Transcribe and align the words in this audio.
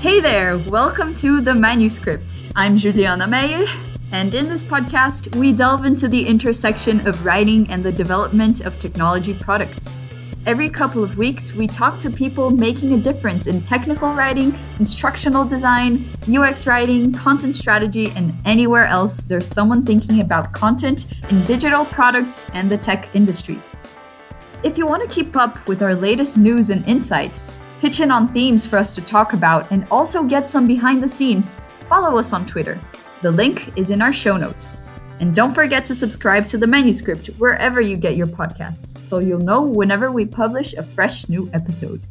Hey 0.00 0.18
there, 0.18 0.56
welcome 0.56 1.14
to 1.16 1.42
The 1.42 1.54
Manuscript. 1.54 2.50
I'm 2.56 2.74
Juliana 2.74 3.26
Meyer, 3.26 3.66
and 4.12 4.34
in 4.34 4.48
this 4.48 4.64
podcast, 4.64 5.36
we 5.36 5.52
delve 5.52 5.84
into 5.84 6.08
the 6.08 6.26
intersection 6.26 7.06
of 7.06 7.26
writing 7.26 7.68
and 7.68 7.84
the 7.84 7.92
development 7.92 8.62
of 8.62 8.78
technology 8.78 9.34
products. 9.34 10.00
Every 10.46 10.70
couple 10.70 11.04
of 11.04 11.18
weeks, 11.18 11.54
we 11.54 11.66
talk 11.66 11.98
to 11.98 12.08
people 12.08 12.50
making 12.50 12.94
a 12.94 12.96
difference 12.96 13.46
in 13.46 13.60
technical 13.60 14.14
writing, 14.14 14.58
instructional 14.78 15.44
design, 15.44 16.08
UX 16.26 16.66
writing, 16.66 17.12
content 17.12 17.54
strategy, 17.54 18.10
and 18.16 18.32
anywhere 18.46 18.86
else 18.86 19.22
there's 19.24 19.46
someone 19.46 19.84
thinking 19.84 20.22
about 20.22 20.54
content 20.54 21.08
in 21.28 21.44
digital 21.44 21.84
products 21.84 22.46
and 22.54 22.72
the 22.72 22.78
tech 22.78 23.14
industry. 23.14 23.60
If 24.62 24.78
you 24.78 24.86
want 24.86 25.02
to 25.02 25.14
keep 25.14 25.36
up 25.36 25.68
with 25.68 25.82
our 25.82 25.94
latest 25.94 26.38
news 26.38 26.70
and 26.70 26.88
insights, 26.88 27.52
pitch 27.80 28.00
in 28.00 28.10
on 28.10 28.32
themes 28.32 28.66
for 28.66 28.76
us 28.76 28.94
to 28.94 29.00
talk 29.00 29.32
about, 29.32 29.70
and 29.72 29.86
also 29.90 30.22
get 30.22 30.48
some 30.48 30.66
behind 30.66 31.02
the 31.02 31.08
scenes, 31.08 31.56
follow 31.88 32.18
us 32.18 32.34
on 32.34 32.44
Twitter. 32.44 32.78
The 33.22 33.30
link 33.30 33.72
is 33.76 33.90
in 33.90 34.02
our 34.02 34.12
show 34.12 34.36
notes. 34.36 34.82
And 35.18 35.34
don't 35.34 35.54
forget 35.54 35.84
to 35.86 35.94
subscribe 35.94 36.46
to 36.48 36.58
the 36.58 36.66
manuscript 36.66 37.28
wherever 37.38 37.80
you 37.80 37.96
get 37.96 38.16
your 38.16 38.26
podcasts 38.26 38.98
so 38.98 39.18
you'll 39.18 39.40
know 39.40 39.62
whenever 39.62 40.12
we 40.12 40.24
publish 40.24 40.74
a 40.74 40.82
fresh 40.82 41.28
new 41.28 41.50
episode. 41.52 42.02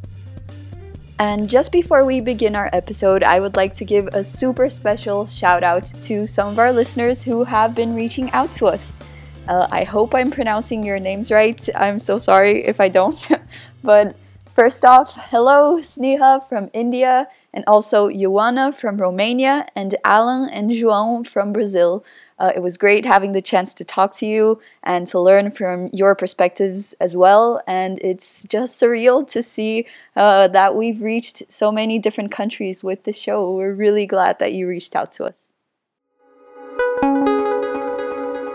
And 1.19 1.49
just 1.49 1.71
before 1.71 2.05
we 2.05 2.19
begin 2.21 2.55
our 2.55 2.69
episode, 2.71 3.23
I 3.23 3.39
would 3.39 3.55
like 3.55 3.73
to 3.75 3.85
give 3.85 4.07
a 4.07 4.23
super 4.23 4.69
special 4.69 5.27
shout 5.27 5.63
out 5.63 5.85
to 5.85 6.25
some 6.25 6.47
of 6.47 6.59
our 6.59 6.71
listeners 6.71 7.23
who 7.23 7.43
have 7.43 7.75
been 7.75 7.93
reaching 7.93 8.31
out 8.31 8.51
to 8.53 8.67
us. 8.67 8.99
Uh, 9.47 9.67
I 9.71 9.83
hope 9.83 10.15
I'm 10.15 10.31
pronouncing 10.31 10.83
your 10.83 10.99
names 10.99 11.31
right. 11.31 11.61
I'm 11.75 11.99
so 11.99 12.17
sorry 12.17 12.65
if 12.65 12.79
I 12.79 12.89
don't. 12.89 13.27
but 13.83 14.15
first 14.59 14.83
off, 14.83 15.15
hello, 15.31 15.77
Sneha 15.77 16.45
from 16.49 16.69
India, 16.73 17.29
and 17.53 17.63
also 17.65 18.09
Ioana 18.09 18.75
from 18.75 18.97
Romania, 18.97 19.65
and 19.73 19.95
Alan 20.03 20.49
and 20.49 20.69
João 20.69 21.25
from 21.25 21.53
Brazil. 21.53 22.03
Uh, 22.37 22.51
it 22.53 22.59
was 22.59 22.75
great 22.75 23.05
having 23.05 23.31
the 23.31 23.41
chance 23.41 23.73
to 23.75 23.85
talk 23.85 24.11
to 24.15 24.25
you 24.25 24.59
and 24.83 25.07
to 25.07 25.17
learn 25.17 25.49
from 25.51 25.87
your 25.93 26.13
perspectives 26.13 26.91
as 26.99 27.15
well. 27.15 27.61
And 27.67 27.99
it's 27.99 28.43
just 28.49 28.77
surreal 28.81 29.25
to 29.29 29.41
see 29.41 29.87
uh, 30.17 30.49
that 30.49 30.75
we've 30.75 31.01
reached 31.01 31.41
so 31.47 31.71
many 31.71 31.97
different 31.97 32.29
countries 32.29 32.83
with 32.83 33.05
the 33.05 33.13
show. 33.13 33.55
We're 33.55 33.73
really 33.73 34.05
glad 34.05 34.39
that 34.39 34.51
you 34.51 34.67
reached 34.67 34.93
out 34.93 35.13
to 35.13 35.23
us. 35.23 35.53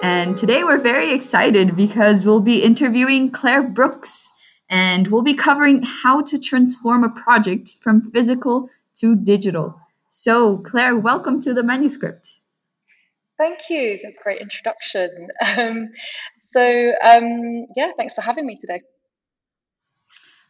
And 0.02 0.36
today 0.36 0.64
we're 0.64 0.84
very 0.92 1.14
excited 1.14 1.74
because 1.74 2.26
we'll 2.26 2.40
be 2.40 2.62
interviewing 2.62 3.30
Clare 3.30 3.62
Brooks 3.62 4.33
and 4.68 5.08
we'll 5.08 5.22
be 5.22 5.34
covering 5.34 5.82
how 5.82 6.22
to 6.22 6.38
transform 6.38 7.04
a 7.04 7.10
project 7.10 7.74
from 7.80 8.00
physical 8.00 8.70
to 8.96 9.16
digital. 9.16 9.80
So, 10.08 10.58
Clare, 10.58 10.96
welcome 10.96 11.40
to 11.40 11.52
the 11.52 11.62
manuscript. 11.62 12.38
Thank 13.36 13.58
you. 13.68 13.98
That's 14.02 14.16
a 14.16 14.22
great 14.22 14.40
introduction. 14.40 15.28
Um, 15.56 15.90
so, 16.52 16.92
um, 17.02 17.66
yeah, 17.76 17.90
thanks 17.96 18.14
for 18.14 18.20
having 18.20 18.46
me 18.46 18.56
today. 18.60 18.80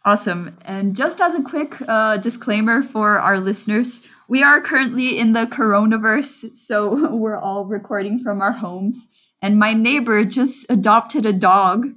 Awesome. 0.05 0.55
And 0.67 0.95
just 0.95 1.23
as 1.23 1.35
a 1.35 1.43
quick 1.43 1.77
uh, 1.89 2.19
disclaimer 2.19 2.83
for 2.83 3.19
our 3.19 3.41
listeners, 3.41 4.07
we 4.29 4.43
are 4.43 4.61
currently 4.61 5.19
in 5.19 5.33
the 5.33 5.47
coronavirus, 5.47 6.57
so 6.57 7.11
we're 7.17 7.39
all 7.39 7.65
recording 7.65 8.19
from 8.19 8.43
our 8.43 8.53
homes. 8.53 9.09
And 9.41 9.59
my 9.59 9.73
neighbor 9.73 10.25
just 10.25 10.71
adopted 10.71 11.25
a 11.25 11.33
dog. 11.33 11.89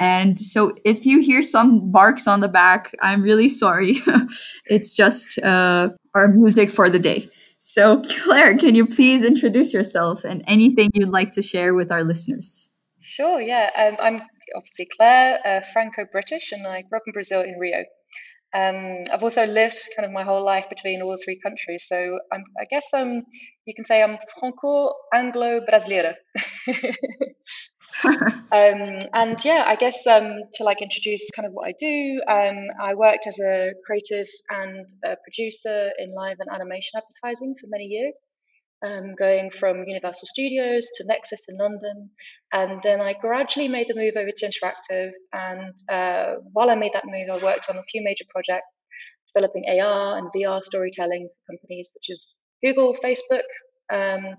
And 0.00 0.40
so 0.40 0.72
if 0.84 1.04
you 1.04 1.20
hear 1.20 1.42
some 1.42 1.92
barks 1.92 2.26
on 2.26 2.40
the 2.40 2.48
back, 2.48 2.96
I'm 3.02 3.22
really 3.22 3.50
sorry. 3.50 3.98
it's 4.66 4.96
just 4.96 5.38
uh, 5.40 5.90
our 6.14 6.28
music 6.28 6.70
for 6.70 6.88
the 6.88 6.98
day. 6.98 7.28
So, 7.60 8.02
Clare, 8.22 8.56
can 8.56 8.74
you 8.74 8.86
please 8.86 9.24
introduce 9.24 9.74
yourself 9.74 10.24
and 10.24 10.42
anything 10.46 10.88
you'd 10.94 11.10
like 11.10 11.30
to 11.32 11.42
share 11.42 11.74
with 11.74 11.92
our 11.92 12.02
listeners? 12.02 12.70
Sure, 13.02 13.42
yeah. 13.42 13.70
Um, 13.76 13.96
I'm 14.00 14.22
obviously 14.56 14.88
Clare, 14.96 15.38
uh, 15.44 15.60
Franco 15.72 16.06
British, 16.10 16.50
and 16.52 16.66
I 16.66 16.82
grew 16.82 16.96
up 16.96 17.02
in 17.06 17.12
Brazil 17.12 17.42
in 17.42 17.58
Rio. 17.58 17.84
Um, 18.54 19.04
I've 19.12 19.22
also 19.22 19.44
lived 19.46 19.78
kind 19.94 20.06
of 20.06 20.12
my 20.12 20.24
whole 20.24 20.44
life 20.44 20.64
between 20.68 21.02
all 21.02 21.16
three 21.22 21.38
countries, 21.40 21.84
so 21.86 22.18
I'm, 22.32 22.42
I 22.60 22.64
guess 22.70 22.86
um, 22.94 23.22
you 23.66 23.74
can 23.74 23.84
say 23.84 24.02
I'm 24.02 24.18
Franco 24.38 24.94
Anglo 25.12 25.60
Brasileira. 25.60 26.14
um, 28.04 29.08
and 29.14 29.44
yeah, 29.44 29.64
I 29.66 29.76
guess 29.76 30.06
um, 30.06 30.42
to 30.54 30.64
like 30.64 30.82
introduce 30.82 31.22
kind 31.34 31.46
of 31.46 31.52
what 31.52 31.68
I 31.68 31.74
do, 31.78 32.20
um, 32.28 32.66
I 32.80 32.94
worked 32.94 33.26
as 33.26 33.38
a 33.38 33.72
creative 33.84 34.26
and 34.50 34.86
a 35.04 35.16
producer 35.24 35.90
in 35.98 36.14
live 36.14 36.36
and 36.40 36.48
animation 36.52 36.92
advertising 36.96 37.54
for 37.60 37.66
many 37.68 37.84
years, 37.84 38.14
um, 38.86 39.14
going 39.18 39.50
from 39.50 39.84
Universal 39.86 40.28
Studios 40.32 40.88
to 40.96 41.04
Nexus 41.04 41.44
in 41.48 41.58
London. 41.58 42.10
And 42.52 42.80
then 42.82 43.00
I 43.00 43.14
gradually 43.20 43.68
made 43.68 43.88
the 43.88 43.96
move 43.96 44.14
over 44.16 44.30
to 44.34 44.46
Interactive. 44.46 45.10
And 45.32 45.74
uh, 45.90 46.40
while 46.52 46.70
I 46.70 46.74
made 46.74 46.92
that 46.94 47.04
move, 47.06 47.28
I 47.30 47.44
worked 47.44 47.68
on 47.68 47.76
a 47.76 47.82
few 47.90 48.02
major 48.02 48.24
projects 48.30 48.66
developing 49.34 49.64
AR 49.68 50.18
and 50.18 50.28
VR 50.34 50.62
storytelling 50.62 51.28
for 51.28 51.52
companies 51.52 51.90
such 51.92 52.12
as 52.12 52.26
Google, 52.64 52.96
Facebook, 53.02 53.42
um, 53.92 54.34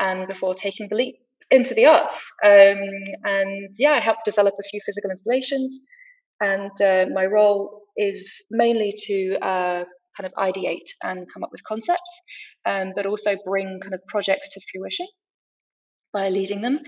and 0.00 0.28
before 0.28 0.54
taking 0.54 0.88
the 0.88 0.96
leap 0.96 1.16
into 1.50 1.74
the 1.74 1.86
arts. 1.86 2.20
Um, 2.44 2.78
and 3.24 3.74
yeah, 3.78 3.92
I 3.92 4.00
helped 4.00 4.24
develop 4.24 4.54
a 4.58 4.68
few 4.68 4.80
physical 4.84 5.10
installations. 5.10 5.78
And 6.40 6.72
uh, 6.80 7.06
my 7.14 7.26
role 7.26 7.82
is 7.96 8.42
mainly 8.50 8.94
to 9.06 9.38
uh, 9.38 9.84
kind 10.16 10.26
of 10.26 10.32
ideate 10.34 10.90
and 11.02 11.26
come 11.32 11.42
up 11.44 11.50
with 11.52 11.62
concepts, 11.64 12.10
um, 12.66 12.92
but 12.94 13.06
also 13.06 13.36
bring 13.44 13.80
kind 13.80 13.94
of 13.94 14.00
projects 14.08 14.48
to 14.50 14.60
fruition 14.72 15.06
by 16.12 16.28
leading 16.28 16.62
them. 16.62 16.80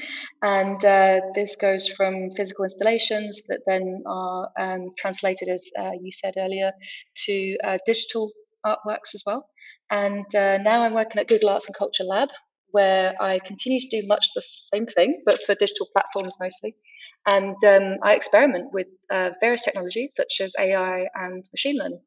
And 0.43 0.83
uh, 0.85 1.21
this 1.35 1.57
goes 1.57 1.89
from 1.89 2.31
physical 2.37 2.65
installations 2.65 3.41
that 3.49 3.61
then 3.67 4.03
are 4.07 4.49
um, 4.59 4.91
translated, 4.99 5.49
as 5.49 5.65
uh, 5.79 5.93
you 6.03 6.11
said 6.13 6.35
earlier, 6.37 6.73
to 7.27 7.57
uh, 7.65 7.79
digital 7.87 8.31
artworks 8.67 9.15
as 9.15 9.23
well. 9.27 9.49
And 9.91 10.27
uh, 10.35 10.59
now 10.59 10.83
I'm 10.83 10.95
working 10.95 11.21
at 11.21 11.29
Google 11.29 11.51
Arts 11.51 11.67
and 11.67 11.77
Culture 11.77 12.05
Lab, 12.05 12.29
where 12.71 13.15
I 13.21 13.41
continue 13.41 13.81
to 13.81 14.01
do 14.01 14.07
much 14.07 14.29
the 14.35 14.43
same 14.73 14.87
thing, 14.87 15.23
but 15.25 15.41
for 15.43 15.55
digital 15.55 15.89
platforms 15.93 16.35
mostly. 16.41 16.77
And 17.27 17.57
um, 17.65 17.97
I 18.03 18.15
experiment 18.15 18.73
with 18.73 18.87
uh, 19.11 19.31
various 19.41 19.63
technologies 19.63 20.15
such 20.17 20.41
as 20.41 20.53
AI 20.59 21.07
and 21.15 21.45
machine 21.53 21.77
learning. 21.77 22.01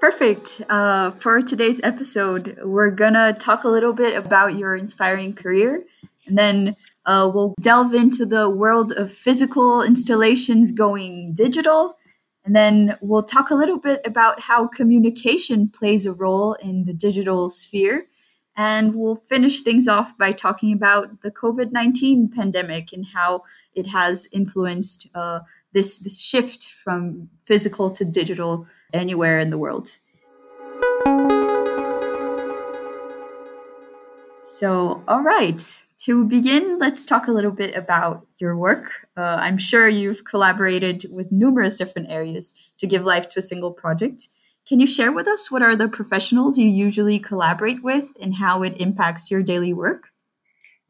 Perfect. 0.00 0.62
Uh, 0.70 1.10
for 1.10 1.42
today's 1.42 1.80
episode, 1.82 2.58
we're 2.64 2.90
gonna 2.90 3.34
talk 3.34 3.64
a 3.64 3.68
little 3.68 3.92
bit 3.92 4.16
about 4.16 4.56
your 4.56 4.74
inspiring 4.74 5.34
career, 5.34 5.84
and 6.26 6.38
then 6.38 6.76
uh, 7.04 7.30
we'll 7.32 7.54
delve 7.60 7.94
into 7.94 8.24
the 8.24 8.48
world 8.48 8.92
of 8.92 9.12
physical 9.12 9.82
installations 9.82 10.72
going 10.72 11.34
digital, 11.34 11.98
and 12.44 12.56
then 12.56 12.96
we'll 13.00 13.22
talk 13.22 13.50
a 13.50 13.54
little 13.54 13.78
bit 13.78 14.00
about 14.04 14.40
how 14.40 14.66
communication 14.66 15.68
plays 15.68 16.06
a 16.06 16.12
role 16.12 16.54
in 16.54 16.84
the 16.84 16.94
digital 16.94 17.50
sphere. 17.50 18.06
And 18.56 18.94
we'll 18.94 19.16
finish 19.16 19.60
things 19.62 19.88
off 19.88 20.16
by 20.18 20.32
talking 20.32 20.72
about 20.72 21.22
the 21.22 21.30
COVID 21.30 21.72
19 21.72 22.30
pandemic 22.30 22.92
and 22.92 23.06
how 23.06 23.44
it 23.74 23.86
has 23.86 24.26
influenced 24.32 25.08
uh, 25.14 25.40
this, 25.72 25.98
this 25.98 26.20
shift 26.20 26.64
from 26.64 27.28
physical 27.44 27.90
to 27.92 28.04
digital 28.04 28.66
anywhere 28.92 29.38
in 29.38 29.50
the 29.50 29.58
world. 29.58 29.98
So, 34.42 35.02
all 35.06 35.22
right, 35.22 35.84
to 36.04 36.24
begin, 36.24 36.78
let's 36.78 37.04
talk 37.04 37.28
a 37.28 37.32
little 37.32 37.50
bit 37.50 37.76
about 37.76 38.26
your 38.38 38.56
work. 38.56 38.90
Uh, 39.18 39.20
I'm 39.20 39.58
sure 39.58 39.86
you've 39.86 40.24
collaborated 40.24 41.04
with 41.10 41.30
numerous 41.30 41.76
different 41.76 42.10
areas 42.10 42.54
to 42.78 42.86
give 42.86 43.04
life 43.04 43.28
to 43.28 43.40
a 43.40 43.42
single 43.42 43.70
project. 43.70 44.28
Can 44.66 44.80
you 44.80 44.86
share 44.86 45.12
with 45.12 45.28
us 45.28 45.50
what 45.50 45.62
are 45.62 45.76
the 45.76 45.88
professionals 45.88 46.56
you 46.56 46.68
usually 46.68 47.18
collaborate 47.18 47.82
with 47.82 48.12
and 48.20 48.34
how 48.34 48.62
it 48.62 48.80
impacts 48.80 49.30
your 49.30 49.42
daily 49.42 49.74
work? 49.74 50.04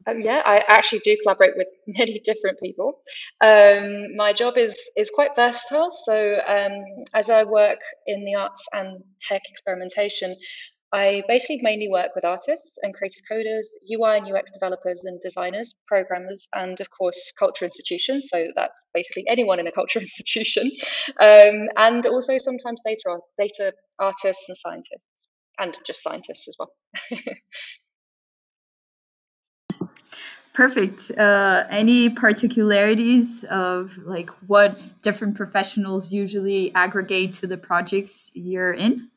Um, 0.07 0.21
yeah, 0.21 0.41
I 0.45 0.63
actually 0.67 1.01
do 1.03 1.17
collaborate 1.21 1.53
with 1.55 1.67
many 1.87 2.19
different 2.19 2.59
people. 2.59 3.01
Um, 3.41 4.15
my 4.15 4.33
job 4.33 4.57
is 4.57 4.77
is 4.95 5.09
quite 5.13 5.31
versatile. 5.35 5.91
So 6.05 6.39
um, 6.47 6.71
as 7.13 7.29
I 7.29 7.43
work 7.43 7.79
in 8.07 8.25
the 8.25 8.35
arts 8.35 8.63
and 8.73 9.03
tech 9.27 9.41
experimentation, 9.51 10.35
I 10.93 11.23
basically 11.27 11.59
mainly 11.61 11.87
work 11.89 12.11
with 12.15 12.25
artists 12.25 12.69
and 12.83 12.93
creative 12.93 13.21
coders, 13.31 13.65
UI 13.89 14.17
and 14.17 14.27
UX 14.27 14.51
developers 14.51 15.03
and 15.05 15.21
designers, 15.21 15.73
programmers, 15.87 16.47
and 16.53 16.79
of 16.81 16.89
course, 16.91 17.31
culture 17.39 17.65
institutions. 17.65 18.27
So 18.31 18.47
that's 18.55 18.73
basically 18.93 19.23
anyone 19.29 19.59
in 19.59 19.67
a 19.67 19.71
culture 19.71 19.99
institution, 20.01 20.69
um, 21.19 21.69
and 21.77 22.05
also 22.05 22.37
sometimes 22.37 22.81
data 22.85 23.19
data 23.39 23.73
artists 23.99 24.43
and 24.49 24.57
scientists, 24.57 25.07
and 25.59 25.77
just 25.85 26.03
scientists 26.03 26.47
as 26.47 26.55
well. 26.59 26.71
Perfect. 30.53 31.11
Uh, 31.17 31.63
any 31.69 32.09
particularities 32.09 33.45
of 33.45 33.97
like 33.99 34.29
what 34.47 34.77
different 35.01 35.35
professionals 35.35 36.11
usually 36.11 36.75
aggregate 36.75 37.31
to 37.33 37.47
the 37.47 37.57
projects 37.57 38.31
you're 38.33 38.73
in? 38.73 39.09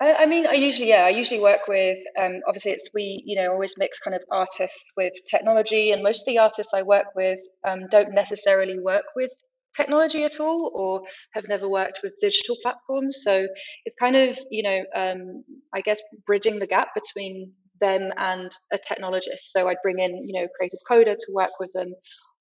I, 0.00 0.26
mean, 0.26 0.46
I 0.46 0.54
usually, 0.54 0.88
yeah, 0.90 1.04
I 1.04 1.08
usually 1.08 1.40
work 1.40 1.66
with, 1.66 1.98
um, 2.18 2.40
obviously 2.46 2.70
it's, 2.72 2.88
we, 2.94 3.22
you 3.26 3.40
know, 3.40 3.50
always 3.50 3.74
mix 3.78 3.98
kind 3.98 4.14
of 4.14 4.22
artists 4.30 4.80
with 4.96 5.12
technology 5.28 5.90
and 5.90 6.02
most 6.04 6.20
of 6.20 6.26
the 6.26 6.38
artists 6.38 6.72
I 6.72 6.82
work 6.82 7.06
with 7.16 7.40
um, 7.66 7.88
don't 7.90 8.14
necessarily 8.14 8.78
work 8.78 9.04
with 9.16 9.32
technology 9.76 10.22
at 10.22 10.38
all 10.38 10.70
or 10.74 11.02
have 11.34 11.48
never 11.48 11.68
worked 11.68 11.98
with 12.04 12.12
digital 12.20 12.56
platforms. 12.62 13.22
So 13.24 13.48
it's 13.86 13.96
kind 13.98 14.14
of, 14.14 14.38
you 14.50 14.62
know, 14.62 14.84
um, 14.94 15.44
I 15.74 15.80
guess 15.80 16.00
bridging 16.26 16.60
the 16.60 16.66
gap 16.68 16.88
between 16.94 17.52
them 17.80 18.12
and 18.16 18.52
a 18.72 18.78
technologist. 18.78 19.50
So 19.56 19.68
I'd 19.68 19.82
bring 19.82 19.98
in, 19.98 20.28
you 20.28 20.40
know, 20.40 20.46
creative 20.56 20.80
coder 20.88 21.16
to 21.16 21.32
work 21.32 21.52
with 21.58 21.72
them 21.72 21.92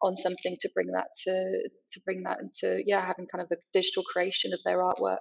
on 0.03 0.15
something 0.17 0.55
to 0.61 0.69
bring 0.75 0.91
that 0.91 1.07
to 1.25 1.33
to 1.93 1.99
bring 2.05 2.21
that 2.21 2.37
into 2.39 2.83
yeah 2.85 3.03
having 3.03 3.25
kind 3.33 3.41
of 3.41 3.51
a 3.51 3.59
digital 3.73 4.03
creation 4.03 4.53
of 4.53 4.59
their 4.63 4.77
artwork. 4.77 5.17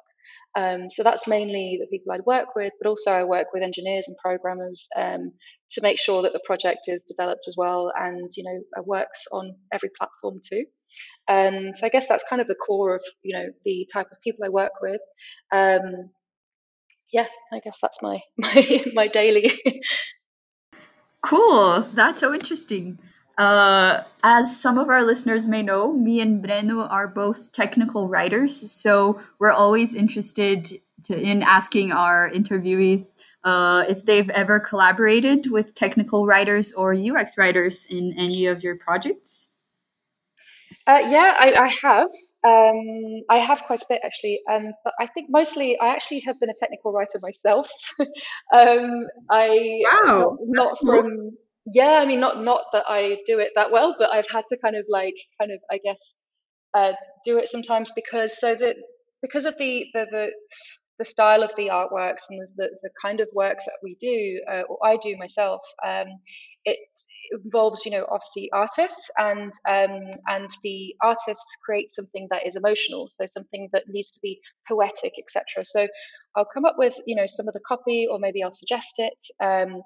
Um, 0.57 0.89
so 0.91 1.03
that's 1.03 1.27
mainly 1.27 1.79
the 1.81 1.87
people 1.87 2.13
I'd 2.13 2.25
work 2.25 2.57
with, 2.57 2.73
but 2.81 2.89
also 2.89 3.11
I 3.11 3.25
work 3.25 3.49
with 3.53 3.63
engineers 3.63 4.05
and 4.07 4.17
programmers 4.17 4.87
um, 4.97 5.33
to 5.73 5.83
make 5.83 5.99
sure 5.99 6.23
that 6.23 6.33
the 6.33 6.41
project 6.47 6.81
is 6.87 7.03
developed 7.09 7.45
as 7.47 7.55
well 7.59 7.93
and 7.99 8.31
you 8.35 8.45
know 8.45 8.83
works 8.85 9.21
on 9.33 9.55
every 9.73 9.91
platform 9.99 10.41
too. 10.51 10.65
Um, 11.29 11.73
so 11.75 11.85
I 11.85 11.91
guess 11.91 12.07
that's 12.09 12.25
kind 12.29 12.41
of 12.41 12.49
the 12.49 12.55
core 12.55 12.95
of 12.95 13.03
you 13.23 13.37
know 13.37 13.47
the 13.65 13.87
type 13.93 14.07
of 14.11 14.21
people 14.23 14.45
I 14.45 14.49
work 14.49 14.73
with. 14.81 15.01
Um, 15.53 16.11
yeah, 17.13 17.27
I 17.53 17.61
guess 17.61 17.77
that's 17.83 17.99
my 18.01 18.21
my 18.39 18.85
my 18.95 19.09
daily. 19.09 19.61
cool. 21.23 21.81
That's 21.81 22.21
so 22.21 22.33
interesting. 22.33 22.99
Uh, 23.39 24.03
as 24.23 24.59
some 24.59 24.79
of 24.79 24.89
our 24.89 25.05
listeners 25.05 25.47
may 25.47 25.63
know, 25.63 25.93
me 25.93 26.21
and 26.21 26.43
Breno 26.43 26.91
are 26.91 27.07
both 27.07 27.53
technical 27.53 28.09
writers, 28.09 28.71
so 28.71 29.21
we're 29.39 29.53
always 29.53 29.95
interested 29.95 30.81
to, 31.03 31.19
in 31.19 31.43
asking 31.43 31.93
our 31.93 32.31
interviewees 32.31 33.15
uh, 33.45 33.85
if 33.89 34.05
they've 34.07 34.31
ever 34.31 34.59
collaborated 34.59 35.51
with 35.51 35.75
technical 35.75 36.27
writers 36.27 36.73
or 36.73 36.95
UX 36.95 37.37
writers 37.37 37.87
in 37.87 38.15
any 38.17 38.47
of 38.47 38.63
your 38.63 38.77
projects. 38.77 39.51
Uh, 40.87 41.03
yeah, 41.09 41.35
I, 41.39 41.53
I 41.53 41.75
have. 41.83 42.09
Um, 42.47 43.23
I 43.29 43.39
have 43.39 43.63
quite 43.67 43.83
a 43.83 43.87
bit 43.89 44.01
actually, 44.05 44.41
um, 44.51 44.73
but 44.85 44.95
I 45.01 45.07
think 45.09 45.29
mostly 45.31 45.79
I 45.81 45.89
actually 45.89 46.21
have 46.27 46.39
been 46.39 46.51
a 46.51 46.55
technical 46.55 46.93
writer 46.93 47.19
myself. 47.21 47.69
um, 47.99 49.07
I 49.31 49.81
wow, 49.85 50.39
not, 50.43 50.69
not 50.71 50.79
from 50.79 51.33
yeah, 51.67 51.99
I 51.99 52.07
mean 52.07 52.21
not 52.21 52.43
not 52.43 52.63
that 52.73 52.85
I 52.89 53.19
do 53.27 53.39
it 53.39 53.51
that 53.57 53.71
well, 53.71 53.95
but 53.99 54.13
I've 54.13 54.29
had 54.31 54.45
to 54.51 54.59
kind 54.63 54.77
of 54.77 54.85
like 54.89 55.15
kind 55.41 55.53
of 55.53 55.59
I 55.71 55.79
guess 55.85 55.99
uh, 56.75 56.93
do 57.25 57.39
it 57.39 57.49
sometimes 57.49 57.91
because 57.95 58.39
so 58.39 58.55
that 58.55 58.77
because 59.23 59.45
of 59.45 59.57
the 59.59 59.87
the, 59.95 60.07
the 60.11 60.31
the 60.99 61.05
style 61.05 61.43
of 61.43 61.53
the 61.57 61.69
artworks 61.69 62.23
and 62.31 62.41
the, 62.57 62.71
the, 62.83 62.91
kind 63.05 63.21
of 63.21 63.29
works 63.35 63.63
that 63.67 63.77
we 63.83 63.99
do, 64.01 64.41
uh, 64.51 64.63
or 64.63 64.79
I 64.83 64.97
do 64.97 65.15
myself, 65.19 65.61
um, 65.85 66.07
it 66.65 66.79
involves, 67.45 67.83
you 67.85 67.91
know, 67.91 68.07
obviously 68.11 68.49
artists, 68.53 69.11
and 69.19 69.53
um, 69.69 70.11
and 70.29 70.49
the 70.63 70.95
artists 71.03 71.45
create 71.65 71.93
something 71.93 72.29
that 72.31 72.47
is 72.47 72.57
emotional, 72.57 73.11
so 73.21 73.27
something 73.27 73.69
that 73.73 73.85
needs 73.89 74.11
to 74.13 74.21
be 74.23 74.41
poetic, 74.69 75.13
etc. 75.19 75.65
So 75.65 75.87
I'll 76.35 76.49
come 76.53 76.65
up 76.65 76.77
with, 76.79 76.95
you 77.07 77.17
know, 77.17 77.27
some 77.27 77.49
of 77.49 77.55
the 77.55 77.61
copy, 77.67 78.07
or 78.11 78.19
maybe 78.19 78.43
I'll 78.43 78.55
suggest 78.55 78.95
it. 78.99 79.19
Um, 79.41 79.83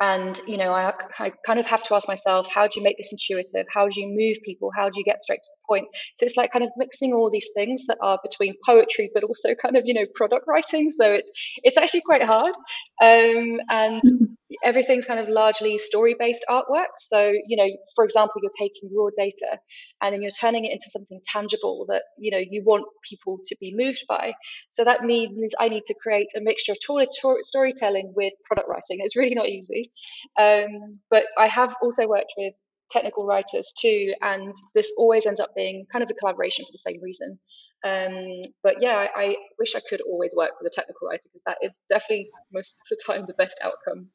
and 0.00 0.40
you 0.46 0.56
know 0.56 0.72
I, 0.72 0.92
I 1.18 1.32
kind 1.46 1.58
of 1.58 1.66
have 1.66 1.82
to 1.84 1.94
ask 1.94 2.06
myself 2.06 2.48
how 2.52 2.66
do 2.66 2.72
you 2.76 2.82
make 2.82 2.98
this 2.98 3.12
intuitive? 3.12 3.66
How 3.72 3.86
do 3.88 4.00
you 4.00 4.08
move 4.08 4.36
people? 4.44 4.70
How 4.76 4.88
do 4.88 4.98
you 4.98 5.04
get 5.04 5.22
straight 5.22 5.38
to 5.38 5.50
the 5.54 5.66
point? 5.68 5.86
So 6.18 6.26
it's 6.26 6.36
like 6.36 6.52
kind 6.52 6.64
of 6.64 6.70
mixing 6.76 7.12
all 7.12 7.30
these 7.30 7.48
things 7.54 7.82
that 7.88 7.98
are 8.02 8.18
between 8.22 8.54
poetry 8.64 9.10
but 9.14 9.24
also 9.24 9.54
kind 9.54 9.76
of 9.76 9.84
you 9.86 9.94
know 9.94 10.06
product 10.14 10.44
writing. 10.46 10.90
So 10.90 11.12
it's 11.12 11.30
it's 11.62 11.76
actually 11.76 12.02
quite 12.02 12.22
hard. 12.22 12.54
Um, 13.02 13.60
and 13.70 14.02
everything's 14.64 15.04
kind 15.04 15.18
of 15.18 15.28
largely 15.28 15.78
story 15.78 16.14
based 16.18 16.44
artwork. 16.48 16.92
So, 17.08 17.32
you 17.46 17.56
know, 17.56 17.68
for 17.94 18.04
example, 18.04 18.40
you're 18.42 18.52
taking 18.58 18.90
raw 18.96 19.08
data 19.16 19.58
and 20.00 20.14
then 20.14 20.22
you're 20.22 20.30
turning 20.30 20.64
it 20.64 20.72
into 20.72 20.88
something 20.90 21.20
tangible 21.32 21.84
that, 21.88 22.02
you 22.18 22.30
know, 22.30 22.38
you 22.38 22.62
want 22.64 22.84
people 23.08 23.38
to 23.46 23.56
be 23.60 23.74
moved 23.74 24.04
by. 24.08 24.32
So 24.74 24.84
that 24.84 25.04
means 25.04 25.52
I 25.58 25.68
need 25.68 25.84
to 25.86 25.94
create 25.94 26.28
a 26.36 26.40
mixture 26.40 26.72
of 26.72 26.78
storytelling 27.42 28.12
with 28.14 28.32
product 28.44 28.68
writing. 28.68 28.98
It's 29.00 29.16
really 29.16 29.34
not 29.34 29.48
easy. 29.48 29.90
Um, 30.38 31.00
but 31.10 31.24
I 31.38 31.48
have 31.48 31.74
also 31.82 32.06
worked 32.06 32.32
with 32.36 32.54
technical 32.92 33.26
writers 33.26 33.72
too, 33.80 34.14
and 34.22 34.54
this 34.74 34.90
always 34.96 35.26
ends 35.26 35.40
up 35.40 35.50
being 35.56 35.86
kind 35.90 36.04
of 36.04 36.10
a 36.10 36.14
collaboration 36.14 36.64
for 36.64 36.72
the 36.72 36.92
same 36.92 37.02
reason. 37.02 37.38
Um, 37.84 38.42
but 38.62 38.76
yeah, 38.80 39.06
I, 39.16 39.22
I, 39.22 39.36
wish 39.58 39.74
I 39.74 39.80
could 39.88 40.00
always 40.00 40.32
work 40.34 40.52
with 40.60 40.72
a 40.72 40.74
technical 40.74 41.08
writer 41.08 41.22
because 41.24 41.42
that 41.46 41.58
is 41.62 41.72
definitely 41.90 42.28
most 42.52 42.74
of 42.74 42.96
the 42.96 43.12
time 43.12 43.26
the 43.26 43.34
best 43.34 43.56
outcome. 43.62 44.08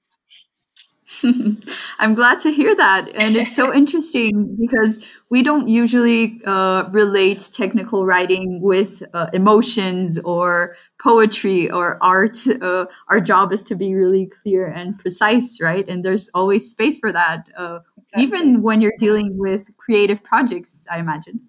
I'm 2.00 2.16
glad 2.16 2.40
to 2.42 2.52
hear 2.52 2.76
that. 2.76 3.10
And 3.16 3.36
it's 3.36 3.56
so 3.56 3.74
interesting 3.82 4.56
because 4.60 5.06
we 5.30 5.44
don't 5.44 5.68
usually 5.68 6.42
uh, 6.46 6.90
relate 6.92 7.50
technical 7.54 8.06
writing 8.06 8.62
with 8.62 9.04
uh, 9.14 9.28
emotions 9.34 10.20
or 10.20 10.76
poetry 11.02 11.70
or 11.70 11.98
art. 12.02 12.38
Uh, 12.48 12.86
our 13.10 13.20
job 13.20 13.52
is 13.52 13.64
to 13.64 13.76
be 13.76 13.94
really 13.96 14.28
clear 14.28 14.68
and 14.68 14.98
precise, 15.00 15.60
right? 15.62 15.88
And 15.88 16.04
there's 16.04 16.30
always 16.34 16.70
space 16.70 17.00
for 17.00 17.12
that, 17.12 17.48
uh, 17.58 17.80
exactly. 17.98 18.24
even 18.24 18.62
when 18.62 18.82
you're 18.82 18.98
dealing 18.98 19.38
with 19.38 19.76
creative 19.78 20.24
projects, 20.24 20.86
I 20.90 21.00
imagine. 21.00 21.42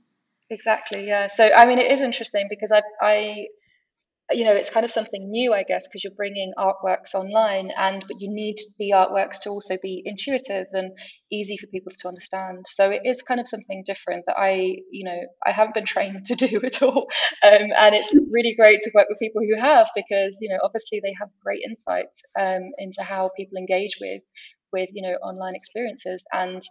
Exactly, 0.50 1.06
yeah. 1.06 1.28
So, 1.28 1.50
I 1.50 1.64
mean, 1.64 1.78
it 1.78 1.90
is 1.90 2.02
interesting 2.02 2.46
because 2.50 2.70
I, 2.70 2.82
I 3.00 3.46
you 4.32 4.44
know 4.44 4.52
it's 4.52 4.70
kind 4.70 4.84
of 4.84 4.90
something 4.90 5.30
new 5.30 5.52
i 5.52 5.62
guess 5.62 5.86
because 5.86 6.02
you're 6.04 6.14
bringing 6.14 6.52
artworks 6.58 7.14
online 7.14 7.70
and 7.76 8.04
but 8.08 8.20
you 8.20 8.28
need 8.32 8.56
the 8.78 8.90
artworks 8.90 9.38
to 9.40 9.50
also 9.50 9.76
be 9.82 10.02
intuitive 10.04 10.66
and 10.72 10.92
easy 11.32 11.56
for 11.56 11.66
people 11.68 11.92
to 11.98 12.08
understand. 12.08 12.66
So 12.76 12.90
it 12.90 13.02
is 13.04 13.22
kind 13.22 13.40
of 13.40 13.48
something 13.48 13.82
different 13.86 14.24
that 14.26 14.36
i 14.38 14.76
you 14.90 15.04
know 15.04 15.18
i 15.46 15.50
haven't 15.50 15.74
been 15.74 15.86
trained 15.94 16.26
to 16.26 16.34
do 16.36 16.60
at 16.64 16.82
all. 16.82 17.06
Um, 17.42 17.68
and 17.76 17.94
it's 17.94 18.14
really 18.30 18.54
great 18.54 18.82
to 18.82 18.90
work 18.94 19.08
with 19.08 19.18
people 19.18 19.42
who 19.42 19.60
have 19.60 19.88
because 19.96 20.32
you 20.40 20.48
know 20.50 20.58
obviously 20.62 21.00
they 21.02 21.14
have 21.18 21.28
great 21.42 21.62
insights 21.68 22.14
um, 22.38 22.70
into 22.78 23.02
how 23.02 23.30
people 23.36 23.58
engage 23.58 23.96
with 24.00 24.22
with 24.72 24.90
you 24.92 25.02
know 25.02 25.14
online 25.22 25.54
experiences. 25.54 26.22
And 26.32 26.62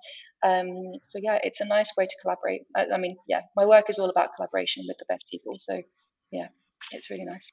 um, 0.44 0.70
so 1.04 1.20
yeah 1.22 1.40
it's 1.44 1.62
a 1.62 1.66
nice 1.66 1.92
way 1.98 2.06
to 2.06 2.16
collaborate. 2.22 2.62
I, 2.76 2.88
I 2.96 2.98
mean 2.98 3.18
yeah 3.28 3.42
my 3.56 3.66
work 3.66 3.90
is 3.90 4.00
all 4.00 4.10
about 4.10 4.36
collaboration 4.36 4.86
with 4.88 4.98
the 5.00 5.06
best 5.10 5.26
people. 5.32 5.58
So 5.60 5.82
yeah 6.32 6.48
it's 6.94 7.10
really 7.10 7.26
nice. 7.26 7.52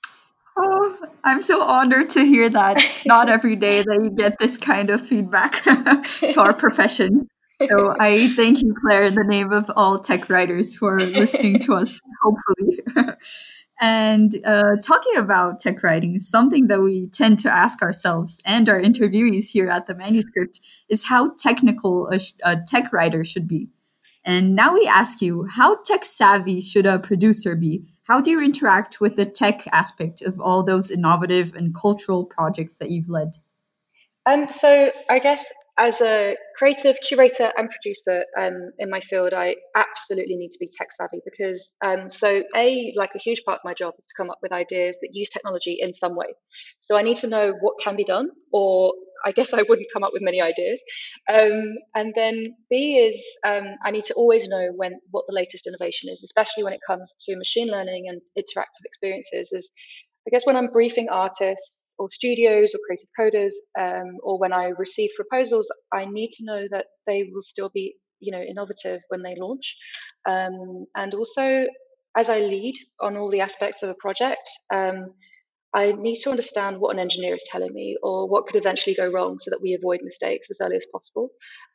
Oh, 0.61 0.97
I'm 1.25 1.41
so 1.41 1.63
honored 1.63 2.11
to 2.11 2.25
hear 2.25 2.49
that. 2.49 2.77
It's 2.89 3.07
not 3.07 3.29
every 3.29 3.57
day 3.57 3.83
that 3.83 4.01
you 4.03 4.11
get 4.11 4.39
this 4.39 4.59
kind 4.59 4.91
of 4.91 5.01
feedback 5.01 5.63
to 5.63 6.41
our 6.41 6.53
profession. 6.53 7.29
So 7.63 7.95
I 7.99 8.35
thank 8.37 8.63
you, 8.63 8.75
Clare, 8.81 9.05
in 9.05 9.15
the 9.15 9.25
name 9.25 9.53
of 9.53 9.71
all 9.75 9.99
tech 9.99 10.29
writers 10.29 10.75
who 10.75 10.87
are 10.87 11.01
listening 11.01 11.59
to 11.61 11.75
us, 11.75 12.01
hopefully. 12.23 13.17
and 13.81 14.37
uh, 14.45 14.77
talking 14.83 15.17
about 15.17 15.59
tech 15.59 15.83
writing, 15.83 16.19
something 16.21 16.69
that 16.69 16.81
we 16.81 17.09
tend 17.09 17.41
to 17.41 17.51
ask 17.51 17.83
ourselves 17.83 18.41
and 18.45 18.69
our 18.69 18.81
interviewees 18.81 19.51
here 19.51 19.69
at 19.69 19.87
the 19.87 19.95
manuscript 19.95 20.61
is 20.89 21.05
how 21.05 21.33
technical 21.37 22.09
a, 22.13 22.21
a 22.45 22.57
tech 22.67 22.93
writer 22.93 23.25
should 23.25 23.49
be. 23.49 23.69
And 24.25 24.55
now 24.55 24.75
we 24.75 24.87
ask 24.87 25.23
you, 25.23 25.47
how 25.51 25.77
tech 25.83 26.05
savvy 26.05 26.61
should 26.61 26.87
a 26.87 26.99
producer 26.99 27.57
be? 27.57 27.85
How 28.09 28.23
do 28.23 28.31
you 28.31 28.41
interact 28.41 29.03
with 29.03 29.17
the 29.17 29.27
tech 29.27 29.69
aspect 29.71 30.23
of 30.23 30.41
all 30.41 30.63
those 30.63 30.91
innovative 30.91 31.55
and 31.55 31.75
cultural 31.75 32.25
projects 32.25 32.79
that 32.79 32.91
you've 32.91 33.11
led? 33.11 33.37
Um, 34.25 34.51
so 34.51 34.91
I 35.11 35.19
guess 35.19 35.45
as 35.77 36.01
a 36.01 36.37
creative 36.59 36.97
curator 37.07 37.53
and 37.57 37.71
producer 37.71 38.25
um, 38.37 38.73
in 38.81 38.91
my 38.91 39.01
field, 39.01 39.33
I 39.33 39.55
absolutely 39.77 40.35
need 40.35 40.51
to 40.51 40.59
be 40.59 40.69
tech 40.77 40.89
savvy 41.01 41.21
because, 41.25 41.73
um, 41.85 42.11
so 42.11 42.43
a 42.57 42.93
like 42.97 43.11
a 43.15 43.19
huge 43.19 43.43
part 43.47 43.61
of 43.61 43.65
my 43.65 43.75
job 43.75 43.95
is 43.99 44.05
to 44.05 44.15
come 44.17 44.29
up 44.29 44.39
with 44.43 44.51
ideas 44.53 44.97
that 45.01 45.11
use 45.13 45.29
technology 45.31 45.79
in 45.81 45.95
some 45.95 46.17
way. 46.17 46.27
So 46.83 46.97
I 46.97 47.03
need 47.03 47.19
to 47.19 47.29
know 47.29 47.55
what 47.61 47.77
can 47.83 47.97
be 47.97 48.05
done, 48.05 48.31
or 48.53 48.93
I 49.25 49.31
guess 49.33 49.53
I 49.53 49.63
wouldn't 49.69 49.89
come 49.93 50.03
up 50.03 50.11
with 50.13 50.23
many 50.23 50.41
ideas. 50.43 50.81
Um, 51.33 51.77
and 51.95 52.13
then 52.17 52.57
B 52.71 52.99
is 52.99 53.23
um, 53.47 53.77
I 53.85 53.93
need 53.93 54.05
to 54.07 54.15
always 54.15 54.49
know 54.49 54.71
when 54.75 54.99
what 55.13 55.25
the 55.29 55.35
latest 55.35 55.67
innovation 55.69 56.09
is, 56.09 56.23
especially 56.25 56.65
when 56.65 56.73
it 56.73 56.81
comes 56.87 57.15
to 57.29 57.37
machine 57.37 57.69
learning 57.69 58.07
and 58.09 58.21
interactive 58.37 58.85
experiences. 58.85 59.49
Is 59.53 59.71
I 60.27 60.31
guess 60.31 60.45
when 60.45 60.57
I'm 60.57 60.73
briefing 60.73 61.09
artists 61.09 61.78
or 61.99 62.09
studios 62.13 62.73
or 62.75 62.81
creative 62.87 63.09
coders, 63.19 63.53
um, 63.79 64.19
or 64.23 64.39
when 64.39 64.53
I 64.53 64.69
receive 64.79 65.11
proposals, 65.17 65.67
I 65.93 66.05
need 66.07 66.33
to 66.39 66.45
know 66.45 66.67
that 66.71 66.87
they 67.07 67.31
will 67.33 67.43
still 67.43 67.71
be, 67.75 67.95
you 68.21 68.33
know, 68.33 68.41
innovative 68.43 69.01
when 69.09 69.23
they 69.23 69.37
launch. 69.39 69.77
Um, 70.27 70.87
and 70.97 71.15
also, 71.15 71.67
as 72.17 72.29
I 72.29 72.41
lead 72.41 72.75
on 73.01 73.17
all 73.17 73.31
the 73.31 73.41
aspects 73.41 73.83
of 73.83 73.91
a 73.91 73.95
project, 73.95 74.49
um, 74.73 75.13
I 75.75 75.93
need 75.93 76.21
to 76.23 76.31
understand 76.31 76.79
what 76.81 76.95
an 76.95 76.99
engineer 76.99 77.35
is 77.35 77.45
telling 77.51 77.75
me 77.75 77.97
or 78.03 78.27
what 78.27 78.47
could 78.47 78.57
eventually 78.57 78.97
go 78.97 79.13
wrong 79.13 79.39
so 79.41 79.51
that 79.51 79.61
we 79.61 79.75
avoid 79.75 80.01
mistakes 80.03 80.49
as 80.51 80.57
early 80.63 80.77
as 80.77 80.87
possible. 80.91 81.29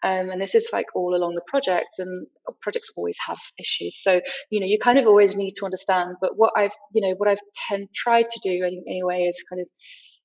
Um, 0.03 0.31
and 0.31 0.41
this 0.41 0.55
is 0.55 0.65
like 0.73 0.87
all 0.95 1.15
along 1.15 1.35
the 1.35 1.43
project, 1.47 1.99
and 1.99 2.25
projects 2.61 2.89
always 2.95 3.15
have 3.25 3.37
issues. 3.59 3.99
So 4.01 4.19
you 4.49 4.59
know 4.59 4.65
you 4.65 4.79
kind 4.79 4.97
of 4.97 5.05
always 5.05 5.35
need 5.35 5.53
to 5.57 5.65
understand. 5.65 6.15
But 6.21 6.37
what 6.37 6.53
I've 6.57 6.71
you 6.93 7.07
know 7.07 7.13
what 7.17 7.29
I've 7.29 7.39
tend, 7.69 7.87
tried 7.95 8.31
to 8.31 8.39
do 8.43 8.63
anyway 8.87 9.23
is 9.29 9.37
kind 9.47 9.61
of 9.61 9.67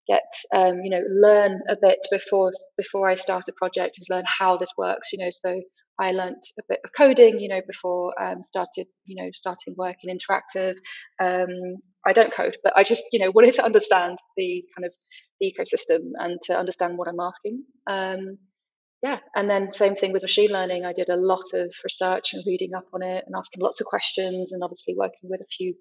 get 0.08 0.22
um, 0.52 0.80
you 0.82 0.90
know 0.90 1.02
learn 1.10 1.60
a 1.68 1.76
bit 1.80 1.98
before 2.10 2.52
before 2.76 3.08
I 3.08 3.14
start 3.14 3.44
a 3.48 3.52
project 3.52 3.96
is 3.98 4.08
learn 4.08 4.24
how 4.26 4.56
this 4.56 4.70
works 4.76 5.08
you 5.12 5.24
know. 5.24 5.30
So 5.44 5.60
I 6.00 6.12
learnt 6.12 6.46
a 6.58 6.62
bit 6.68 6.80
of 6.84 6.90
coding 6.96 7.38
you 7.38 7.48
know 7.48 7.60
before 7.66 8.14
um, 8.20 8.42
started 8.44 8.86
you 9.04 9.22
know 9.22 9.30
starting 9.34 9.74
work 9.76 9.96
in 10.02 10.16
interactive. 10.16 10.74
Um, 11.20 11.76
I 12.06 12.12
don't 12.12 12.32
code 12.32 12.56
but 12.64 12.72
I 12.76 12.84
just 12.84 13.02
you 13.12 13.20
know 13.20 13.30
wanted 13.30 13.54
to 13.54 13.64
understand 13.64 14.18
the 14.36 14.64
kind 14.76 14.86
of 14.86 14.92
the 15.40 15.52
ecosystem 15.52 16.12
and 16.16 16.38
to 16.44 16.58
understand 16.58 16.96
what 16.96 17.08
I'm 17.08 17.20
asking. 17.20 17.64
Um, 17.88 18.38
yeah 19.02 19.18
and 19.36 19.48
then 19.48 19.72
same 19.72 19.94
thing 19.94 20.12
with 20.12 20.22
machine 20.22 20.50
learning. 20.50 20.84
I 20.84 20.92
did 20.92 21.08
a 21.08 21.16
lot 21.16 21.44
of 21.54 21.72
research 21.84 22.32
and 22.32 22.42
reading 22.46 22.74
up 22.74 22.86
on 22.92 23.02
it 23.02 23.24
and 23.26 23.34
asking 23.36 23.62
lots 23.62 23.80
of 23.80 23.86
questions 23.86 24.52
and 24.52 24.62
obviously 24.64 24.94
working 24.96 25.28
with 25.30 25.40
a 25.40 25.54
few 25.56 25.74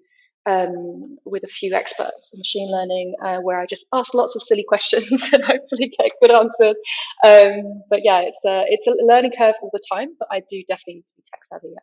um, 0.46 1.18
with 1.24 1.44
a 1.44 1.48
few 1.48 1.74
experts 1.74 2.30
in 2.32 2.38
machine 2.38 2.70
learning, 2.70 3.14
uh, 3.22 3.38
where 3.38 3.60
I 3.60 3.66
just 3.66 3.86
ask 3.92 4.14
lots 4.14 4.34
of 4.36 4.42
silly 4.42 4.64
questions 4.68 5.10
and 5.32 5.44
hopefully 5.44 5.92
get 5.98 6.12
good 6.20 6.32
answers. 6.32 6.76
Um, 7.24 7.82
but 7.90 8.00
yeah, 8.04 8.20
it's 8.20 8.40
a 8.44 8.64
it's 8.68 8.86
a 8.86 9.04
learning 9.04 9.32
curve 9.36 9.54
all 9.62 9.70
the 9.72 9.82
time, 9.92 10.08
but 10.18 10.28
I 10.30 10.40
do 10.50 10.62
definitely 10.68 10.94
need 10.94 11.00
to 11.00 11.16
be 11.16 11.22
tech 11.30 11.40
savvy. 11.50 11.68
Yeah. 11.72 11.80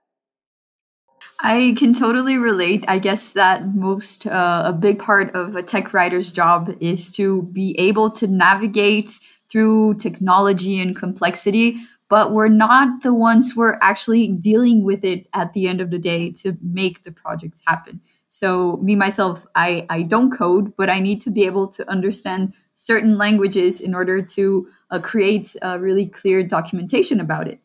I 1.40 1.76
can 1.78 1.94
totally 1.94 2.38
relate. 2.38 2.86
I 2.88 3.00
guess 3.00 3.32
that 3.32 3.76
most 3.76 4.26
uh, 4.26 4.64
a 4.66 4.74
big 4.74 5.00
part 5.00 5.36
of 5.36 5.56
a 5.56 5.64
tech 5.64 5.94
writer's 5.94 6.32
job 6.32 6.76
is 6.80 7.12
to 7.12 7.44
be 7.44 7.76
able 7.80 8.10
to 8.12 8.28
navigate 8.28 9.20
through 9.50 9.96
technology 9.96 10.80
and 10.80 10.96
complexity, 10.96 11.78
but 12.10 12.32
we're 12.32 12.48
not 12.48 13.04
the 13.04 13.14
ones 13.14 13.52
who 13.52 13.62
are 13.62 13.78
actually 13.84 14.30
dealing 14.30 14.84
with 14.84 15.04
it 15.04 15.28
at 15.34 15.54
the 15.54 15.68
end 15.68 15.82
of 15.82 15.92
the 15.92 16.00
day 16.00 16.32
to 16.32 16.58
make 16.62 17.04
the 17.04 17.12
projects 17.12 17.62
happen. 17.66 18.02
So 18.30 18.78
me 18.78 18.96
myself, 18.96 19.46
I 19.56 19.86
I 19.90 20.04
don't 20.04 20.36
code, 20.36 20.74
but 20.78 20.90
I 20.90 21.00
need 21.00 21.22
to 21.22 21.32
be 21.32 21.46
able 21.46 21.68
to 21.70 21.90
understand 21.90 22.54
certain 22.74 23.18
languages 23.18 23.82
in 23.82 23.96
order 23.96 24.22
to 24.22 24.68
uh, 24.92 25.00
create 25.00 25.56
a 25.62 25.80
really 25.80 26.06
clear 26.06 26.44
documentation 26.44 27.20
about 27.22 27.48
it. 27.48 27.60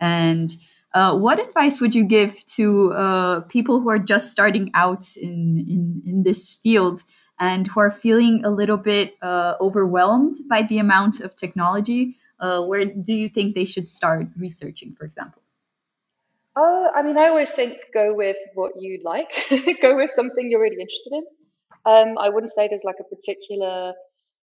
And 0.00 0.50
uh, 0.94 1.16
what 1.16 1.38
advice 1.38 1.80
would 1.80 1.94
you 1.94 2.04
give 2.04 2.44
to 2.46 2.92
uh, 2.92 3.40
people 3.42 3.80
who 3.80 3.90
are 3.90 3.98
just 3.98 4.30
starting 4.30 4.70
out 4.74 5.16
in, 5.16 5.64
in, 5.68 6.02
in 6.06 6.22
this 6.22 6.54
field 6.54 7.02
and 7.38 7.66
who 7.66 7.80
are 7.80 7.90
feeling 7.90 8.44
a 8.44 8.50
little 8.50 8.76
bit 8.76 9.14
uh, 9.20 9.54
overwhelmed 9.60 10.36
by 10.48 10.62
the 10.62 10.78
amount 10.78 11.20
of 11.20 11.36
technology? 11.36 12.16
Uh, 12.40 12.62
where 12.62 12.84
do 12.84 13.12
you 13.12 13.28
think 13.28 13.54
they 13.54 13.64
should 13.64 13.86
start 13.86 14.26
researching, 14.36 14.94
for 14.94 15.04
example? 15.04 15.43
Uh, 16.56 16.86
I 16.94 17.02
mean, 17.02 17.18
I 17.18 17.28
always 17.28 17.50
think 17.50 17.78
go 17.92 18.14
with 18.14 18.36
what 18.54 18.72
you 18.80 19.00
like. 19.04 19.30
go 19.82 19.96
with 19.96 20.10
something 20.10 20.48
you're 20.48 20.60
really 20.62 20.80
interested 20.80 21.12
in. 21.12 21.24
Um, 21.86 22.18
I 22.18 22.28
wouldn't 22.28 22.52
say 22.52 22.68
there's 22.68 22.84
like 22.84 23.00
a 23.00 23.16
particular 23.16 23.92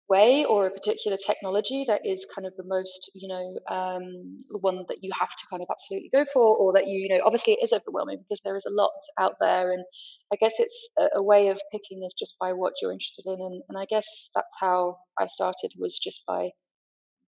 way 0.08 0.44
or 0.44 0.66
a 0.66 0.70
particular 0.70 1.16
technology 1.26 1.84
that 1.88 2.02
is 2.04 2.26
kind 2.34 2.46
of 2.46 2.54
the 2.56 2.64
most, 2.64 3.10
you 3.14 3.28
know, 3.28 3.74
um, 3.74 4.44
one 4.60 4.84
that 4.88 4.98
you 5.02 5.10
have 5.18 5.30
to 5.30 5.44
kind 5.50 5.62
of 5.62 5.68
absolutely 5.70 6.10
go 6.12 6.26
for, 6.32 6.56
or 6.56 6.72
that 6.74 6.86
you, 6.86 7.00
you 7.00 7.08
know, 7.08 7.22
obviously 7.24 7.54
it 7.54 7.64
is 7.64 7.72
overwhelming 7.72 8.18
because 8.18 8.40
there 8.44 8.56
is 8.56 8.64
a 8.66 8.70
lot 8.70 8.90
out 9.18 9.36
there, 9.40 9.72
and 9.72 9.84
I 10.32 10.36
guess 10.36 10.52
it's 10.58 10.88
a, 10.98 11.18
a 11.18 11.22
way 11.22 11.48
of 11.48 11.58
picking 11.72 12.04
is 12.04 12.14
just 12.18 12.34
by 12.40 12.52
what 12.52 12.74
you're 12.82 12.92
interested 12.92 13.24
in, 13.26 13.40
and, 13.40 13.62
and 13.68 13.78
I 13.78 13.86
guess 13.86 14.06
that's 14.34 14.48
how 14.60 14.98
I 15.18 15.26
started 15.28 15.72
was 15.78 15.98
just 16.02 16.20
by 16.26 16.50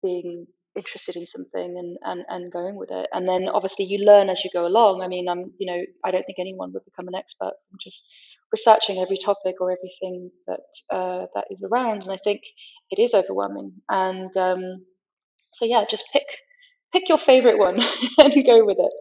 being 0.02 0.46
interested 0.76 1.16
in 1.16 1.26
something 1.26 1.76
and, 1.78 1.96
and, 2.02 2.24
and 2.28 2.52
going 2.52 2.76
with 2.76 2.90
it. 2.90 3.08
And 3.12 3.28
then 3.28 3.48
obviously 3.48 3.84
you 3.84 4.04
learn 4.04 4.30
as 4.30 4.42
you 4.44 4.50
go 4.52 4.66
along. 4.66 5.02
I 5.02 5.08
mean, 5.08 5.28
I'm, 5.28 5.52
you 5.58 5.66
know, 5.66 5.82
I 6.04 6.10
don't 6.10 6.24
think 6.24 6.38
anyone 6.38 6.72
would 6.72 6.84
become 6.84 7.08
an 7.08 7.14
expert 7.14 7.52
from 7.68 7.78
just 7.82 8.00
researching 8.52 8.98
every 8.98 9.18
topic 9.18 9.56
or 9.60 9.70
everything 9.72 10.30
that 10.46 10.60
uh, 10.90 11.26
that 11.34 11.46
is 11.50 11.62
around. 11.70 12.02
And 12.02 12.12
I 12.12 12.18
think 12.22 12.40
it 12.90 13.00
is 13.00 13.14
overwhelming. 13.14 13.72
And 13.88 14.34
um, 14.36 14.84
so 15.54 15.64
yeah, 15.64 15.84
just 15.88 16.04
pick 16.12 16.26
pick 16.92 17.08
your 17.08 17.18
favorite 17.18 17.58
one 17.58 17.80
and 18.18 18.46
go 18.46 18.64
with 18.64 18.78
it. 18.78 18.92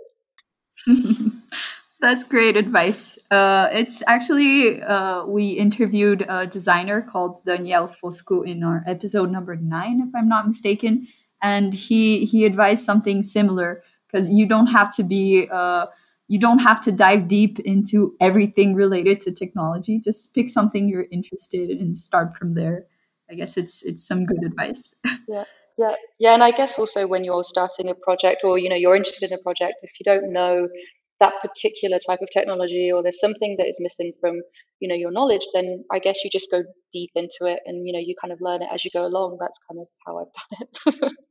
That's 2.00 2.24
great 2.24 2.58
advice. 2.58 3.20
Uh, 3.30 3.70
it's 3.72 4.02
actually, 4.08 4.82
uh, 4.82 5.24
we 5.24 5.52
interviewed 5.52 6.26
a 6.28 6.48
designer 6.48 7.04
called 7.04 7.46
Danielle 7.46 7.96
Fosco 8.02 8.42
in 8.42 8.64
our 8.64 8.84
episode 8.88 9.32
number 9.32 9.56
nine, 9.56 10.02
if 10.02 10.16
I'm 10.16 10.28
not 10.28 10.48
mistaken 10.48 11.08
and 11.42 11.74
he 11.74 12.26
he 12.26 12.46
advised 12.46 12.84
something 12.84 13.24
similar 13.24 13.84
because 14.08 14.28
you 14.28 14.46
don't 14.46 14.68
have 14.68 14.94
to 14.96 15.04
be 15.04 15.48
uh, 15.52 15.86
you 16.28 16.40
don't 16.40 16.60
have 16.60 16.82
to 16.82 16.92
dive 16.92 17.28
deep 17.28 17.60
into 17.60 18.16
everything 18.20 18.76
related 18.76 19.20
to 19.22 19.32
technology. 19.32 20.00
Just 20.00 20.34
pick 20.34 20.50
something 20.50 20.88
you're 20.88 21.08
interested 21.12 21.70
in 21.70 21.80
and 21.80 21.98
start 21.98 22.36
from 22.36 22.54
there. 22.54 22.86
I 23.30 23.36
guess 23.36 23.58
it's 23.58 23.84
it's 23.84 24.06
some 24.06 24.26
good 24.26 24.44
advice. 24.46 24.94
Yeah 25.28 25.46
yeah 25.78 25.96
yeah 26.20 26.34
and 26.34 26.44
i 26.44 26.52
guess 26.52 26.78
also 26.78 27.08
when 27.08 27.24
you're 27.24 27.44
starting 27.44 27.90
a 27.90 27.96
project 27.96 28.42
or 28.44 28.58
you 28.58 28.70
know 28.70 28.76
you're 28.76 28.96
interested 28.96 29.32
in 29.32 29.40
a 29.40 29.42
project 29.42 29.76
if 29.84 29.92
you 30.00 30.04
don't 30.04 30.32
know 30.32 30.68
that 31.20 31.34
particular 31.42 32.00
type 32.00 32.20
of 32.22 32.28
technology 32.34 32.92
or 32.92 33.02
there's 33.04 33.20
something 33.20 33.56
that 33.58 33.68
is 33.68 33.78
missing 33.80 34.12
from 34.20 34.42
you 34.80 34.88
know 34.88 34.96
your 34.96 35.12
knowledge 35.12 35.46
then 35.54 35.84
i 35.92 36.00
guess 36.00 36.18
you 36.24 36.30
just 36.32 36.52
go 36.52 36.64
deep 36.94 37.12
into 37.16 37.46
it 37.46 37.60
and 37.66 37.88
you 37.88 37.94
know 37.94 38.00
you 38.00 38.16
kind 38.20 38.34
of 38.34 38.40
learn 38.42 38.62
it 38.62 38.70
as 38.74 38.84
you 38.84 38.92
go 38.94 39.06
along. 39.06 39.38
That's 39.40 39.60
kind 39.70 39.80
of 39.82 39.88
how 40.06 40.20
i've 40.20 40.34
done 40.40 41.04
it 41.06 41.14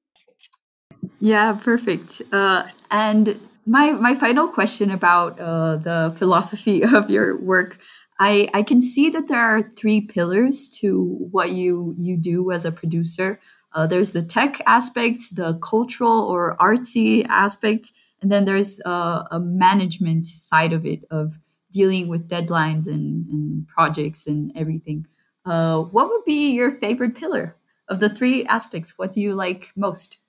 Yeah, 1.20 1.52
perfect. 1.52 2.22
Uh, 2.32 2.64
and 2.90 3.38
my 3.66 3.90
my 3.92 4.14
final 4.14 4.48
question 4.48 4.90
about 4.90 5.38
uh, 5.38 5.76
the 5.76 6.14
philosophy 6.16 6.82
of 6.94 7.10
your 7.10 7.36
work. 7.38 7.78
I, 8.22 8.50
I 8.52 8.62
can 8.62 8.82
see 8.82 9.08
that 9.10 9.28
there 9.28 9.40
are 9.40 9.62
three 9.62 10.02
pillars 10.02 10.68
to 10.80 11.04
what 11.30 11.52
you 11.52 11.94
you 11.98 12.16
do 12.16 12.50
as 12.52 12.64
a 12.64 12.72
producer. 12.72 13.38
Uh, 13.72 13.86
there's 13.86 14.10
the 14.12 14.22
tech 14.22 14.60
aspect, 14.66 15.36
the 15.36 15.54
cultural 15.62 16.20
or 16.22 16.56
artsy 16.58 17.24
aspect, 17.28 17.92
and 18.20 18.30
then 18.32 18.44
there's 18.44 18.80
uh, 18.84 19.24
a 19.30 19.38
management 19.40 20.26
side 20.26 20.72
of 20.72 20.84
it 20.84 21.04
of 21.10 21.38
dealing 21.72 22.08
with 22.08 22.28
deadlines 22.28 22.86
and, 22.88 23.26
and 23.28 23.68
projects 23.68 24.26
and 24.26 24.52
everything. 24.56 25.06
Uh, 25.44 25.82
what 25.82 26.08
would 26.10 26.24
be 26.24 26.50
your 26.50 26.72
favorite 26.72 27.14
pillar 27.14 27.56
of 27.88 28.00
the 28.00 28.08
three 28.08 28.44
aspects? 28.46 28.98
What 28.98 29.12
do 29.12 29.20
you 29.20 29.34
like 29.34 29.70
most? 29.76 30.19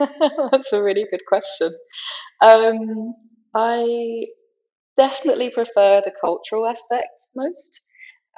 That's 0.52 0.72
a 0.72 0.82
really 0.82 1.06
good 1.10 1.24
question. 1.28 1.72
Um, 2.44 3.14
I 3.54 4.26
definitely 4.98 5.50
prefer 5.50 6.02
the 6.04 6.12
cultural 6.20 6.66
aspect 6.66 7.08
most, 7.36 7.80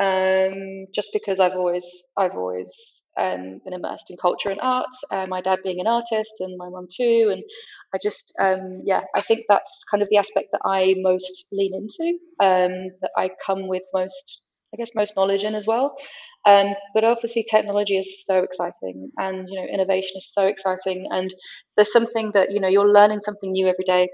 um, 0.01 0.87
just 0.95 1.11
because 1.13 1.41
I've 1.41 1.55
always 1.57 1.87
I've 2.17 2.37
always 2.37 2.69
um, 3.19 3.61
been 3.65 3.75
immersed 3.75 4.11
in 4.11 4.19
culture 4.19 4.51
and 4.51 4.61
art. 4.63 4.89
Uh, 5.11 5.27
my 5.29 5.43
dad 5.43 5.61
being 5.65 5.81
an 5.81 5.89
artist, 5.89 6.35
and 6.41 6.57
my 6.59 6.69
mum 6.71 6.89
too, 6.97 7.31
and 7.33 7.43
I 7.95 7.99
just 8.03 8.33
um, 8.41 8.83
yeah, 8.85 9.03
I 9.17 9.23
think 9.23 9.43
that's 9.49 9.73
kind 9.91 10.03
of 10.03 10.11
the 10.11 10.19
aspect 10.19 10.49
that 10.53 10.63
I 10.65 10.95
most 10.99 11.47
lean 11.53 11.75
into, 11.75 12.19
um, 12.41 12.91
that 13.03 13.13
I 13.19 13.31
come 13.47 13.69
with 13.69 13.85
most, 13.95 14.42
I 14.73 14.77
guess, 14.79 14.91
most 14.95 15.15
knowledge 15.17 15.45
in 15.45 15.55
as 15.55 15.67
well. 15.67 15.95
Um, 16.47 16.75
but 16.95 17.05
obviously, 17.05 17.45
technology 17.49 17.99
is 17.99 18.25
so 18.27 18.39
exciting, 18.39 19.11
and 19.19 19.49
you 19.49 19.61
know, 19.61 19.67
innovation 19.67 20.13
is 20.17 20.31
so 20.35 20.47
exciting, 20.47 21.07
and 21.11 21.33
there's 21.77 21.93
something 21.93 22.33
that 22.33 22.51
you 22.53 22.61
know 22.61 22.69
you're 22.69 22.89
learning 22.89 23.21
something 23.21 23.53
new 23.53 23.69
every 23.69 23.85
day. 23.85 24.09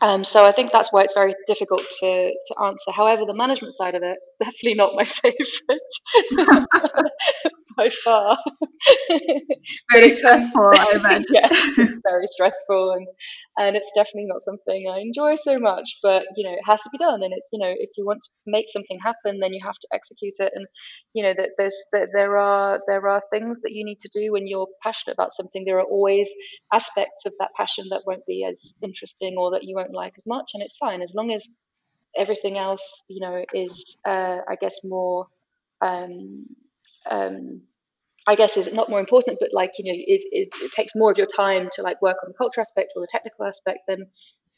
Um, 0.00 0.24
so 0.24 0.44
I 0.44 0.50
think 0.50 0.72
that's 0.72 0.92
why 0.92 1.02
it's 1.04 1.14
very 1.14 1.34
difficult 1.46 1.82
to 2.00 2.32
to 2.32 2.62
answer. 2.62 2.90
However, 2.92 3.24
the 3.24 3.34
management 3.34 3.74
side 3.74 3.94
of 3.94 4.02
it 4.02 4.18
definitely 4.42 4.74
not 4.74 4.94
my 4.94 5.04
favourite 5.22 5.80
by 7.76 7.88
far. 8.04 8.36
very 9.92 10.08
stressful, 10.08 10.70
I 10.74 10.92
imagine. 10.96 11.24
yeah, 11.30 11.48
very 12.04 12.26
stressful, 12.26 12.92
and 12.92 13.06
and 13.58 13.76
it's 13.76 13.90
definitely 13.94 14.26
not 14.26 14.44
something 14.44 14.88
I 14.90 15.00
enjoy 15.00 15.36
so 15.36 15.58
much. 15.58 15.98
But 16.02 16.24
you 16.36 16.44
know, 16.44 16.52
it 16.52 16.64
has 16.66 16.80
to 16.82 16.90
be 16.90 16.98
done, 16.98 17.22
and 17.22 17.32
it's 17.32 17.48
you 17.52 17.58
know, 17.58 17.72
if 17.76 17.90
you 17.96 18.06
want 18.06 18.20
to 18.22 18.30
make 18.46 18.66
something 18.72 18.98
happen, 19.02 19.40
then 19.40 19.52
you 19.52 19.60
have 19.64 19.78
to 19.78 19.88
execute 19.92 20.34
it, 20.38 20.52
and 20.54 20.66
you 21.14 21.22
know 21.22 21.34
that 21.36 21.50
there's 21.58 21.76
that 21.92 22.08
there 22.14 22.38
are 22.38 22.80
there 22.86 23.06
are 23.08 23.22
things 23.32 23.58
that 23.62 23.72
you 23.72 23.84
need 23.84 24.00
to 24.02 24.10
do 24.12 24.32
when 24.32 24.46
you're 24.46 24.68
passionate 24.82 25.14
about 25.14 25.34
something. 25.34 25.64
There 25.64 25.78
are 25.78 25.84
always 25.84 26.28
aspects 26.72 27.26
of 27.26 27.32
that 27.38 27.50
passion 27.56 27.86
that 27.90 28.02
won't 28.06 28.26
be 28.26 28.44
as 28.44 28.74
interesting 28.82 29.36
or 29.36 29.50
that 29.52 29.64
you 29.64 29.74
won't 29.76 29.94
like 29.94 30.14
as 30.18 30.26
much, 30.26 30.50
and 30.54 30.62
it's 30.62 30.76
fine 30.76 31.02
as 31.02 31.14
long 31.14 31.32
as 31.32 31.46
everything 32.16 32.58
else, 32.58 32.82
you 33.08 33.20
know, 33.20 33.44
is 33.54 33.96
uh, 34.06 34.38
I 34.48 34.56
guess 34.60 34.76
more. 34.84 35.26
Um, 35.80 36.46
um, 37.10 37.62
I 38.26 38.34
guess 38.36 38.56
is 38.56 38.72
not 38.72 38.88
more 38.88 39.00
important, 39.00 39.38
but 39.40 39.50
like 39.52 39.72
you 39.78 39.84
know, 39.84 39.96
it, 39.96 40.22
it, 40.30 40.48
it, 40.62 40.72
takes 40.72 40.92
more 40.94 41.10
of 41.10 41.18
your 41.18 41.26
time 41.26 41.68
to 41.74 41.82
like 41.82 42.00
work 42.00 42.18
on 42.22 42.30
the 42.30 42.34
culture 42.34 42.60
aspect 42.60 42.92
or 42.94 43.02
the 43.02 43.08
technical 43.10 43.46
aspect, 43.46 43.80
then 43.88 44.06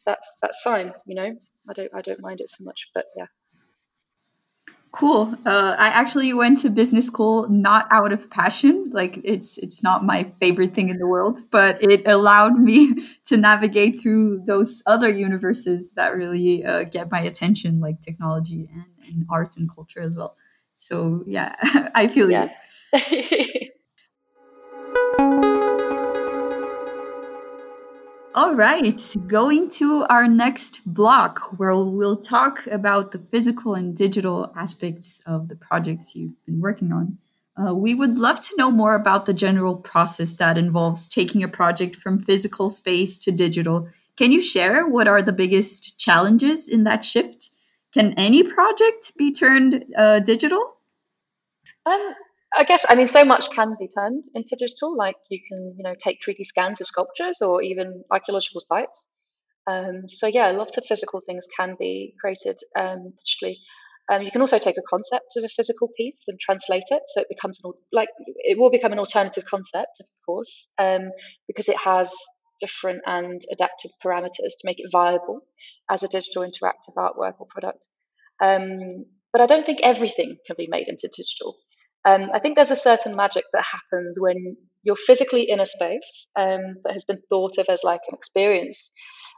that's 0.04 0.26
that's 0.42 0.60
fine. 0.60 0.92
You 1.06 1.14
know, 1.14 1.36
I 1.68 1.72
don't 1.72 1.90
I 1.94 2.02
don't 2.02 2.20
mind 2.20 2.40
it 2.40 2.50
so 2.50 2.64
much, 2.64 2.88
but 2.94 3.06
yeah. 3.16 3.26
Cool. 4.92 5.34
Uh, 5.44 5.74
I 5.76 5.88
actually 5.88 6.32
went 6.34 6.60
to 6.60 6.70
business 6.70 7.06
school 7.06 7.48
not 7.48 7.88
out 7.90 8.12
of 8.12 8.30
passion. 8.30 8.90
Like 8.92 9.18
it's 9.24 9.58
it's 9.58 9.82
not 9.82 10.04
my 10.04 10.30
favorite 10.40 10.72
thing 10.72 10.88
in 10.88 10.98
the 10.98 11.06
world, 11.06 11.40
but 11.50 11.82
it 11.82 12.06
allowed 12.06 12.60
me 12.60 12.94
to 13.26 13.36
navigate 13.36 14.00
through 14.00 14.44
those 14.46 14.84
other 14.86 15.08
universes 15.08 15.92
that 15.92 16.14
really 16.14 16.64
uh, 16.64 16.84
get 16.84 17.10
my 17.10 17.20
attention, 17.20 17.80
like 17.80 18.02
technology 18.02 18.68
and, 18.72 18.84
and 19.08 19.26
arts 19.28 19.56
and 19.56 19.68
culture 19.74 20.00
as 20.00 20.16
well. 20.16 20.36
So 20.76 21.24
yeah, 21.26 21.56
I 21.94 22.06
feel 22.06 22.30
yeah. 22.30 22.44
you. 22.44 22.50
All 28.36 28.54
right, 28.54 29.16
going 29.26 29.68
to 29.70 30.04
our 30.08 30.28
next 30.28 30.80
block 30.86 31.58
where 31.58 31.76
we'll 31.76 32.16
talk 32.16 32.66
about 32.68 33.10
the 33.10 33.18
physical 33.18 33.74
and 33.74 33.96
digital 33.96 34.52
aspects 34.56 35.20
of 35.26 35.48
the 35.48 35.56
projects 35.56 36.14
you've 36.14 36.34
been 36.46 36.60
working 36.60 36.92
on. 36.92 37.18
Uh, 37.56 37.74
we 37.74 37.94
would 37.94 38.18
love 38.18 38.40
to 38.40 38.56
know 38.56 38.70
more 38.70 38.94
about 38.94 39.26
the 39.26 39.34
general 39.34 39.76
process 39.76 40.34
that 40.34 40.58
involves 40.58 41.08
taking 41.08 41.42
a 41.42 41.48
project 41.48 41.96
from 41.96 42.18
physical 42.18 42.70
space 42.70 43.18
to 43.18 43.32
digital. 43.32 43.88
Can 44.16 44.30
you 44.30 44.40
share 44.40 44.86
what 44.86 45.08
are 45.08 45.22
the 45.22 45.32
biggest 45.32 45.98
challenges 45.98 46.68
in 46.68 46.84
that 46.84 47.04
shift? 47.04 47.50
Can 47.92 48.14
any 48.14 48.42
project 48.44 49.12
be 49.16 49.32
turned 49.32 49.84
uh, 49.96 50.20
digital? 50.20 50.76
Um, 51.86 52.14
I 52.56 52.64
guess 52.64 52.84
I 52.88 52.94
mean 52.94 53.08
so 53.08 53.24
much 53.24 53.50
can 53.50 53.74
be 53.78 53.88
turned 53.88 54.24
into 54.34 54.56
digital. 54.56 54.96
Like 54.96 55.16
you 55.30 55.40
can 55.48 55.74
you 55.76 55.84
know 55.84 55.94
take 56.02 56.20
3D 56.22 56.46
scans 56.46 56.80
of 56.80 56.86
sculptures 56.86 57.38
or 57.40 57.62
even 57.62 58.04
archaeological 58.10 58.60
sites. 58.60 59.04
Um, 59.66 60.08
so 60.08 60.26
yeah, 60.26 60.48
lots 60.50 60.76
of 60.76 60.84
physical 60.86 61.22
things 61.26 61.44
can 61.58 61.76
be 61.78 62.14
created 62.20 62.58
um, 62.78 63.14
digitally. 63.20 63.56
Um, 64.12 64.22
you 64.22 64.30
can 64.30 64.42
also 64.42 64.58
take 64.58 64.76
a 64.76 64.82
concept 64.90 65.26
of 65.36 65.44
a 65.44 65.48
physical 65.48 65.88
piece 65.96 66.22
and 66.28 66.38
translate 66.38 66.84
it, 66.90 67.02
so 67.14 67.22
it 67.22 67.28
becomes 67.30 67.58
an, 67.64 67.72
like 67.92 68.10
it 68.44 68.58
will 68.58 68.70
become 68.70 68.92
an 68.92 68.98
alternative 68.98 69.44
concept, 69.50 69.92
of 70.00 70.06
course, 70.26 70.68
um, 70.78 71.10
because 71.46 71.68
it 71.68 71.76
has 71.78 72.12
different 72.60 73.00
and 73.06 73.42
adapted 73.50 73.90
parameters 74.04 74.52
to 74.58 74.64
make 74.64 74.78
it 74.78 74.90
viable 74.92 75.40
as 75.90 76.02
a 76.02 76.08
digital 76.08 76.42
interactive 76.42 76.94
artwork 76.98 77.34
or 77.38 77.46
product. 77.48 77.78
Um, 78.42 79.06
but 79.32 79.40
I 79.40 79.46
don't 79.46 79.64
think 79.64 79.80
everything 79.82 80.36
can 80.46 80.56
be 80.58 80.68
made 80.70 80.88
into 80.88 81.08
digital. 81.08 81.56
Um, 82.06 82.30
I 82.34 82.38
think 82.38 82.56
there's 82.56 82.70
a 82.70 82.76
certain 82.76 83.16
magic 83.16 83.44
that 83.52 83.64
happens 83.64 84.16
when 84.18 84.56
you're 84.82 84.96
physically 84.96 85.48
in 85.48 85.60
a 85.60 85.66
space 85.66 86.26
um, 86.38 86.76
that 86.84 86.92
has 86.92 87.04
been 87.04 87.22
thought 87.30 87.56
of 87.58 87.66
as 87.68 87.80
like 87.82 88.00
an 88.08 88.14
experience, 88.14 88.90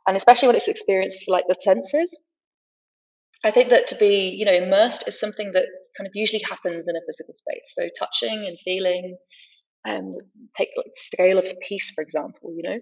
and 0.07 0.17
especially 0.17 0.49
when 0.49 0.57
it's 0.57 0.69
experienced 0.69 1.25
like 1.29 1.45
the 1.49 1.57
senses. 1.63 2.17
I 3.45 3.51
think 3.53 3.71
that 3.71 3.87
to 3.89 3.95
be, 3.95 4.35
you 4.37 4.45
know, 4.45 4.53
immersed 4.53 5.05
is 5.07 5.21
something 5.21 5.53
that 5.53 5.67
kind 5.97 6.07
of 6.07 6.13
usually 6.15 6.43
happens 6.43 6.87
in 6.89 6.97
a 6.97 7.01
physical 7.07 7.35
space. 7.39 7.73
So 7.79 7.89
touching 7.99 8.45
and 8.47 8.59
feeling, 8.65 9.17
um, 9.89 10.13
take 10.57 10.71
like 10.77 10.87
the 10.87 11.17
scale 11.17 11.39
of 11.39 11.45
a 11.45 11.55
piece, 11.69 11.91
for 11.95 12.03
example, 12.03 12.53
you 12.57 12.63
know, 12.63 12.79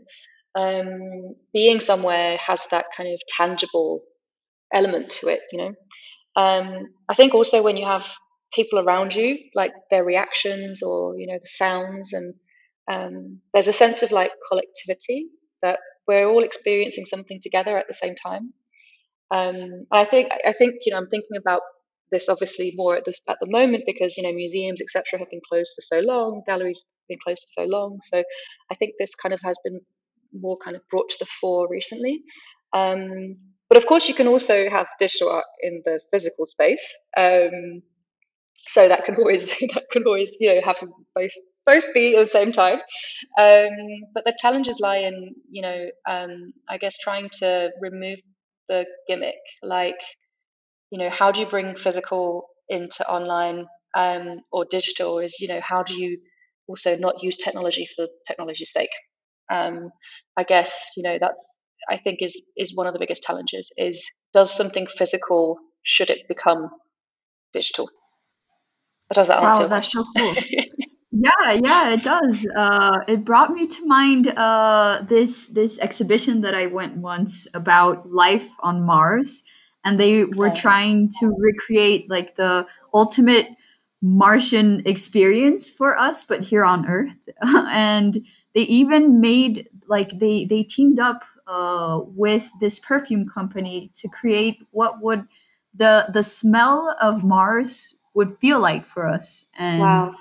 um, 0.54 1.34
being 1.52 1.80
somewhere 1.80 2.38
has 2.38 2.62
that 2.70 2.86
kind 2.96 3.12
of 3.12 3.20
tangible 3.36 4.02
element 4.72 5.10
to 5.10 5.28
it, 5.28 5.40
you 5.52 5.58
know. 5.58 5.74
Um, 6.36 6.88
I 7.08 7.14
think 7.14 7.34
also 7.34 7.62
when 7.62 7.76
you 7.76 7.86
have 7.86 8.06
people 8.54 8.78
around 8.78 9.14
you, 9.14 9.38
like 9.54 9.72
their 9.90 10.04
reactions 10.04 10.82
or 10.82 11.18
you 11.18 11.26
know 11.26 11.38
the 11.40 11.48
sounds, 11.56 12.12
and 12.12 12.34
um, 12.90 13.40
there's 13.52 13.68
a 13.68 13.72
sense 13.72 14.02
of 14.02 14.10
like 14.10 14.32
collectivity 14.50 15.28
that 15.62 15.78
we're 16.06 16.28
all 16.28 16.44
experiencing 16.44 17.06
something 17.06 17.40
together 17.42 17.76
at 17.78 17.86
the 17.88 17.94
same 17.94 18.14
time. 18.16 18.52
Um, 19.30 19.86
I 19.90 20.04
think 20.04 20.30
I 20.46 20.52
think 20.52 20.74
you 20.84 20.92
know 20.92 20.98
I'm 20.98 21.08
thinking 21.08 21.36
about 21.38 21.62
this 22.12 22.28
obviously 22.28 22.72
more 22.76 22.96
at 22.96 23.04
this 23.04 23.18
at 23.28 23.38
the 23.40 23.50
moment 23.50 23.84
because 23.86 24.16
you 24.16 24.22
know 24.22 24.32
museums 24.32 24.80
etc 24.80 25.18
have 25.18 25.30
been 25.30 25.40
closed 25.48 25.70
for 25.74 25.82
so 25.82 26.00
long, 26.00 26.42
galleries 26.46 26.78
have 26.78 27.08
been 27.08 27.18
closed 27.24 27.40
for 27.40 27.62
so 27.62 27.68
long. 27.68 27.98
So 28.02 28.22
I 28.70 28.74
think 28.76 28.92
this 28.98 29.10
kind 29.20 29.32
of 29.32 29.40
has 29.42 29.56
been 29.64 29.80
more 30.32 30.58
kind 30.64 30.76
of 30.76 30.82
brought 30.90 31.08
to 31.10 31.16
the 31.20 31.26
fore 31.40 31.68
recently. 31.70 32.22
Um, 32.74 33.36
but 33.68 33.78
of 33.78 33.86
course, 33.86 34.08
you 34.08 34.14
can 34.14 34.28
also 34.28 34.68
have 34.68 34.86
digital 35.00 35.30
art 35.30 35.46
in 35.62 35.82
the 35.84 36.00
physical 36.12 36.46
space. 36.46 36.84
Um, 37.16 37.82
so 38.66 38.88
that 38.88 39.04
can 39.04 39.16
always 39.16 39.44
that 39.74 39.84
can 39.92 40.04
always 40.06 40.30
you 40.40 40.54
know 40.54 40.60
have 40.64 40.82
both 41.14 41.30
both 41.66 41.84
be 41.94 42.16
at 42.16 42.26
the 42.26 42.30
same 42.30 42.52
time. 42.52 42.78
Um, 43.38 43.70
but 44.14 44.24
the 44.24 44.36
challenges 44.40 44.80
lie 44.80 44.98
in 44.98 45.34
you 45.50 45.62
know 45.62 45.86
um, 46.08 46.52
I 46.68 46.78
guess 46.78 46.96
trying 46.98 47.30
to 47.40 47.70
remove 47.80 48.18
the 48.68 48.86
gimmick, 49.08 49.36
like 49.62 49.98
you 50.90 50.98
know 50.98 51.10
how 51.10 51.32
do 51.32 51.40
you 51.40 51.46
bring 51.46 51.76
physical 51.76 52.48
into 52.68 53.08
online 53.10 53.66
um, 53.96 54.40
or 54.52 54.64
digital? 54.70 55.18
Is 55.18 55.36
you 55.40 55.48
know 55.48 55.60
how 55.60 55.82
do 55.82 55.96
you 55.96 56.18
also 56.68 56.96
not 56.96 57.22
use 57.22 57.36
technology 57.36 57.88
for 57.96 58.06
technology's 58.26 58.72
sake? 58.72 58.90
Um, 59.52 59.90
I 60.36 60.44
guess 60.44 60.90
you 60.96 61.02
know 61.02 61.18
that's 61.20 61.42
I 61.90 61.98
think 61.98 62.18
is 62.22 62.40
is 62.56 62.74
one 62.74 62.86
of 62.86 62.92
the 62.92 62.98
biggest 62.98 63.22
challenges 63.22 63.70
is 63.76 64.04
does 64.34 64.54
something 64.56 64.86
physical 64.98 65.58
should 65.84 66.10
it 66.10 66.28
become 66.28 66.70
digital? 67.54 67.88
Does 69.12 69.28
that 69.28 69.42
answer? 69.42 69.62
Wow, 69.62 69.66
that's 69.68 69.92
so 69.92 70.04
cool. 70.16 70.34
yeah, 71.12 71.52
yeah, 71.52 71.90
it 71.90 72.02
does. 72.02 72.46
Uh, 72.56 72.98
it 73.06 73.24
brought 73.24 73.52
me 73.52 73.66
to 73.66 73.86
mind 73.86 74.28
uh, 74.28 75.02
this 75.08 75.48
this 75.48 75.78
exhibition 75.78 76.40
that 76.40 76.54
I 76.54 76.66
went 76.66 76.96
once 76.96 77.46
about 77.54 78.10
life 78.10 78.48
on 78.60 78.84
Mars, 78.84 79.42
and 79.84 80.00
they 80.00 80.24
were 80.24 80.48
okay. 80.48 80.60
trying 80.60 81.10
to 81.20 81.34
recreate 81.38 82.10
like 82.10 82.36
the 82.36 82.66
ultimate 82.92 83.48
Martian 84.02 84.82
experience 84.84 85.70
for 85.70 85.98
us, 85.98 86.24
but 86.24 86.42
here 86.42 86.64
on 86.64 86.86
Earth. 86.86 87.16
and 87.68 88.18
they 88.54 88.62
even 88.62 89.20
made 89.20 89.68
like 89.88 90.18
they 90.18 90.44
they 90.44 90.62
teamed 90.62 90.98
up 90.98 91.24
uh, 91.46 92.00
with 92.04 92.50
this 92.60 92.78
perfume 92.80 93.28
company 93.28 93.90
to 93.98 94.08
create 94.08 94.58
what 94.70 95.00
would 95.02 95.26
the 95.74 96.06
the 96.12 96.22
smell 96.22 96.96
of 97.00 97.24
Mars 97.24 97.94
would 98.14 98.38
feel 98.38 98.60
like 98.60 98.84
for 98.84 99.06
us. 99.06 99.44
And 99.58 99.80
wow. 99.80 100.14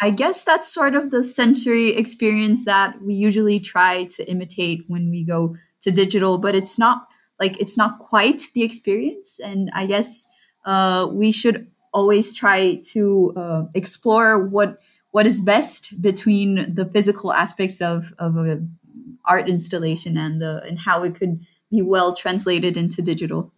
I 0.00 0.10
guess 0.10 0.44
that's 0.44 0.72
sort 0.72 0.94
of 0.94 1.10
the 1.10 1.22
sensory 1.22 1.96
experience 1.96 2.64
that 2.64 3.02
we 3.02 3.14
usually 3.14 3.60
try 3.60 4.04
to 4.04 4.30
imitate 4.30 4.84
when 4.88 5.10
we 5.10 5.24
go 5.24 5.56
to 5.82 5.90
digital, 5.90 6.38
but 6.38 6.54
it's 6.54 6.78
not 6.78 7.08
like 7.38 7.60
it's 7.60 7.76
not 7.76 7.98
quite 7.98 8.50
the 8.54 8.62
experience. 8.62 9.40
And 9.40 9.70
I 9.74 9.86
guess 9.86 10.28
uh, 10.64 11.08
we 11.10 11.32
should 11.32 11.66
always 11.92 12.34
try 12.34 12.76
to 12.84 13.32
uh, 13.36 13.62
explore 13.74 14.46
what 14.46 14.78
what 15.10 15.26
is 15.26 15.40
best 15.40 16.00
between 16.00 16.74
the 16.74 16.86
physical 16.86 17.32
aspects 17.32 17.80
of 17.80 18.14
of 18.18 18.36
an 18.36 18.78
art 19.26 19.48
installation 19.48 20.16
and 20.16 20.40
the 20.40 20.62
and 20.66 20.78
how 20.78 21.02
it 21.02 21.14
could 21.14 21.40
be 21.70 21.82
well 21.82 22.14
translated 22.14 22.76
into 22.76 23.02
digital. 23.02 23.52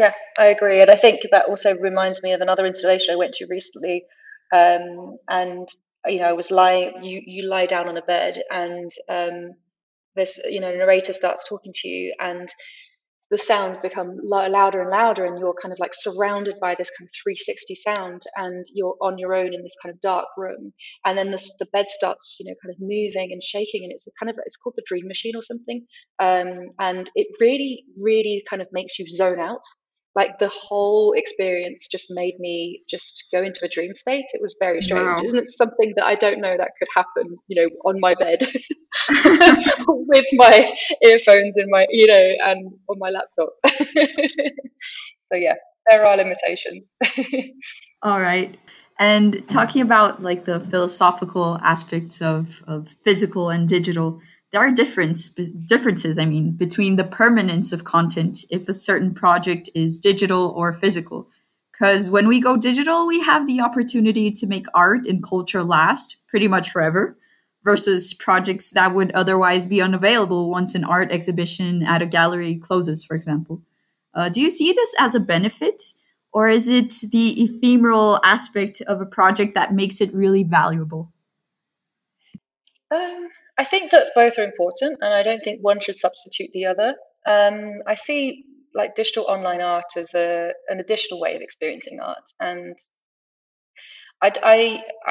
Yeah, 0.00 0.14
I 0.38 0.46
agree, 0.46 0.80
and 0.80 0.90
I 0.90 0.96
think 0.96 1.20
that 1.30 1.46
also 1.46 1.76
reminds 1.76 2.22
me 2.22 2.32
of 2.32 2.40
another 2.40 2.64
installation 2.66 3.12
I 3.12 3.16
went 3.18 3.34
to 3.34 3.46
recently, 3.46 4.06
um, 4.52 5.18
and 5.28 5.68
you 6.06 6.20
know, 6.20 6.26
I 6.28 6.32
was 6.32 6.50
lying. 6.50 7.04
You 7.04 7.20
you 7.26 7.48
lie 7.48 7.66
down 7.66 7.86
on 7.88 7.98
a 7.98 8.02
bed, 8.02 8.42
and 8.50 8.90
um, 9.10 9.52
this 10.16 10.38
you 10.48 10.60
know 10.60 10.72
narrator 10.74 11.12
starts 11.12 11.44
talking 11.48 11.72
to 11.82 11.88
you, 11.88 12.14
and 12.20 12.48
the 13.30 13.38
sounds 13.38 13.78
become 13.82 14.18
louder 14.24 14.82
and 14.82 14.90
louder, 14.90 15.26
and 15.26 15.38
you're 15.38 15.54
kind 15.62 15.72
of 15.72 15.80
like 15.80 15.94
surrounded 15.94 16.56
by 16.60 16.74
this 16.76 16.90
kind 16.98 17.08
of 17.08 17.12
360 17.22 17.76
sound, 17.76 18.22
and 18.36 18.66
you're 18.74 18.96
on 19.02 19.18
your 19.18 19.34
own 19.34 19.54
in 19.54 19.62
this 19.64 19.76
kind 19.82 19.94
of 19.94 20.00
dark 20.02 20.28
room, 20.38 20.72
and 21.06 21.18
then 21.18 21.30
the 21.32 21.40
the 21.60 21.66
bed 21.74 21.86
starts 21.90 22.36
you 22.40 22.46
know 22.50 22.56
kind 22.62 22.74
of 22.74 22.80
moving 22.80 23.32
and 23.32 23.42
shaking, 23.44 23.84
and 23.84 23.92
it's 23.92 24.06
kind 24.20 24.30
of 24.30 24.36
it's 24.46 24.56
called 24.56 24.76
the 24.76 24.84
dream 24.86 25.08
machine 25.08 25.36
or 25.36 25.42
something, 25.42 25.86
um, 26.20 26.70
and 26.80 27.10
it 27.16 27.28
really 27.40 27.84
really 28.00 28.44
kind 28.50 28.62
of 28.62 28.68
makes 28.72 28.98
you 28.98 29.06
zone 29.08 29.40
out 29.40 29.62
like 30.16 30.38
the 30.40 30.48
whole 30.48 31.12
experience 31.12 31.86
just 31.90 32.06
made 32.10 32.38
me 32.40 32.82
just 32.90 33.24
go 33.32 33.42
into 33.42 33.60
a 33.64 33.68
dream 33.68 33.94
state. 33.94 34.24
It 34.32 34.42
was 34.42 34.56
very 34.58 34.82
strange. 34.82 35.06
Wow. 35.06 35.22
Isn't 35.24 35.38
it 35.38 35.50
something 35.50 35.92
that 35.96 36.04
I 36.04 36.16
don't 36.16 36.40
know 36.40 36.56
that 36.56 36.72
could 36.78 36.88
happen, 36.94 37.36
you 37.46 37.62
know, 37.62 37.68
on 37.84 38.00
my 38.00 38.14
bed 38.14 38.40
with 39.86 40.26
my 40.32 40.72
earphones 41.04 41.54
in 41.56 41.70
my, 41.70 41.86
you 41.90 42.06
know, 42.08 42.32
and 42.44 42.72
on 42.88 42.98
my 42.98 43.10
laptop. 43.10 43.50
so 45.32 45.34
yeah, 45.34 45.54
there 45.88 46.04
are 46.04 46.16
limitations. 46.16 46.84
All 48.02 48.20
right. 48.20 48.58
And 48.98 49.48
talking 49.48 49.80
about 49.80 50.22
like 50.22 50.44
the 50.44 50.60
philosophical 50.60 51.58
aspects 51.62 52.20
of, 52.20 52.62
of 52.66 52.88
physical 52.88 53.48
and 53.48 53.68
digital, 53.68 54.20
there 54.52 54.60
are 54.60 54.70
difference 54.70 55.28
differences 55.28 56.18
i 56.18 56.24
mean 56.24 56.52
between 56.52 56.96
the 56.96 57.04
permanence 57.04 57.72
of 57.72 57.84
content 57.84 58.44
if 58.50 58.68
a 58.68 58.74
certain 58.74 59.14
project 59.14 59.68
is 59.74 59.96
digital 59.96 60.48
or 60.56 60.72
physical 60.72 61.28
because 61.72 62.10
when 62.10 62.28
we 62.28 62.40
go 62.40 62.56
digital 62.56 63.06
we 63.06 63.20
have 63.20 63.46
the 63.46 63.60
opportunity 63.60 64.30
to 64.30 64.46
make 64.46 64.66
art 64.74 65.06
and 65.06 65.22
culture 65.22 65.62
last 65.62 66.16
pretty 66.28 66.48
much 66.48 66.70
forever 66.70 67.16
versus 67.62 68.14
projects 68.14 68.70
that 68.70 68.94
would 68.94 69.12
otherwise 69.12 69.66
be 69.66 69.82
unavailable 69.82 70.50
once 70.50 70.74
an 70.74 70.84
art 70.84 71.10
exhibition 71.12 71.82
at 71.82 72.02
a 72.02 72.06
gallery 72.06 72.56
closes 72.56 73.04
for 73.04 73.14
example 73.14 73.62
uh, 74.14 74.28
do 74.28 74.40
you 74.40 74.50
see 74.50 74.72
this 74.72 74.94
as 74.98 75.14
a 75.14 75.20
benefit 75.20 75.82
or 76.32 76.48
is 76.48 76.68
it 76.68 76.94
the 77.10 77.42
ephemeral 77.42 78.20
aspect 78.24 78.80
of 78.82 79.00
a 79.00 79.06
project 79.06 79.54
that 79.54 79.74
makes 79.74 80.00
it 80.00 80.14
really 80.14 80.44
valuable? 80.44 81.12
Um, 82.90 83.28
I 83.60 83.64
think 83.64 83.90
that 83.90 84.12
both 84.14 84.38
are 84.38 84.44
important, 84.44 84.98
and 85.02 85.12
I 85.12 85.22
don't 85.22 85.42
think 85.44 85.60
one 85.60 85.80
should 85.80 85.98
substitute 85.98 86.50
the 86.54 86.64
other. 86.64 86.94
Um, 87.26 87.82
I 87.86 87.94
see 87.94 88.44
like 88.74 88.94
digital 88.96 89.24
online 89.24 89.60
art 89.60 89.90
as 89.96 90.08
a 90.14 90.52
an 90.68 90.80
additional 90.80 91.20
way 91.20 91.34
of 91.36 91.42
experiencing 91.42 92.00
art, 92.00 92.24
and 92.40 92.74
I 94.22 94.32
I 94.42 94.60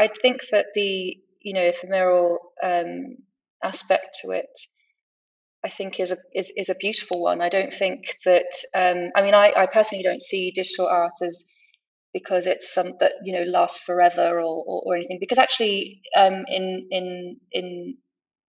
I 0.03 0.09
think 0.21 0.41
that 0.51 0.67
the 0.73 1.17
you 1.41 1.53
know 1.53 1.67
ephemeral 1.73 2.39
um, 2.63 3.17
aspect 3.63 4.17
to 4.21 4.31
it 4.31 4.49
I 5.63 5.69
think 5.69 5.99
is 5.99 6.11
a 6.11 6.17
is, 6.33 6.51
is 6.55 6.69
a 6.69 6.75
beautiful 6.85 7.21
one. 7.21 7.41
I 7.41 7.49
don't 7.49 7.73
think 7.73 8.17
that 8.25 8.51
um, 8.73 9.11
I 9.15 9.21
mean 9.21 9.33
I, 9.33 9.53
I 9.55 9.65
personally 9.67 10.03
don't 10.03 10.23
see 10.23 10.51
digital 10.51 10.87
art 10.87 11.13
as 11.21 11.43
because 12.13 12.47
it's 12.47 12.73
some 12.73 12.93
that 12.99 13.13
you 13.23 13.33
know 13.33 13.43
lasts 13.43 13.81
forever 13.81 14.39
or, 14.39 14.63
or, 14.69 14.81
or 14.85 14.95
anything 14.95 15.17
because 15.19 15.37
actually 15.37 16.01
um, 16.17 16.45
in 16.47 16.87
in 16.91 17.37
in 17.51 17.97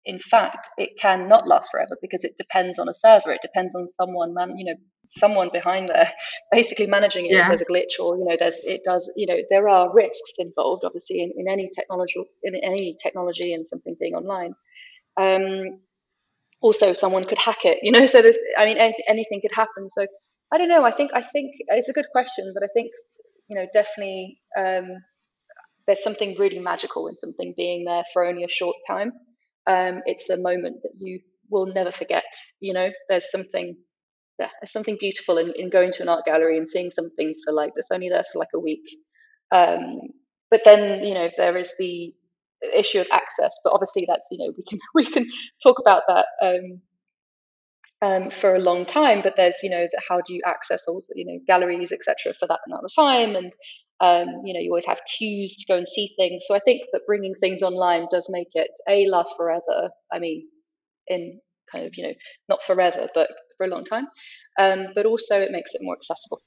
in 0.05 0.19
fact 0.19 0.69
it 0.77 0.89
can 0.99 1.27
not 1.27 1.47
last 1.47 1.69
forever 1.71 1.97
because 2.01 2.23
it 2.23 2.37
depends 2.37 2.79
on 2.79 2.89
a 2.89 2.93
server. 2.93 3.31
It 3.31 3.41
depends 3.41 3.75
on 3.75 3.87
someone 3.95 4.33
man 4.33 4.57
you 4.57 4.65
know 4.65 4.75
someone 5.17 5.49
behind 5.51 5.89
there 5.89 6.11
basically 6.51 6.85
managing 6.85 7.25
it 7.25 7.31
yeah. 7.31 7.41
if 7.41 7.47
there's 7.47 7.61
a 7.61 7.65
glitch 7.65 8.03
or 8.03 8.17
you 8.17 8.25
know 8.25 8.37
there's 8.39 8.57
it 8.63 8.81
does 8.85 9.09
you 9.15 9.25
know 9.25 9.37
there 9.49 9.67
are 9.67 9.93
risks 9.93 10.33
involved 10.37 10.83
obviously 10.85 11.21
in, 11.21 11.31
in 11.37 11.47
any 11.47 11.69
technology 11.75 12.23
in 12.43 12.55
any 12.55 12.97
technology 13.01 13.53
and 13.53 13.65
something 13.69 13.95
being 13.99 14.13
online. 14.13 14.53
Um, 15.17 15.81
also 16.61 16.93
someone 16.93 17.23
could 17.23 17.37
hack 17.37 17.63
it 17.63 17.79
you 17.81 17.91
know 17.91 18.05
so 18.11 18.21
there's 18.21 18.37
i 18.57 18.65
mean 18.65 18.77
any, 18.77 18.95
anything 19.07 19.41
could 19.41 19.53
happen. 19.53 19.89
So 19.89 20.05
i 20.53 20.57
don't 20.57 20.69
know. 20.69 20.83
I 20.83 20.91
think 20.91 21.11
i 21.13 21.21
think 21.21 21.51
it's 21.69 21.89
a 21.89 21.93
good 21.93 22.07
question 22.11 22.51
but 22.53 22.63
i 22.63 22.67
think 22.73 22.91
you 23.47 23.55
know 23.55 23.65
definitely 23.73 24.39
um, 24.57 24.97
there's 25.87 26.03
something 26.03 26.35
really 26.37 26.59
magical 26.59 27.07
in 27.07 27.17
something 27.17 27.53
being 27.57 27.83
there 27.83 28.03
for 28.13 28.23
only 28.23 28.43
a 28.43 28.49
short 28.49 28.75
time 28.87 29.11
um, 29.67 30.01
it's 30.05 30.29
a 30.29 30.37
moment 30.37 30.77
that 30.83 30.93
you 30.99 31.19
will 31.49 31.67
never 31.67 31.91
forget 31.91 32.25
you 32.59 32.73
know 32.73 32.89
there's 33.09 33.29
something 33.31 33.75
yeah, 34.39 34.49
there's 34.61 34.71
something 34.71 34.97
beautiful 34.99 35.37
in, 35.37 35.51
in 35.57 35.69
going 35.69 35.91
to 35.91 36.01
an 36.01 36.09
art 36.09 36.25
gallery 36.25 36.57
and 36.57 36.69
seeing 36.69 36.91
something 36.91 37.33
for 37.45 37.53
like 37.53 37.71
that's 37.75 37.89
only 37.91 38.09
there 38.09 38.23
for 38.31 38.39
like 38.39 38.53
a 38.55 38.59
week 38.59 38.83
um, 39.51 39.99
but 40.51 40.61
then 40.65 41.03
you 41.03 41.13
know 41.13 41.29
there 41.37 41.57
is 41.57 41.71
the 41.79 42.13
issue 42.73 42.99
of 42.99 43.07
access. 43.11 43.51
But 43.63 43.73
obviously, 43.73 44.05
that's 44.07 44.23
you 44.31 44.37
know 44.39 44.53
we 44.57 44.63
can 44.69 44.79
we 44.95 45.11
can 45.11 45.27
talk 45.63 45.79
about 45.79 46.03
that 46.07 46.25
um, 46.41 46.81
um, 48.01 48.29
for 48.31 48.55
a 48.55 48.59
long 48.59 48.85
time. 48.85 49.21
But 49.21 49.35
there's 49.35 49.55
you 49.63 49.69
know 49.69 49.87
how 50.07 50.21
do 50.21 50.33
you 50.33 50.41
access 50.45 50.83
all 50.87 51.01
you 51.15 51.25
know 51.25 51.39
galleries 51.47 51.91
etc. 51.91 52.33
for 52.39 52.47
that 52.47 52.59
amount 52.67 52.85
of 52.85 52.91
time, 52.95 53.35
and 53.35 53.51
um, 54.01 54.27
you 54.45 54.53
know 54.53 54.59
you 54.59 54.69
always 54.71 54.85
have 54.85 55.01
queues 55.17 55.55
to 55.55 55.65
go 55.67 55.77
and 55.77 55.87
see 55.93 56.13
things. 56.17 56.43
So 56.47 56.55
I 56.55 56.59
think 56.59 56.83
that 56.93 57.01
bringing 57.05 57.35
things 57.41 57.61
online 57.61 58.07
does 58.11 58.27
make 58.29 58.49
it 58.53 58.69
a 58.87 59.07
last 59.07 59.33
forever. 59.37 59.89
I 60.11 60.19
mean, 60.19 60.47
in 61.07 61.39
kind 61.71 61.85
of 61.85 61.93
you 61.95 62.03
know 62.03 62.13
not 62.47 62.63
forever, 62.63 63.07
but 63.13 63.29
for 63.57 63.65
a 63.65 63.69
long 63.69 63.85
time. 63.85 64.07
Um, 64.59 64.87
but 64.95 65.05
also 65.05 65.39
it 65.39 65.51
makes 65.51 65.73
it 65.73 65.81
more 65.81 65.95
accessible. 65.95 66.41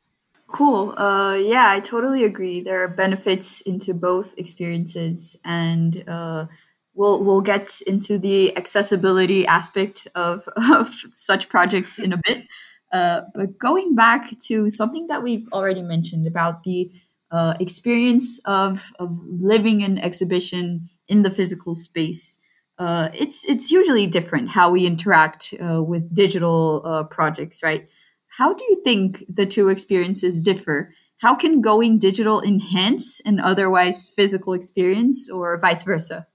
Cool. 0.48 0.98
Uh, 0.98 1.34
yeah, 1.34 1.70
I 1.70 1.80
totally 1.80 2.24
agree. 2.24 2.60
There 2.60 2.82
are 2.82 2.88
benefits 2.88 3.62
into 3.62 3.94
both 3.94 4.34
experiences, 4.36 5.34
and 5.44 6.04
uh, 6.06 6.46
we'll 6.94 7.24
we'll 7.24 7.40
get 7.40 7.80
into 7.86 8.18
the 8.18 8.56
accessibility 8.56 9.46
aspect 9.46 10.08
of, 10.14 10.46
of 10.56 10.94
such 11.14 11.48
projects 11.48 11.98
in 11.98 12.12
a 12.12 12.20
bit. 12.26 12.44
Uh, 12.92 13.22
but 13.34 13.58
going 13.58 13.94
back 13.94 14.38
to 14.38 14.68
something 14.68 15.06
that 15.06 15.22
we've 15.22 15.48
already 15.52 15.80
mentioned 15.80 16.26
about 16.26 16.62
the 16.64 16.90
uh, 17.32 17.54
experience 17.58 18.38
of 18.44 18.92
of 18.98 19.10
living 19.26 19.82
an 19.82 19.98
exhibition 19.98 20.88
in 21.08 21.22
the 21.22 21.30
physical 21.30 21.74
space. 21.74 22.38
Uh, 22.78 23.08
it's 23.14 23.44
it's 23.48 23.72
usually 23.72 24.06
different 24.06 24.50
how 24.50 24.70
we 24.70 24.86
interact 24.86 25.54
uh, 25.60 25.82
with 25.82 26.14
digital 26.14 27.06
projects, 27.10 27.62
right? 27.62 27.88
How 28.28 28.54
do 28.54 28.64
you 28.64 28.82
think 28.82 29.24
the 29.28 29.46
two 29.46 29.68
experiences 29.68 30.40
differ? 30.40 30.94
How 31.18 31.34
can 31.34 31.60
going 31.60 31.98
digital 31.98 32.42
enhance 32.42 33.20
an 33.20 33.38
otherwise 33.38 34.08
physical 34.16 34.54
experience 34.54 35.30
or 35.30 35.58
vice 35.58 35.84
versa? 35.84 36.26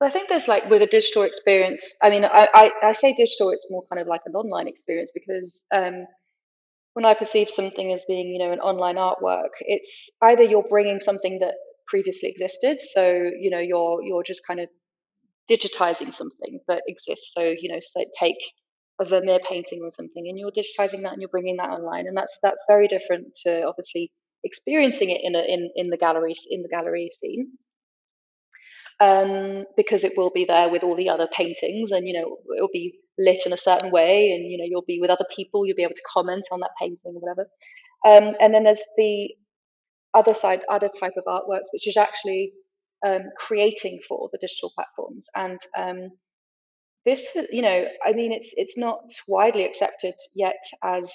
Well, 0.00 0.10
I 0.10 0.12
think 0.12 0.28
there's 0.28 0.46
like 0.46 0.68
with 0.68 0.82
a 0.82 0.86
digital 0.86 1.22
experience, 1.22 1.82
I 2.02 2.10
mean, 2.10 2.24
I, 2.24 2.48
I, 2.52 2.70
I 2.82 2.92
say 2.92 3.14
digital, 3.14 3.50
it's 3.50 3.66
more 3.70 3.84
kind 3.90 4.00
of 4.00 4.06
like 4.06 4.20
an 4.26 4.34
online 4.34 4.68
experience 4.68 5.10
because 5.14 5.62
um, 5.72 6.06
when 6.96 7.04
I 7.04 7.12
perceive 7.12 7.50
something 7.50 7.92
as 7.92 8.02
being, 8.08 8.28
you 8.28 8.38
know, 8.38 8.52
an 8.52 8.60
online 8.60 8.96
artwork, 8.96 9.50
it's 9.60 10.08
either 10.22 10.42
you're 10.42 10.64
bringing 10.66 10.98
something 10.98 11.40
that 11.40 11.52
previously 11.86 12.30
existed. 12.30 12.80
So, 12.94 13.30
you 13.38 13.50
know, 13.50 13.58
you're, 13.58 14.02
you're 14.02 14.22
just 14.22 14.40
kind 14.46 14.60
of 14.60 14.70
digitizing 15.50 16.14
something 16.14 16.58
that 16.68 16.84
exists. 16.88 17.32
So, 17.36 17.42
you 17.42 17.70
know, 17.70 17.80
so 17.92 18.02
take 18.18 18.38
a 18.98 19.04
Vermeer 19.04 19.40
painting 19.46 19.80
or 19.84 19.90
something, 19.94 20.26
and 20.26 20.38
you're 20.38 20.50
digitizing 20.50 21.02
that 21.02 21.12
and 21.12 21.20
you're 21.20 21.28
bringing 21.28 21.58
that 21.58 21.68
online, 21.68 22.06
and 22.06 22.16
that's 22.16 22.34
that's 22.42 22.64
very 22.66 22.88
different 22.88 23.26
to 23.44 23.66
obviously 23.66 24.10
experiencing 24.42 25.10
it 25.10 25.20
in 25.22 25.34
a, 25.34 25.40
in 25.40 25.70
in 25.76 25.90
the 25.90 25.98
gallery 25.98 26.34
in 26.48 26.62
the 26.62 26.68
gallery 26.68 27.10
scene. 27.20 27.50
Um, 28.98 29.64
because 29.76 30.04
it 30.04 30.14
will 30.16 30.30
be 30.30 30.46
there 30.46 30.70
with 30.70 30.82
all 30.82 30.96
the 30.96 31.10
other 31.10 31.28
paintings, 31.32 31.90
and 31.90 32.06
you 32.06 32.14
know 32.14 32.38
it'll 32.56 32.70
be 32.72 32.98
lit 33.18 33.42
in 33.44 33.52
a 33.52 33.58
certain 33.58 33.90
way, 33.90 34.32
and 34.32 34.50
you 34.50 34.56
know 34.58 34.64
you'll 34.66 34.84
be 34.86 35.00
with 35.00 35.10
other 35.10 35.26
people, 35.34 35.66
you'll 35.66 35.76
be 35.76 35.82
able 35.82 35.94
to 35.94 36.12
comment 36.12 36.46
on 36.50 36.60
that 36.60 36.70
painting 36.80 36.98
or 37.04 37.20
whatever. 37.20 37.46
Um, 38.06 38.34
and 38.40 38.54
then 38.54 38.64
there's 38.64 38.80
the 38.96 39.30
other 40.14 40.34
side, 40.34 40.62
other 40.70 40.88
type 40.88 41.14
of 41.16 41.24
artworks, 41.24 41.72
which 41.72 41.86
is 41.86 41.96
actually 41.96 42.52
um, 43.04 43.24
creating 43.36 44.00
for 44.08 44.28
the 44.32 44.38
digital 44.38 44.72
platforms 44.74 45.26
and 45.34 45.58
um, 45.76 46.10
this 47.04 47.26
you 47.52 47.62
know 47.62 47.86
i 48.04 48.12
mean 48.12 48.32
it's 48.32 48.50
it's 48.56 48.76
not 48.76 49.00
widely 49.28 49.64
accepted 49.64 50.14
yet 50.34 50.62
as 50.82 51.12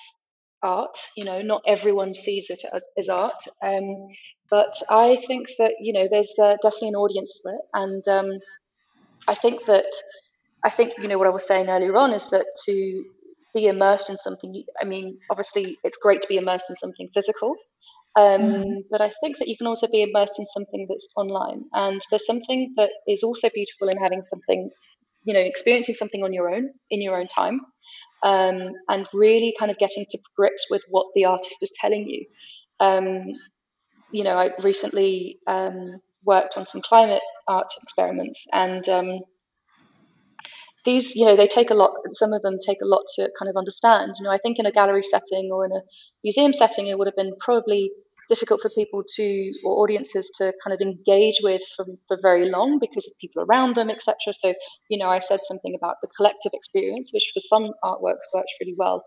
art 0.63 0.98
you 1.17 1.26
know 1.26 1.41
not 1.41 1.62
everyone 1.67 2.15
sees 2.15 2.50
it 2.50 2.62
as, 2.74 2.86
as 2.98 3.10
art 3.10 3.44
um, 3.63 4.08
but 4.52 4.74
i 4.90 5.18
think 5.28 5.48
that 5.58 5.74
you 5.80 5.94
know 5.94 6.08
there's 6.12 6.32
uh, 6.40 6.56
definitely 6.62 6.90
an 6.90 6.96
audience 6.96 7.34
for 7.42 7.54
it 7.54 7.62
and 7.74 8.08
um, 8.08 8.30
i 9.28 9.36
think 9.36 9.66
that 9.66 9.92
i 10.64 10.70
think 10.70 10.94
you 11.02 11.08
know 11.08 11.18
what 11.18 11.28
i 11.28 11.38
was 11.38 11.48
saying 11.48 11.70
earlier 11.70 11.96
on 11.96 12.12
is 12.12 12.28
that 12.28 12.46
to 12.66 13.04
be 13.54 13.68
immersed 13.68 14.10
in 14.10 14.18
something 14.24 14.64
i 14.82 14.86
mean 14.86 15.18
obviously 15.32 15.78
it's 15.84 15.98
great 15.98 16.22
to 16.22 16.28
be 16.28 16.38
immersed 16.38 16.70
in 16.70 16.76
something 16.78 17.10
physical 17.14 17.56
um, 18.18 18.42
mm-hmm. 18.42 18.80
but 18.92 19.02
i 19.02 19.12
think 19.22 19.38
that 19.40 19.48
you 19.48 19.58
can 19.58 19.68
also 19.68 19.88
be 19.88 20.04
immersed 20.04 20.38
in 20.38 20.46
something 20.54 20.86
that's 20.88 21.08
online 21.16 21.64
and 21.74 22.02
there's 22.10 22.26
something 22.26 22.74
that 22.78 22.92
is 23.08 23.24
also 23.24 23.50
beautiful 23.54 23.90
in 23.90 23.98
having 23.98 24.22
something 24.30 24.70
you 25.24 25.34
know, 25.34 25.40
experiencing 25.40 25.96
something 25.96 26.24
on 26.24 26.34
your 26.34 26.50
own 26.50 26.70
in 26.90 27.02
your 27.02 27.18
own 27.18 27.28
time, 27.28 27.62
um, 28.24 28.72
and 28.90 29.08
really 29.14 29.54
kind 29.60 29.72
of 29.72 29.78
getting 29.78 30.06
to 30.12 30.18
grips 30.36 30.66
with 30.70 30.82
what 30.90 31.08
the 31.16 31.26
artist 31.26 31.58
is 31.62 31.72
telling 31.80 32.08
you. 32.08 32.26
Um, 32.80 33.34
you 34.12 34.24
know, 34.24 34.38
I 34.38 34.50
recently 34.62 35.39
um, 35.47 36.02
worked 36.24 36.58
on 36.58 36.65
some 36.65 36.82
climate 36.82 37.21
art 37.47 37.71
experiments, 37.82 38.39
and 38.54 38.88
um, 38.89 39.19
these, 40.86 41.15
you 41.15 41.26
know, 41.26 41.36
they 41.36 41.47
take 41.47 41.69
a 41.69 41.76
lot. 41.76 41.91
Some 42.13 42.34
of 42.34 42.41
them 42.41 42.58
take 42.65 42.82
a 42.82 42.88
lot 42.88 43.04
to 43.15 43.30
kind 43.38 43.50
of 43.50 43.58
understand. 43.58 44.13
You 44.17 44.26
know, 44.26 44.32
I 44.32 44.39
think 44.39 44.58
in 44.60 44.65
a 44.65 44.71
gallery 44.71 45.04
setting 45.10 45.50
or 45.52 45.65
in 45.65 45.71
a 45.71 45.82
museum 46.24 46.54
setting, 46.54 46.88
it 46.88 46.97
would 46.97 47.08
have 47.08 47.15
been 47.15 47.34
probably 47.39 47.91
difficult 48.30 48.62
for 48.62 48.69
people 48.69 49.04
to 49.17 49.52
or 49.65 49.84
audiences 49.84 50.32
to 50.38 50.54
kind 50.63 50.74
of 50.74 50.80
engage 50.80 51.36
with 51.43 51.62
for, 51.76 51.86
for 52.08 52.17
very 52.21 52.50
long 52.50 52.80
because 52.80 53.06
of 53.06 53.13
people 53.19 53.43
around 53.43 53.76
them, 53.76 53.89
etc. 53.89 54.15
So, 54.41 54.54
you 54.89 54.97
know, 54.97 55.10
I 55.10 55.19
said 55.19 55.41
something 55.47 55.76
about 55.76 55.97
the 56.02 56.08
collective 56.15 56.54
experience, 56.54 57.10
which 57.12 57.30
for 57.34 57.41
some 57.41 57.74
artworks 57.84 58.26
works 58.34 58.52
really 58.62 58.76
well. 58.78 59.04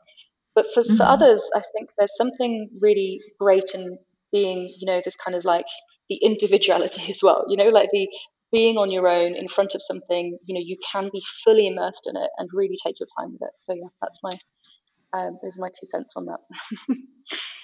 But 0.55 0.67
for, 0.75 0.83
mm-hmm. 0.83 0.97
for 0.97 1.05
others, 1.05 1.43
I 1.55 1.63
think 1.73 1.91
there's 1.99 2.17
something 2.17 2.69
really 2.81 3.21
great 3.41 3.71
in 3.75 3.99
being, 4.35 4.69
you 4.79 4.85
know, 4.87 5.01
this 5.03 5.15
kind 5.25 5.37
of 5.37 5.45
like 5.45 5.65
the 6.11 6.17
individuality 6.17 7.07
as 7.11 7.23
well, 7.23 7.47
you 7.49 7.57
know, 7.57 7.71
like 7.71 7.89
the 7.93 8.07
being 8.53 8.77
on 8.77 8.91
your 8.91 9.09
own 9.09 9.35
in 9.35 9.49
front 9.49 9.75
of 9.75 9.83
something, 9.83 10.39
you 10.45 10.55
know, 10.55 10.63
you 10.63 10.77
can 10.93 11.09
be 11.13 11.23
fully 11.45 11.67
immersed 11.67 12.07
in 12.07 12.17
it 12.17 12.31
and 12.39 12.49
really 12.53 12.77
take 12.85 13.01
your 13.01 13.09
time 13.19 13.33
with 13.33 13.43
it. 13.43 13.55
So 13.65 13.75
yeah, 13.75 13.89
that's 14.03 14.19
my 14.23 14.39
um, 15.15 15.39
those 15.43 15.57
are 15.57 15.61
my 15.61 15.69
two 15.69 15.87
cents 15.91 16.13
on 16.17 16.27
that. 16.27 16.41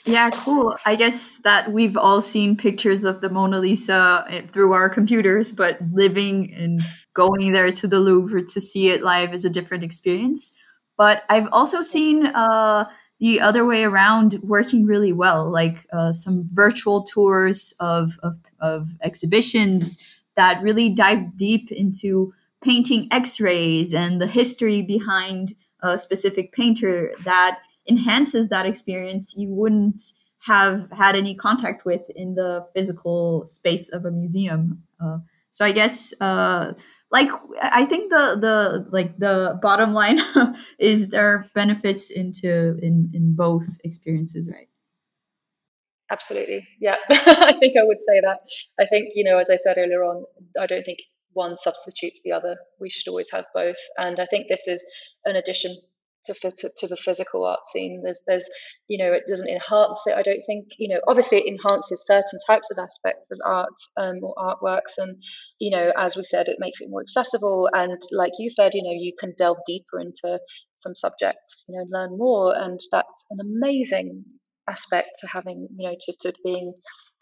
Yeah, 0.06 0.30
cool. 0.30 0.76
I 0.86 0.96
guess 0.96 1.38
that 1.44 1.72
we've 1.72 1.96
all 1.96 2.22
seen 2.22 2.56
pictures 2.56 3.04
of 3.04 3.20
the 3.20 3.28
Mona 3.28 3.58
Lisa 3.58 4.24
eh, 4.30 4.42
through 4.46 4.72
our 4.72 4.88
computers, 4.88 5.52
but 5.52 5.78
living 5.92 6.54
and 6.54 6.80
going 7.14 7.52
there 7.52 7.70
to 7.70 7.86
the 7.86 8.00
Louvre 8.00 8.42
to 8.42 8.60
see 8.60 8.88
it 8.88 9.02
live 9.02 9.34
is 9.34 9.44
a 9.44 9.50
different 9.50 9.84
experience. 9.84 10.54
But 10.96 11.22
I've 11.28 11.48
also 11.52 11.82
seen 11.82 12.26
uh, 12.26 12.86
the 13.20 13.40
other 13.40 13.66
way 13.66 13.84
around 13.84 14.40
working 14.42 14.86
really 14.86 15.12
well, 15.12 15.50
like 15.50 15.86
uh, 15.92 16.10
some 16.10 16.44
virtual 16.48 17.02
tours 17.04 17.74
of, 17.78 18.18
of, 18.22 18.38
of 18.60 18.88
exhibitions 19.02 19.98
that 20.36 20.62
really 20.62 20.88
dive 20.88 21.36
deep 21.36 21.70
into 21.70 22.32
painting 22.62 23.08
x 23.10 23.40
rays 23.40 23.94
and 23.94 24.20
the 24.20 24.26
history 24.26 24.82
behind 24.82 25.54
a 25.82 25.98
specific 25.98 26.52
painter 26.52 27.12
that 27.24 27.58
enhances 27.88 28.48
that 28.48 28.66
experience 28.66 29.34
you 29.36 29.50
wouldn't 29.50 30.12
have 30.40 30.90
had 30.92 31.14
any 31.14 31.34
contact 31.34 31.84
with 31.84 32.08
in 32.16 32.34
the 32.34 32.66
physical 32.74 33.44
space 33.44 33.90
of 33.90 34.04
a 34.04 34.10
museum. 34.10 34.82
Uh, 35.02 35.18
so 35.50 35.64
I 35.64 35.72
guess 35.72 36.14
uh, 36.20 36.72
like 37.10 37.28
I 37.60 37.84
think 37.86 38.10
the 38.10 38.36
the 38.40 38.88
like 38.90 39.18
the 39.18 39.58
bottom 39.62 39.92
line 39.92 40.18
is 40.78 41.08
there 41.08 41.26
are 41.26 41.46
benefits 41.54 42.10
into 42.10 42.78
in 42.82 43.10
in 43.12 43.34
both 43.34 43.78
experiences, 43.84 44.48
right? 44.50 44.68
Absolutely, 46.10 46.66
yeah. 46.80 46.96
I 47.10 47.54
think 47.60 47.76
I 47.76 47.84
would 47.84 47.98
say 48.08 48.20
that. 48.20 48.40
I 48.78 48.86
think 48.86 49.10
you 49.14 49.24
know, 49.24 49.38
as 49.38 49.50
I 49.50 49.56
said 49.56 49.76
earlier 49.78 50.04
on, 50.04 50.24
I 50.60 50.66
don't 50.66 50.84
think 50.84 50.98
one 51.32 51.56
substitutes 51.58 52.18
the 52.24 52.32
other. 52.32 52.56
We 52.80 52.90
should 52.90 53.08
always 53.08 53.28
have 53.32 53.44
both, 53.54 53.76
and 53.96 54.18
I 54.18 54.26
think 54.26 54.46
this 54.48 54.66
is 54.66 54.82
an 55.24 55.36
addition 55.36 55.78
to, 56.26 56.34
to, 56.50 56.70
to 56.78 56.86
the 56.86 56.96
physical 56.96 57.44
art 57.44 57.60
scene. 57.72 58.02
There's, 58.04 58.18
there's, 58.26 58.44
you 58.88 58.98
know, 58.98 59.12
it 59.12 59.24
doesn't 59.28 59.48
enhance 59.48 60.00
it. 60.06 60.14
I 60.16 60.22
don't 60.22 60.42
think, 60.46 60.66
you 60.78 60.88
know, 60.88 61.00
obviously 61.08 61.38
it 61.38 61.46
enhances 61.46 62.02
certain 62.06 62.38
types 62.46 62.68
of 62.70 62.78
aspects 62.78 63.26
of 63.30 63.38
art 63.44 63.68
um, 63.96 64.20
or 64.22 64.34
artworks, 64.36 64.98
and 64.98 65.16
you 65.58 65.70
know, 65.70 65.92
as 65.96 66.16
we 66.16 66.24
said, 66.24 66.48
it 66.48 66.56
makes 66.58 66.80
it 66.80 66.90
more 66.90 67.00
accessible. 67.02 67.68
And 67.72 68.00
like 68.12 68.32
you 68.38 68.50
said, 68.50 68.72
you 68.74 68.82
know, 68.82 68.92
you 68.92 69.12
can 69.18 69.34
delve 69.38 69.58
deeper 69.66 70.00
into 70.00 70.38
some 70.80 70.94
subjects, 70.94 71.64
you 71.68 71.76
know, 71.76 71.86
learn 71.90 72.16
more, 72.16 72.56
and 72.56 72.80
that's 72.90 73.24
an 73.30 73.38
amazing 73.40 74.24
aspect 74.68 75.08
to 75.20 75.26
having, 75.26 75.68
you 75.76 75.88
know, 75.88 75.96
to, 76.00 76.14
to 76.20 76.36
being 76.44 76.72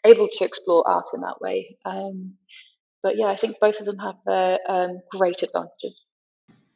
able 0.04 0.28
to 0.32 0.44
explore 0.44 0.88
art 0.88 1.06
in 1.14 1.20
that 1.22 1.40
way. 1.40 1.76
Um, 1.84 2.34
but 3.02 3.16
yeah, 3.16 3.26
I 3.26 3.37
think 3.37 3.56
both 3.61 3.80
of 3.80 3.87
them 3.87 3.98
have 3.98 4.16
their 4.26 4.58
um, 4.68 4.98
great 5.11 5.42
advantages. 5.42 6.02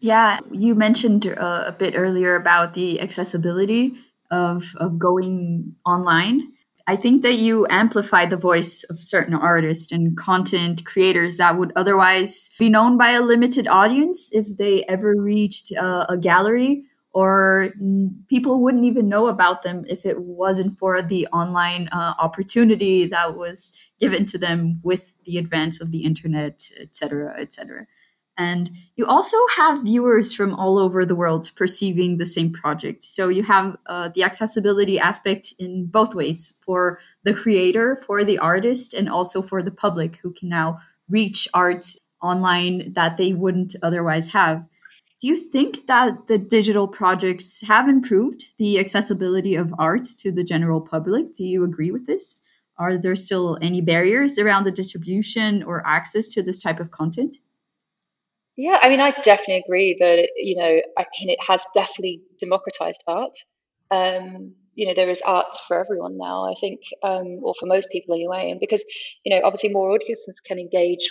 Yeah, 0.03 0.41
you 0.51 0.75
mentioned 0.75 1.27
uh, 1.29 1.65
a 1.69 1.73
bit 1.73 1.95
earlier 1.97 2.35
about 2.35 2.75
the 2.75 3.01
accessibility 3.01 3.95
of 4.33 4.75
of 4.79 4.99
going 4.99 5.77
online. 5.87 6.53
I 6.89 6.97
think 6.97 7.23
that 7.23 7.35
you 7.37 7.69
amplify 7.71 8.27
the 8.27 8.37
voice 8.37 8.83
of 8.91 8.99
certain 9.01 9.35
artists 9.35 9.93
and 9.93 10.17
content 10.17 10.85
creators 10.85 11.37
that 11.37 11.57
would 11.57 11.73
otherwise 11.77 12.51
be 12.59 12.69
known 12.69 12.99
by 12.99 13.13
a 13.13 13.23
limited 13.23 13.69
audience 13.69 14.29
if 14.33 14.57
they 14.59 14.83
ever 14.89 15.15
reached 15.17 15.73
uh, 15.77 16.07
a 16.09 16.19
gallery 16.19 16.83
or 17.13 17.73
people 18.29 18.61
wouldn't 18.61 18.85
even 18.85 19.09
know 19.09 19.29
about 19.29 19.63
them 19.63 19.85
if 19.89 20.05
it 20.05 20.21
wasn't 20.23 20.77
for 20.79 21.01
the 21.03 21.29
online 21.29 21.89
uh, 21.93 22.15
opportunity 22.19 23.07
that 23.07 23.37
was 23.37 23.73
given 24.01 24.25
to 24.27 24.39
them 24.39 24.81
with 24.83 25.15
the 25.25 25.39
advance 25.39 25.81
of 25.81 25.93
the 25.93 26.05
internet, 26.05 26.69
et 26.81 26.97
cetera, 26.97 27.39
et 27.39 27.53
cetera. 27.53 27.87
And 28.43 28.65
you 28.97 29.07
also 29.07 29.37
have 29.57 29.85
viewers 29.85 30.35
from 30.35 30.53
all 30.55 30.77
over 30.85 31.01
the 31.05 31.15
world 31.23 31.45
perceiving 31.55 32.11
the 32.17 32.33
same 32.37 32.51
project. 32.53 33.03
So 33.03 33.29
you 33.29 33.45
have 33.45 33.77
uh, 33.87 34.09
the 34.15 34.25
accessibility 34.25 34.99
aspect 34.99 35.55
in 35.59 35.87
both 35.87 36.13
ways 36.15 36.55
for 36.61 36.99
the 37.23 37.35
creator, 37.35 38.03
for 38.07 38.25
the 38.25 38.39
artist, 38.39 38.95
and 38.95 39.09
also 39.09 39.43
for 39.43 39.63
the 39.63 39.71
public 39.85 40.17
who 40.17 40.33
can 40.33 40.49
now 40.49 40.81
reach 41.09 41.49
art 41.55 41.85
online 42.21 42.93
that 42.95 43.17
they 43.17 43.33
wouldn't 43.33 43.77
otherwise 43.83 44.33
have. 44.33 44.65
Do 45.21 45.29
you 45.29 45.37
think 45.37 45.87
that 45.87 46.27
the 46.27 46.39
digital 46.39 46.89
projects 46.89 47.63
have 47.73 47.89
improved 47.89 48.41
the 48.59 48.81
accessibility 48.81 49.55
of 49.55 49.73
art 49.79 50.05
to 50.23 50.33
the 50.33 50.45
general 50.53 50.81
public? 50.81 51.33
Do 51.33 51.45
you 51.45 51.63
agree 51.63 51.93
with 51.93 52.07
this? 52.07 52.41
Are 52.77 52.99
there 52.99 53.15
still 53.15 53.59
any 53.63 53.81
barriers 53.81 54.37
around 54.39 54.65
the 54.65 54.79
distribution 54.81 55.63
or 55.63 55.87
access 55.87 56.27
to 56.35 56.43
this 56.43 56.59
type 56.59 56.81
of 56.81 56.91
content? 56.91 57.37
Yeah, 58.57 58.79
I 58.83 58.89
mean, 58.89 59.01
I 59.01 59.13
definitely 59.23 59.63
agree 59.67 59.97
that 59.99 60.29
you 60.37 60.57
know, 60.57 60.81
I 60.99 61.07
mean, 61.19 61.31
it 61.31 61.39
has 61.47 61.65
definitely 61.75 62.23
democratized 62.41 63.03
art. 63.07 63.33
Um, 63.91 64.55
you 64.75 64.87
know, 64.87 64.95
there 64.95 65.11
is 65.11 65.21
art 65.23 65.47
for 65.69 65.79
everyone 65.79 66.19
now. 66.19 66.51
I 66.51 66.55
think, 66.61 66.81
um, 67.03 67.41
or 67.43 67.55
for 67.59 67.67
most 67.67 67.89
people 67.91 68.15
anyway, 68.15 68.51
and 68.51 68.61
because 68.61 68.83
you 69.25 69.35
know, 69.35 69.41
obviously, 69.45 69.71
more 69.71 69.91
audiences 69.91 70.41
can 70.47 70.59
engage, 70.59 71.11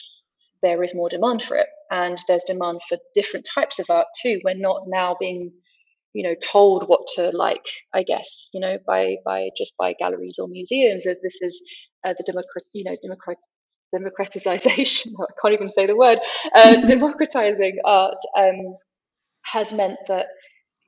there 0.61 0.83
is 0.83 0.93
more 0.93 1.09
demand 1.09 1.41
for 1.43 1.57
it, 1.57 1.67
and 1.89 2.19
there's 2.27 2.43
demand 2.45 2.81
for 2.87 2.97
different 3.15 3.47
types 3.53 3.79
of 3.79 3.87
art 3.89 4.07
too. 4.21 4.39
We're 4.43 4.53
not 4.55 4.83
now 4.87 5.15
being 5.19 5.51
you 6.13 6.23
know 6.23 6.35
told 6.51 6.87
what 6.89 7.01
to 7.15 7.29
like 7.31 7.63
i 7.93 8.03
guess 8.03 8.49
you 8.53 8.59
know 8.59 8.77
by 8.87 9.15
by 9.25 9.49
just 9.57 9.73
by 9.77 9.93
galleries 9.93 10.35
or 10.39 10.47
museums 10.47 11.05
as 11.05 11.17
this 11.23 11.35
is 11.41 11.61
uh, 12.05 12.13
the 12.17 12.23
democrat 12.25 12.65
you 12.73 12.83
know 12.83 12.95
democrat 13.01 13.37
democratization, 13.93 15.13
I 15.21 15.25
can't 15.41 15.53
even 15.55 15.71
say 15.71 15.87
the 15.87 15.95
word, 15.95 16.19
uh, 16.55 16.77
democratizing 16.87 17.79
art 17.85 18.17
um, 18.37 18.75
has 19.43 19.73
meant 19.73 19.99
that, 20.07 20.27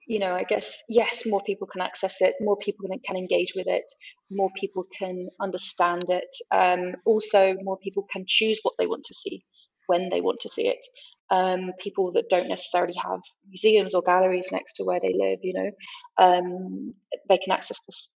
you 0.07 0.19
know, 0.19 0.33
I 0.33 0.43
guess, 0.43 0.73
yes, 0.89 1.25
more 1.25 1.41
people 1.45 1.67
can 1.67 1.81
access 1.81 2.15
it, 2.21 2.35
more 2.41 2.57
people 2.57 2.87
can, 2.89 2.99
can 3.05 3.17
engage 3.17 3.53
with 3.55 3.67
it, 3.67 3.85
more 4.31 4.49
people 4.59 4.85
can 4.99 5.29
understand 5.41 6.05
it. 6.09 6.29
Um, 6.51 6.95
also, 7.05 7.55
more 7.63 7.77
people 7.79 8.07
can 8.11 8.25
choose 8.27 8.59
what 8.63 8.75
they 8.79 8.87
want 8.87 9.05
to 9.07 9.15
see 9.23 9.43
when 9.87 10.09
they 10.09 10.21
want 10.21 10.39
to 10.41 10.49
see 10.49 10.67
it. 10.67 10.79
Um, 11.31 11.71
people 11.79 12.11
that 12.13 12.29
don't 12.29 12.49
necessarily 12.49 12.95
have 13.03 13.19
museums 13.49 13.95
or 13.95 14.03
galleries 14.03 14.47
next 14.51 14.73
to 14.75 14.83
where 14.83 14.99
they 15.01 15.13
live, 15.17 15.39
you 15.43 15.53
know, 15.53 15.71
um, 16.19 16.93
they 17.29 17.37
can 17.39 17.51
access 17.53 17.77
this 17.87 18.07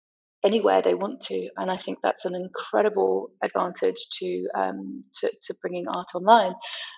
anywhere 0.48 0.82
they 0.82 0.94
want 1.04 1.22
to. 1.24 1.50
And 1.58 1.70
I 1.70 1.78
think 1.78 2.00
that's 2.02 2.26
an 2.26 2.36
incredible 2.36 3.30
advantage 3.42 4.02
to 4.20 4.48
um, 4.56 5.04
to, 5.20 5.32
to, 5.46 5.54
bringing 5.62 5.88
art 5.88 6.08
online, 6.16 6.54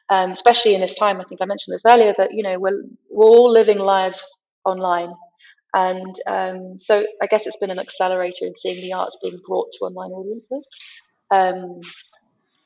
um, 0.10 0.32
especially 0.32 0.76
in 0.76 0.82
this 0.82 0.96
time. 0.96 1.20
I 1.20 1.26
think 1.26 1.42
I 1.42 1.46
mentioned 1.46 1.74
this 1.76 1.92
earlier 1.94 2.14
that 2.18 2.34
you 2.34 2.44
know 2.44 2.58
we're 2.60 2.84
we're 3.10 3.26
all 3.26 3.52
living 3.52 3.80
lives 3.80 4.26
online. 4.66 5.14
And 5.74 6.16
um, 6.26 6.80
so 6.80 7.06
I 7.22 7.28
guess 7.28 7.46
it's 7.46 7.58
been 7.58 7.70
an 7.70 7.80
accelerator 7.80 8.46
in 8.46 8.54
seeing 8.62 8.82
the 8.82 8.94
arts 8.94 9.18
being 9.22 9.40
brought 9.48 9.68
to 9.74 9.86
online 9.86 10.12
audiences. 10.12 10.66
Um, 11.32 11.82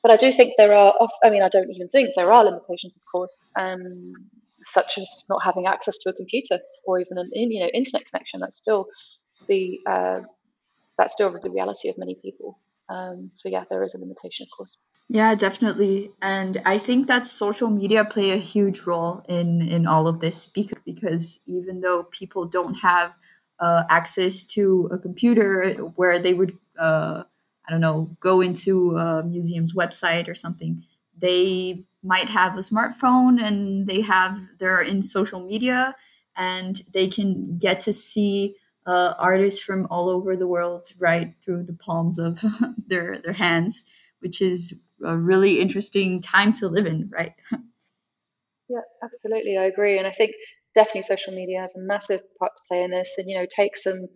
but 0.02 0.12
I 0.12 0.18
do 0.18 0.32
think 0.32 0.54
there 0.58 0.74
are, 0.74 0.94
I 1.24 1.30
mean, 1.30 1.44
I 1.44 1.50
don't 1.50 1.70
even 1.70 1.88
think 1.90 2.10
there 2.16 2.32
are 2.32 2.44
limitations, 2.44 2.96
of 2.96 3.02
course, 3.10 3.48
um, 3.58 4.14
such 4.66 4.98
as 4.98 5.08
not 5.30 5.44
having 5.44 5.66
access 5.66 5.98
to 6.00 6.10
a 6.10 6.14
computer 6.14 6.60
or 6.86 7.00
even 7.00 7.18
an 7.18 7.30
you 7.34 7.62
know 7.62 7.70
internet 7.74 8.06
connection. 8.10 8.40
That's 8.40 8.58
still 8.58 8.88
the 9.48 9.80
uh, 9.86 10.20
that's 10.98 11.14
still 11.14 11.32
the 11.32 11.50
reality 11.50 11.90
of 11.90 11.98
many 11.98 12.16
people. 12.22 12.60
Um, 12.90 13.32
so 13.38 13.50
yeah, 13.50 13.64
there 13.70 13.84
is 13.84 13.94
a 13.94 13.98
limitation, 13.98 14.46
of 14.52 14.56
course. 14.56 14.78
Yeah, 15.10 15.36
definitely, 15.36 16.12
and 16.22 16.62
I 16.66 16.78
think 16.78 17.08
that 17.08 17.28
social 17.28 17.70
media 17.70 18.06
play 18.06 18.32
a 18.32 18.38
huge 18.38 18.82
role 18.82 19.24
in 19.28 19.62
in 19.62 19.86
all 19.86 20.08
of 20.08 20.20
this 20.20 20.48
because 20.48 21.40
even 21.46 21.82
though 21.82 22.04
people 22.04 22.46
don't 22.46 22.76
have 22.76 23.14
uh, 23.60 23.84
access 23.90 24.46
to 24.46 24.90
a 24.92 24.98
computer 24.98 25.74
where 25.96 26.20
they 26.20 26.34
would 26.34 26.58
uh, 26.80 27.24
I 27.68 27.72
don't 27.72 27.82
know 27.82 28.16
go 28.20 28.42
into 28.42 28.98
a 28.98 29.24
museum's 29.24 29.74
website 29.74 30.28
or 30.28 30.36
something, 30.36 30.84
they 31.18 31.84
might 32.02 32.30
have 32.30 32.56
a 32.56 32.62
smartphone 32.62 33.42
and 33.42 33.88
they 33.88 34.02
have 34.02 34.40
they're 34.58 34.82
in 34.82 35.04
social 35.04 35.46
media 35.46 35.96
and 36.36 36.82
they 36.94 37.08
can 37.08 37.58
get 37.58 37.80
to 37.82 37.94
see 37.94 38.56
uh, 38.86 39.14
artists 39.18 39.62
from 39.62 39.88
all 39.90 40.10
over 40.10 40.36
the 40.36 40.48
world 40.48 40.88
right 41.00 41.34
through 41.44 41.64
the 41.64 41.74
palms 41.74 42.20
of 42.20 42.44
their 42.88 43.20
their 43.24 43.34
hands, 43.34 43.84
which 44.20 44.42
is 44.42 44.74
a 45.04 45.18
really 45.18 45.60
interesting 45.60 46.22
time 46.22 46.54
to 46.54 46.68
live 46.68 46.86
in, 46.86 47.10
right? 47.14 47.34
yeah, 48.70 48.82
absolutely, 49.04 49.58
I 49.58 49.66
agree, 49.66 49.98
and 49.98 50.08
I 50.08 50.12
think 50.12 50.32
definitely 50.76 51.04
social 51.04 51.34
media 51.34 51.62
has 51.62 51.72
a 51.76 51.80
massive 51.80 52.22
part 52.40 52.52
to 52.56 52.62
play 52.68 52.84
in 52.84 52.92
this. 52.92 53.10
And 53.18 53.30
you 53.30 53.38
know, 53.38 53.46
take 53.56 53.78
some, 53.78 54.08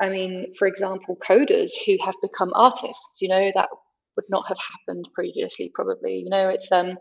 I 0.00 0.10
mean, 0.10 0.54
for 0.58 0.66
example, 0.66 1.16
coders 1.26 1.70
who 1.86 1.96
have 2.04 2.14
become 2.22 2.52
artists. 2.54 3.18
You 3.20 3.28
know, 3.28 3.50
that 3.54 3.68
would 4.16 4.26
not 4.28 4.46
have 4.48 4.58
happened 4.58 5.08
previously, 5.14 5.70
probably. 5.74 6.16
You 6.24 6.30
know, 6.30 6.48
it's 6.48 6.70
um 6.70 6.96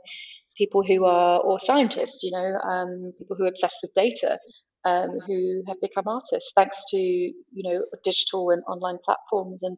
people 0.58 0.84
who 0.84 1.06
are 1.06 1.39
or 1.41 1.60
scientists. 1.60 2.19
You 2.23 2.32
know, 2.32 2.60
um, 2.60 3.13
people 3.17 3.36
who 3.38 3.45
are 3.45 3.49
obsessed 3.49 3.80
with 3.82 3.93
data 3.93 4.39
um, 4.86 5.19
who 5.28 5.63
have 5.67 5.80
become 5.82 6.08
artists 6.08 6.52
thanks 6.56 6.78
to 6.89 6.98
you 6.98 7.34
know 7.63 7.84
digital 8.04 8.52
and 8.52 8.63
online 8.67 8.98
platforms 9.06 9.60
and 9.62 9.78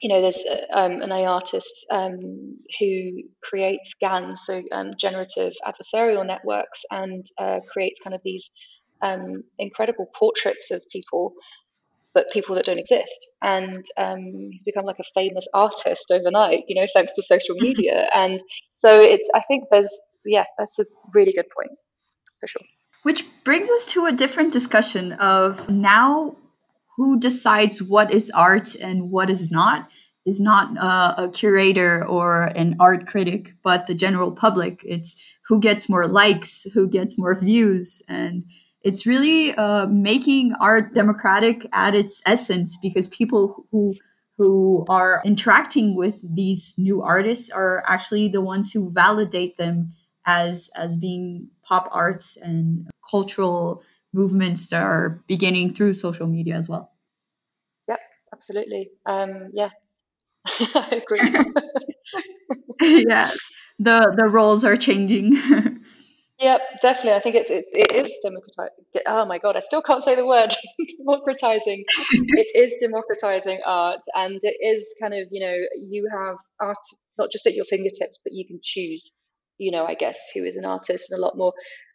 you 0.00 0.08
know 0.08 0.20
there's 0.20 0.38
uh, 0.38 0.66
um, 0.72 1.02
an 1.02 1.12
AI 1.12 1.26
artist 1.26 1.86
um, 1.90 2.18
who 2.80 3.22
creates 3.42 3.90
GANs, 4.00 4.40
so 4.46 4.62
um, 4.72 4.92
generative 5.00 5.52
adversarial 5.66 6.26
networks, 6.26 6.80
and 6.90 7.26
uh, 7.38 7.60
creates 7.72 7.98
kind 8.04 8.14
of 8.14 8.20
these 8.24 8.44
um, 9.02 9.42
incredible 9.58 10.06
portraits 10.18 10.70
of 10.70 10.82
people, 10.92 11.32
but 12.14 12.26
people 12.32 12.54
that 12.56 12.66
don't 12.66 12.78
exist. 12.78 13.14
And 13.42 13.84
um, 13.98 14.24
he's 14.50 14.62
become 14.64 14.84
like 14.84 14.98
a 15.00 15.04
famous 15.20 15.46
artist 15.54 16.06
overnight, 16.10 16.64
you 16.68 16.80
know, 16.80 16.86
thanks 16.94 17.12
to 17.14 17.22
social 17.22 17.56
media. 17.56 18.08
and 18.14 18.40
so 18.78 19.00
it's, 19.00 19.28
I 19.34 19.40
think 19.48 19.64
there's, 19.70 19.92
yeah, 20.24 20.44
that's 20.58 20.78
a 20.78 20.84
really 21.14 21.32
good 21.32 21.46
point 21.56 21.72
for 22.40 22.48
sure. 22.48 22.75
Which 23.06 23.24
brings 23.44 23.70
us 23.70 23.86
to 23.92 24.06
a 24.06 24.10
different 24.10 24.52
discussion 24.52 25.12
of 25.12 25.70
now 25.70 26.34
who 26.96 27.20
decides 27.20 27.80
what 27.80 28.12
is 28.12 28.32
art 28.34 28.74
and 28.74 29.12
what 29.12 29.30
is 29.30 29.48
not 29.48 29.88
is 30.24 30.40
not 30.40 30.76
uh, 30.76 31.14
a 31.16 31.28
curator 31.28 32.04
or 32.04 32.46
an 32.56 32.74
art 32.80 33.06
critic, 33.06 33.54
but 33.62 33.86
the 33.86 33.94
general 33.94 34.32
public. 34.32 34.80
It's 34.84 35.22
who 35.46 35.60
gets 35.60 35.88
more 35.88 36.08
likes, 36.08 36.66
who 36.74 36.88
gets 36.88 37.16
more 37.16 37.36
views, 37.36 38.02
and 38.08 38.42
it's 38.82 39.06
really 39.06 39.54
uh, 39.54 39.86
making 39.86 40.54
art 40.60 40.92
democratic 40.92 41.64
at 41.72 41.94
its 41.94 42.20
essence 42.26 42.76
because 42.76 43.06
people 43.06 43.66
who 43.70 43.94
who 44.36 44.84
are 44.88 45.22
interacting 45.24 45.94
with 45.94 46.18
these 46.34 46.74
new 46.76 47.02
artists 47.02 47.50
are 47.50 47.84
actually 47.86 48.26
the 48.26 48.40
ones 48.40 48.72
who 48.72 48.90
validate 48.90 49.56
them 49.58 49.92
as 50.26 50.70
as 50.74 50.96
being 50.96 51.48
pop 51.62 51.88
art 51.92 52.24
and 52.42 52.88
cultural 53.08 53.82
movements 54.12 54.68
that 54.68 54.82
are 54.82 55.22
beginning 55.26 55.72
through 55.72 55.94
social 55.94 56.26
media 56.26 56.54
as 56.54 56.68
well. 56.68 56.92
Yep, 57.88 58.00
absolutely. 58.32 58.90
Um, 59.06 59.50
yeah, 59.52 59.70
I 60.46 61.02
agree. 61.02 61.20
yeah, 63.08 63.32
the 63.78 64.14
the 64.16 64.28
roles 64.28 64.64
are 64.64 64.76
changing. 64.76 65.36
Yep, 66.38 66.60
definitely. 66.82 67.12
I 67.12 67.20
think 67.20 67.34
it's, 67.34 67.50
it's 67.50 67.68
it 67.72 67.92
is 67.92 68.12
democratizing. 68.22 69.02
Oh 69.06 69.24
my 69.24 69.38
god, 69.38 69.56
I 69.56 69.62
still 69.66 69.80
can't 69.80 70.04
say 70.04 70.14
the 70.14 70.26
word 70.26 70.54
democratizing. 70.98 71.82
it 71.88 72.48
is 72.54 72.74
democratizing 72.78 73.60
art, 73.64 74.00
and 74.14 74.38
it 74.42 74.56
is 74.60 74.84
kind 75.00 75.14
of 75.14 75.28
you 75.30 75.40
know 75.40 75.56
you 75.78 76.06
have 76.12 76.36
art 76.60 76.76
not 77.16 77.30
just 77.32 77.46
at 77.46 77.54
your 77.54 77.64
fingertips, 77.64 78.18
but 78.22 78.34
you 78.34 78.46
can 78.46 78.60
choose. 78.62 79.10
You 79.56 79.70
know, 79.70 79.86
I 79.86 79.94
guess 79.94 80.18
who 80.34 80.44
is 80.44 80.56
an 80.56 80.66
artist, 80.66 81.10
and 81.10 81.18
a 81.18 81.22
lot 81.22 81.38
more 81.38 81.54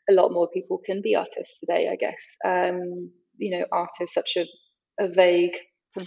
a 0.10 0.14
lot 0.14 0.32
more 0.32 0.50
people 0.50 0.80
can 0.86 1.02
be 1.02 1.16
artists 1.16 1.60
today. 1.60 1.90
I 1.92 1.96
guess 1.96 2.20
um, 2.46 3.12
you 3.38 3.58
know, 3.58 3.66
art 3.72 3.92
is 4.00 4.14
such 4.14 4.38
a 4.38 4.46
a 5.00 5.08
vague 5.08 5.56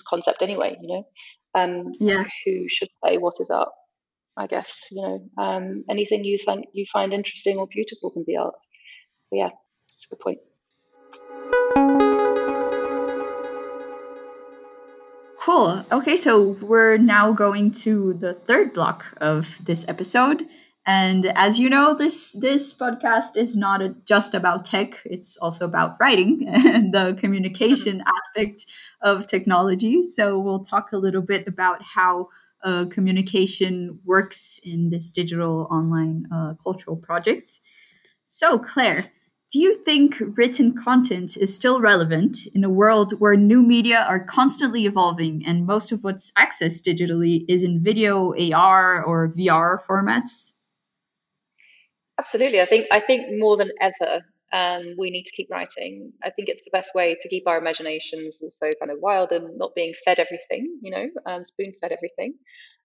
concept 0.09 0.43
anyway. 0.43 0.77
You 0.81 0.89
know, 0.89 1.05
um, 1.55 1.93
yeah. 2.01 2.25
Who 2.45 2.67
should 2.69 2.91
say 3.05 3.19
what 3.19 3.35
is 3.41 3.51
art? 3.51 3.71
I 4.37 4.47
guess 4.47 4.73
you 4.91 5.03
know 5.03 5.43
um, 5.43 5.85
anything 5.89 6.25
you 6.25 6.39
find 6.39 6.65
you 6.73 6.87
find 6.93 7.13
interesting 7.13 7.59
or 7.59 7.69
beautiful 7.69 8.11
can 8.11 8.25
be 8.27 8.37
art. 8.37 8.55
But 9.31 9.37
yeah, 9.37 9.51
that's 9.51 10.07
a 10.07 10.15
good 10.15 10.21
point. 10.21 10.39
Cool. 15.45 15.85
Okay, 15.93 16.17
so 16.17 16.57
we're 16.63 16.97
now 16.97 17.31
going 17.33 17.71
to 17.85 18.15
the 18.15 18.33
third 18.33 18.73
block 18.73 19.05
of 19.19 19.63
this 19.67 19.85
episode. 19.87 20.49
And 20.87 21.27
as 21.35 21.59
you 21.59 21.71
know, 21.71 21.95
this 21.95 22.33
this 22.33 22.75
podcast 22.75 23.37
is 23.37 23.57
not 23.57 23.81
a, 23.81 23.95
just 24.05 24.35
about 24.35 24.67
tech; 24.67 25.01
it's 25.07 25.39
also 25.39 25.65
about 25.65 25.97
writing 25.99 26.47
and 26.53 26.93
the 26.93 27.17
communication 27.19 27.99
mm-hmm. 27.99 28.09
aspect 28.19 28.67
of 29.01 29.27
technology. 29.27 30.03
So 30.03 30.39
we'll 30.39 30.65
talk 30.65 30.93
a 30.93 30.99
little 30.99 31.23
bit 31.23 31.49
about 31.49 31.83
how 31.83 32.29
uh, 32.65 32.87
communication 32.91 33.99
works 34.05 34.59
in 34.65 34.91
this 34.91 35.11
digital 35.11 35.69
online 35.71 36.27
uh, 36.35 36.55
cultural 36.63 36.97
projects. 36.97 37.61
So, 38.27 38.59
Clare, 38.59 39.13
do 39.53 39.61
you 39.61 39.77
think 39.85 40.17
written 40.37 40.75
content 40.75 41.37
is 41.37 41.55
still 41.55 41.81
relevant 41.81 42.39
in 42.55 42.65
a 42.65 42.71
world 42.71 43.13
where 43.21 43.37
new 43.37 43.63
media 43.63 44.05
are 44.09 44.19
constantly 44.19 44.85
evolving 44.87 45.45
and 45.47 45.67
most 45.67 45.93
of 45.93 46.03
what's 46.03 46.33
accessed 46.33 46.83
digitally 46.83 47.45
is 47.49 47.63
in 47.63 47.85
video, 47.85 48.35
AR, 48.53 49.05
or 49.05 49.29
VR 49.29 49.81
formats? 49.81 50.54
Absolutely. 52.25 52.61
I 52.61 52.67
think 52.67 52.87
I 52.93 53.01
think 53.01 53.39
more 53.39 53.57
than 53.57 53.71
ever, 53.81 54.23
um, 54.53 54.95
we 54.99 55.11
need 55.11 55.25
to 55.25 55.33
keep 55.33 55.49
writing. 55.51 56.13
I 56.23 56.31
think 56.31 56.49
it's 56.49 56.63
the 56.65 56.71
best 56.73 56.91
way 56.95 57.17
to 57.21 57.29
keep 57.29 57.47
our 57.47 57.59
imaginations 57.59 58.39
also 58.43 58.73
kind 58.81 58.91
of 58.91 58.99
wild 59.01 59.33
and 59.33 59.57
not 59.59 59.75
being 59.75 59.95
fed 60.05 60.19
everything, 60.19 60.79
you 60.83 60.91
know, 60.91 61.07
um, 61.27 61.45
spoon 61.45 61.73
fed 61.81 61.93
everything. 61.93 62.35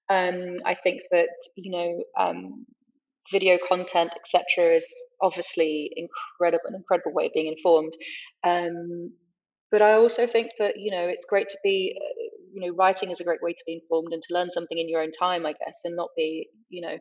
Um, 0.10 0.60
I 0.66 0.76
think 0.76 1.02
that, 1.12 1.30
you 1.56 1.72
know, 1.72 2.04
um, 2.20 2.66
video 3.32 3.58
content, 3.68 4.12
etc., 4.16 4.78
is 4.78 4.88
obviously 5.22 5.92
incredible, 5.96 6.66
an 6.70 6.76
incredible 6.76 7.14
way 7.14 7.28
of 7.28 7.34
being 7.34 7.54
informed. 7.56 7.94
Um, 8.46 9.14
but 9.72 9.82
I 9.84 9.94
also 9.94 10.28
think 10.28 10.52
that, 10.60 10.80
you 10.80 10.92
know, 10.92 11.08
it's 11.08 11.26
great 11.30 11.50
to 11.50 11.60
be, 11.64 11.98
uh, 12.00 12.24
you 12.54 12.62
know, 12.62 12.76
writing 12.76 13.12
is 13.12 13.20
a 13.22 13.26
great 13.26 13.44
way 13.44 13.54
to 13.54 13.64
be 13.68 13.74
informed 13.76 14.14
and 14.14 14.24
to 14.24 14.34
learn 14.36 14.52
something 14.52 14.78
in 14.78 14.90
your 14.90 15.02
own 15.02 15.14
time, 15.14 15.46
I 15.46 15.54
guess, 15.54 15.80
and 15.86 15.96
not 15.96 16.10
be, 16.18 16.50
you 16.70 16.82
know, 16.82 16.98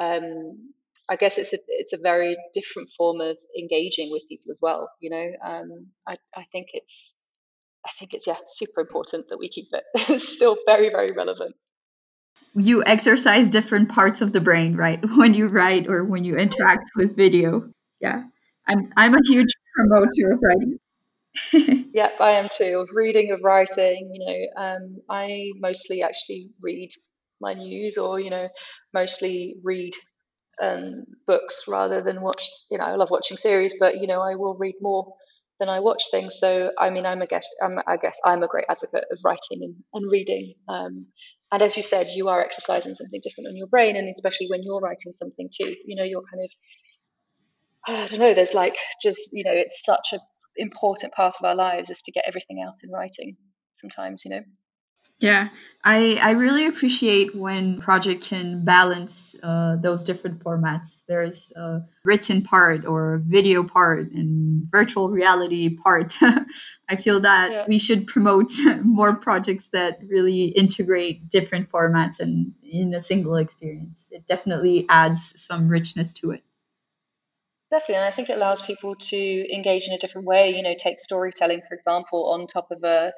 um, 0.00 0.72
I 1.10 1.16
guess 1.16 1.38
it's 1.38 1.52
a 1.52 1.58
it's 1.68 1.92
a 1.92 1.98
very 2.02 2.36
different 2.54 2.88
form 2.96 3.20
of 3.20 3.36
engaging 3.58 4.10
with 4.12 4.22
people 4.28 4.52
as 4.52 4.58
well. 4.60 4.90
You 5.00 5.10
know, 5.10 5.26
um, 5.44 5.88
I 6.06 6.16
I 6.36 6.44
think 6.52 6.68
it's 6.72 7.14
I 7.86 7.90
think 7.98 8.14
it's 8.14 8.26
yeah 8.26 8.38
super 8.58 8.80
important 8.82 9.26
that 9.30 9.38
we 9.38 9.48
keep 9.48 9.68
it. 9.72 9.84
it's 9.94 10.28
still 10.36 10.56
very 10.66 10.90
very 10.90 11.12
relevant. 11.16 11.54
You 12.54 12.84
exercise 12.84 13.48
different 13.48 13.88
parts 13.88 14.20
of 14.20 14.32
the 14.32 14.40
brain, 14.40 14.76
right? 14.76 15.00
When 15.16 15.34
you 15.34 15.48
write 15.48 15.88
or 15.88 16.04
when 16.04 16.24
you 16.24 16.36
interact 16.36 16.90
with 16.96 17.16
video. 17.16 17.70
Yeah, 18.00 18.24
I'm 18.66 18.90
I'm 18.96 19.14
a 19.14 19.20
huge 19.26 19.52
promoter 19.74 20.32
of 20.32 20.40
writing. 20.42 20.78
yep, 21.94 22.12
I 22.20 22.32
am 22.32 22.48
too. 22.56 22.78
Of 22.80 22.90
reading, 22.94 23.32
of 23.32 23.40
writing. 23.42 24.10
You 24.12 24.26
know, 24.26 24.62
um, 24.64 24.96
I 25.08 25.50
mostly 25.58 26.02
actually 26.02 26.50
read 26.60 26.90
my 27.40 27.54
news, 27.54 27.96
or 27.96 28.20
you 28.20 28.30
know, 28.30 28.48
mostly 28.92 29.56
read 29.62 29.94
um, 30.62 31.04
books 31.26 31.64
rather 31.68 32.02
than 32.02 32.20
watch. 32.20 32.48
You 32.70 32.78
know, 32.78 32.84
I 32.84 32.94
love 32.96 33.10
watching 33.10 33.36
series, 33.36 33.74
but 33.78 34.00
you 34.00 34.06
know, 34.06 34.20
I 34.20 34.34
will 34.34 34.54
read 34.54 34.74
more 34.80 35.14
than 35.60 35.68
I 35.68 35.80
watch 35.80 36.04
things. 36.10 36.38
So, 36.38 36.70
I 36.78 36.90
mean, 36.90 37.06
I'm 37.06 37.22
a 37.22 37.26
guess. 37.26 37.46
I'm, 37.62 37.78
I 37.86 37.96
guess 37.96 38.18
I'm 38.24 38.42
a 38.42 38.48
great 38.48 38.66
advocate 38.68 39.04
of 39.10 39.18
writing 39.24 39.62
and, 39.62 39.74
and 39.94 40.10
reading. 40.10 40.54
Um, 40.68 41.06
and 41.50 41.62
as 41.62 41.76
you 41.76 41.82
said, 41.82 42.08
you 42.14 42.28
are 42.28 42.42
exercising 42.42 42.94
something 42.94 43.20
different 43.22 43.48
on 43.48 43.56
your 43.56 43.68
brain, 43.68 43.96
and 43.96 44.08
especially 44.08 44.46
when 44.50 44.62
you're 44.62 44.80
writing 44.80 45.12
something 45.18 45.48
too. 45.60 45.74
You 45.84 45.96
know, 45.96 46.04
you're 46.04 46.22
kind 46.30 46.44
of 46.44 46.50
I 47.86 48.06
don't 48.08 48.20
know. 48.20 48.34
There's 48.34 48.54
like 48.54 48.76
just 49.02 49.20
you 49.32 49.44
know, 49.44 49.52
it's 49.54 49.82
such 49.84 50.08
an 50.12 50.20
important 50.56 51.12
part 51.14 51.34
of 51.38 51.44
our 51.44 51.54
lives 51.54 51.90
is 51.90 52.02
to 52.02 52.12
get 52.12 52.24
everything 52.26 52.62
out 52.66 52.74
in 52.82 52.90
writing. 52.90 53.36
Sometimes, 53.80 54.22
you 54.24 54.30
know. 54.30 54.42
Yeah, 55.20 55.48
I 55.82 56.18
I 56.22 56.30
really 56.32 56.66
appreciate 56.66 57.34
when 57.34 57.80
project 57.80 58.22
can 58.22 58.64
balance 58.64 59.34
uh, 59.42 59.76
those 59.80 60.04
different 60.04 60.38
formats. 60.44 61.02
There's 61.08 61.52
a 61.56 61.80
written 62.04 62.42
part 62.42 62.86
or 62.86 63.22
video 63.26 63.64
part 63.64 64.12
and 64.12 64.62
virtual 64.70 65.10
reality 65.10 65.76
part. 65.76 66.14
I 66.88 66.96
feel 66.96 67.18
that 67.20 67.50
yeah. 67.50 67.64
we 67.66 67.78
should 67.78 68.06
promote 68.06 68.52
more 68.82 69.14
projects 69.16 69.70
that 69.70 69.98
really 70.06 70.44
integrate 70.44 71.28
different 71.28 71.68
formats 71.68 72.20
and 72.20 72.52
in 72.62 72.94
a 72.94 73.00
single 73.00 73.36
experience. 73.36 74.08
It 74.12 74.26
definitely 74.26 74.86
adds 74.88 75.40
some 75.40 75.68
richness 75.68 76.12
to 76.14 76.30
it. 76.30 76.44
Definitely, 77.70 77.96
and 77.96 78.04
I 78.04 78.16
think 78.16 78.30
it 78.30 78.36
allows 78.36 78.62
people 78.62 78.94
to 78.94 79.54
engage 79.54 79.86
in 79.86 79.92
a 79.92 79.98
different 79.98 80.26
way. 80.26 80.54
You 80.56 80.62
know, 80.62 80.74
take 80.82 80.98
storytelling, 81.00 81.60
for 81.68 81.74
example, 81.74 82.30
on 82.30 82.46
top 82.46 82.68
of 82.70 82.82
a 82.82 83.12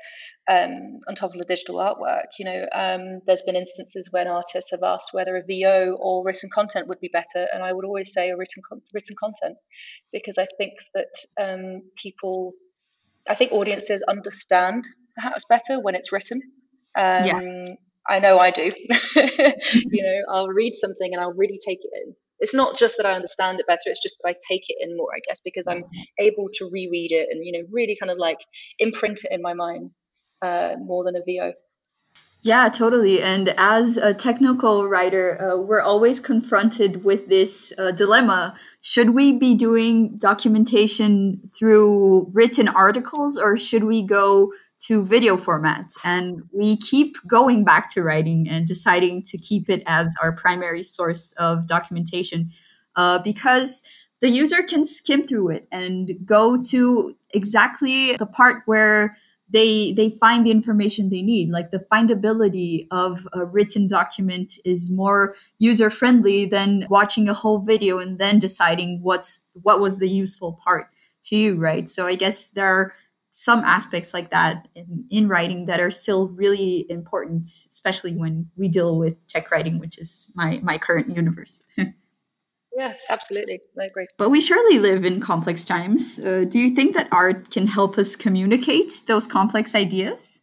um, 0.50 0.98
on 1.08 1.14
top 1.14 1.32
of 1.32 1.40
a 1.40 1.44
digital 1.44 1.76
artwork. 1.76 2.24
You 2.36 2.46
know, 2.46 2.66
um, 2.72 3.20
there's 3.28 3.42
been 3.42 3.54
instances 3.54 4.08
when 4.10 4.26
artists 4.26 4.70
have 4.72 4.82
asked 4.82 5.10
whether 5.12 5.36
a 5.36 5.42
VO 5.46 5.96
or 6.00 6.24
written 6.24 6.50
content 6.52 6.88
would 6.88 6.98
be 6.98 7.10
better, 7.12 7.46
and 7.52 7.62
I 7.62 7.72
would 7.72 7.84
always 7.84 8.12
say 8.12 8.30
a 8.30 8.36
written 8.36 8.60
con- 8.68 8.82
written 8.92 9.14
content 9.20 9.56
because 10.12 10.36
I 10.36 10.48
think 10.58 10.72
that 10.94 11.14
um, 11.40 11.82
people, 11.96 12.52
I 13.28 13.36
think 13.36 13.52
audiences 13.52 14.02
understand 14.08 14.84
perhaps 15.14 15.44
better 15.48 15.80
when 15.80 15.94
it's 15.94 16.10
written. 16.10 16.42
yeah. 16.96 17.38
Um, 17.38 17.66
I 18.08 18.18
know 18.18 18.40
I 18.40 18.50
do. 18.50 18.68
you 19.14 20.02
know, 20.02 20.22
I'll 20.34 20.48
read 20.48 20.74
something 20.74 21.12
and 21.12 21.20
I'll 21.20 21.34
really 21.34 21.60
take 21.64 21.78
it 21.82 21.90
in 22.04 22.16
it's 22.40 22.54
not 22.54 22.78
just 22.78 22.96
that 22.96 23.06
I 23.06 23.12
understand 23.12 23.60
it 23.60 23.66
better, 23.66 23.82
it's 23.86 24.02
just 24.02 24.16
that 24.22 24.30
I 24.30 24.34
take 24.50 24.64
it 24.68 24.76
in 24.80 24.96
more, 24.96 25.08
I 25.14 25.20
guess, 25.28 25.40
because 25.44 25.64
I'm 25.66 25.84
able 26.18 26.48
to 26.54 26.70
reread 26.72 27.12
it 27.12 27.28
and, 27.30 27.44
you 27.44 27.52
know, 27.52 27.66
really 27.70 27.96
kind 28.00 28.10
of 28.10 28.18
like 28.18 28.38
imprint 28.78 29.20
it 29.24 29.32
in 29.32 29.42
my 29.42 29.54
mind 29.54 29.90
uh, 30.42 30.76
more 30.78 31.04
than 31.04 31.16
a 31.16 31.22
VO. 31.26 31.52
Yeah, 32.42 32.70
totally. 32.70 33.20
And 33.20 33.52
as 33.58 33.98
a 33.98 34.14
technical 34.14 34.88
writer, 34.88 35.38
uh, 35.40 35.60
we're 35.60 35.82
always 35.82 36.20
confronted 36.20 37.04
with 37.04 37.28
this 37.28 37.70
uh, 37.76 37.90
dilemma. 37.90 38.54
Should 38.80 39.10
we 39.10 39.34
be 39.38 39.54
doing 39.54 40.16
documentation 40.16 41.42
through 41.54 42.30
written 42.32 42.66
articles 42.66 43.36
or 43.36 43.58
should 43.58 43.84
we 43.84 44.02
go 44.02 44.54
to 44.86 45.04
video 45.04 45.36
format? 45.36 45.92
And 46.02 46.42
we 46.50 46.78
keep 46.78 47.16
going 47.26 47.62
back 47.62 47.90
to 47.90 48.02
writing 48.02 48.48
and 48.48 48.66
deciding 48.66 49.22
to 49.24 49.36
keep 49.36 49.68
it 49.68 49.82
as 49.84 50.14
our 50.22 50.32
primary 50.32 50.82
source 50.82 51.32
of 51.32 51.66
documentation 51.66 52.52
uh, 52.96 53.18
because 53.18 53.82
the 54.22 54.30
user 54.30 54.62
can 54.62 54.86
skim 54.86 55.26
through 55.26 55.50
it 55.50 55.68
and 55.70 56.10
go 56.24 56.58
to 56.70 57.14
exactly 57.34 58.16
the 58.16 58.26
part 58.26 58.62
where 58.64 59.18
they 59.52 59.92
they 59.92 60.10
find 60.10 60.46
the 60.46 60.50
information 60.50 61.08
they 61.08 61.22
need. 61.22 61.50
Like 61.50 61.70
the 61.70 61.84
findability 61.92 62.86
of 62.90 63.26
a 63.32 63.44
written 63.44 63.86
document 63.86 64.52
is 64.64 64.90
more 64.90 65.34
user 65.58 65.90
friendly 65.90 66.44
than 66.46 66.86
watching 66.90 67.28
a 67.28 67.34
whole 67.34 67.60
video 67.60 67.98
and 67.98 68.18
then 68.18 68.38
deciding 68.38 69.00
what's 69.02 69.42
what 69.62 69.80
was 69.80 69.98
the 69.98 70.08
useful 70.08 70.58
part 70.64 70.86
to 71.24 71.36
you 71.36 71.56
right? 71.56 71.88
So 71.88 72.06
i 72.06 72.14
guess 72.14 72.48
there 72.50 72.66
are 72.66 72.94
some 73.30 73.60
aspects 73.60 74.12
like 74.12 74.30
that 74.30 74.68
in, 74.74 75.04
in 75.10 75.28
writing 75.28 75.66
that 75.66 75.80
are 75.80 75.90
still 75.90 76.28
really 76.28 76.84
important 76.90 77.48
especially 77.70 78.16
when 78.16 78.50
we 78.56 78.68
deal 78.68 78.98
with 78.98 79.24
tech 79.28 79.50
writing 79.50 79.78
which 79.78 79.98
is 79.98 80.30
my 80.34 80.58
my 80.62 80.76
current 80.76 81.14
universe 81.14 81.62
Yeah, 82.76 82.94
absolutely. 83.08 83.60
I 83.80 83.86
agree. 83.86 84.06
But 84.16 84.30
we 84.30 84.40
surely 84.40 84.78
live 84.78 85.04
in 85.04 85.20
complex 85.20 85.64
times. 85.64 86.20
Uh, 86.20 86.44
do 86.48 86.58
you 86.58 86.74
think 86.74 86.94
that 86.94 87.08
art 87.10 87.50
can 87.50 87.66
help 87.66 87.98
us 87.98 88.16
communicate 88.16 89.02
those 89.06 89.26
complex 89.26 89.74
ideas? 89.74 90.40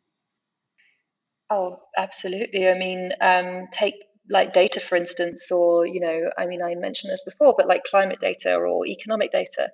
Oh, 1.49 1.79
absolutely. 1.97 2.67
I 2.67 2.77
mean, 2.77 3.13
um, 3.21 3.67
take 3.71 3.95
like 4.29 4.51
data, 4.51 4.81
for 4.81 4.97
instance, 4.97 5.49
or, 5.49 5.85
you 5.85 6.01
know, 6.01 6.29
I 6.37 6.45
mean, 6.45 6.61
I 6.61 6.75
mentioned 6.75 7.13
this 7.13 7.21
before, 7.23 7.55
but 7.57 7.67
like 7.67 7.85
climate 7.85 8.19
data 8.19 8.55
or 8.55 8.85
economic 8.85 9.31
data. 9.31 9.71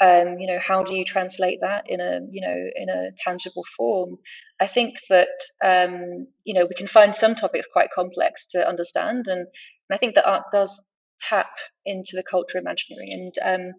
Um, 0.00 0.38
you 0.38 0.46
know, 0.46 0.58
how 0.58 0.82
do 0.82 0.94
you 0.94 1.04
translate 1.06 1.60
that 1.62 1.88
in 1.88 2.00
a, 2.00 2.20
you 2.30 2.42
know, 2.42 2.56
in 2.76 2.90
a 2.90 3.10
tangible 3.24 3.64
form? 3.76 4.18
I 4.60 4.66
think 4.66 4.96
that, 5.08 5.28
um, 5.64 6.26
you 6.44 6.52
know, 6.52 6.66
we 6.66 6.74
can 6.74 6.86
find 6.86 7.14
some 7.14 7.34
topics 7.34 7.66
quite 7.72 7.88
complex 7.94 8.46
to 8.48 8.68
understand. 8.68 9.26
And, 9.28 9.40
and 9.40 9.92
I 9.92 9.96
think 9.96 10.16
that 10.16 10.28
art 10.28 10.44
does 10.52 10.82
tap 11.20 11.50
into 11.86 12.12
the 12.16 12.22
culture 12.22 12.58
imaginary. 12.58 13.10
And 13.10 13.34
um, 13.42 13.72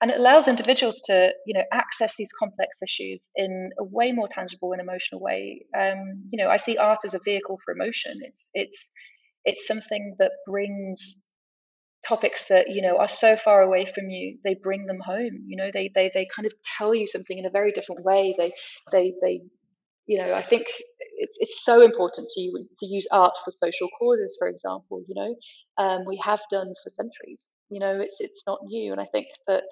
and 0.00 0.10
it 0.10 0.18
allows 0.18 0.48
individuals 0.48 1.00
to 1.06 1.32
you 1.46 1.54
know 1.54 1.64
access 1.72 2.14
these 2.16 2.28
complex 2.38 2.78
issues 2.82 3.26
in 3.36 3.70
a 3.78 3.84
way 3.84 4.12
more 4.12 4.28
tangible 4.28 4.72
and 4.72 4.80
emotional 4.80 5.20
way. 5.20 5.64
Um, 5.76 6.24
you 6.30 6.42
know 6.42 6.50
i 6.50 6.56
see 6.56 6.76
art 6.76 7.00
as 7.04 7.14
a 7.14 7.20
vehicle 7.24 7.58
for 7.64 7.72
emotion. 7.74 8.20
It's 8.22 8.42
it's 8.54 8.88
it's 9.44 9.66
something 9.66 10.16
that 10.18 10.32
brings 10.46 11.16
topics 12.06 12.44
that 12.46 12.68
you 12.68 12.82
know 12.82 12.98
are 12.98 13.08
so 13.08 13.34
far 13.36 13.62
away 13.62 13.86
from 13.86 14.10
you 14.10 14.38
they 14.44 14.54
bring 14.54 14.86
them 14.86 15.00
home. 15.00 15.44
You 15.46 15.56
know 15.56 15.70
they 15.72 15.90
they 15.94 16.10
they 16.12 16.26
kind 16.34 16.46
of 16.46 16.52
tell 16.76 16.94
you 16.94 17.06
something 17.06 17.38
in 17.38 17.46
a 17.46 17.50
very 17.50 17.72
different 17.72 18.04
way. 18.04 18.34
They 18.38 18.52
they 18.92 19.14
they 19.22 19.40
you 20.06 20.18
know, 20.18 20.34
I 20.34 20.42
think 20.42 20.66
it, 21.18 21.30
it's 21.38 21.64
so 21.64 21.80
important 21.80 22.28
to 22.30 22.40
you 22.40 22.66
to 22.80 22.86
use 22.86 23.06
art 23.10 23.34
for 23.44 23.50
social 23.50 23.88
causes, 23.98 24.36
for 24.38 24.48
example. 24.48 25.02
You 25.08 25.14
know, 25.14 25.34
um, 25.84 26.04
we 26.06 26.20
have 26.24 26.40
done 26.50 26.72
for 26.82 26.90
centuries. 26.90 27.40
You 27.70 27.80
know, 27.80 28.00
it's 28.00 28.16
it's 28.18 28.42
not 28.46 28.58
new, 28.64 28.92
and 28.92 29.00
I 29.00 29.06
think 29.12 29.26
that 29.46 29.64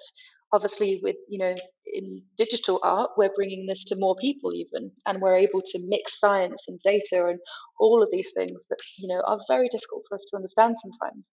obviously 0.53 0.99
with 1.03 1.15
you 1.27 1.39
know 1.39 1.55
in 1.93 2.21
digital 2.37 2.79
art 2.83 3.09
we're 3.17 3.33
bringing 3.35 3.65
this 3.65 3.83
to 3.85 3.95
more 3.97 4.15
people 4.21 4.53
even 4.53 4.91
and 5.07 5.19
we're 5.19 5.35
able 5.35 5.61
to 5.61 5.79
mix 5.87 6.19
science 6.19 6.63
and 6.67 6.79
data 6.83 7.25
and 7.27 7.39
all 7.79 8.01
of 8.01 8.09
these 8.11 8.31
things 8.35 8.59
that 8.69 8.77
you 8.97 9.07
know 9.07 9.21
are 9.25 9.39
very 9.49 9.67
difficult 9.69 10.03
for 10.07 10.15
us 10.15 10.25
to 10.29 10.37
understand 10.37 10.75
sometimes 10.81 11.25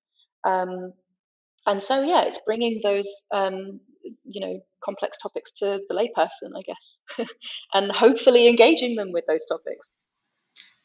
um, 0.44 0.92
and 1.66 1.82
so 1.82 2.02
yeah 2.02 2.22
it's 2.22 2.40
bringing 2.46 2.80
those 2.82 3.06
um, 3.32 3.78
you 4.24 4.40
know 4.40 4.58
complex 4.82 5.18
topics 5.22 5.52
to 5.58 5.78
the 5.88 5.94
layperson 5.94 6.50
i 6.56 6.62
guess 6.66 6.76
and 7.74 7.92
hopefully 7.92 8.48
engaging 8.48 8.96
them 8.96 9.12
with 9.12 9.24
those 9.26 9.44
topics 9.46 9.86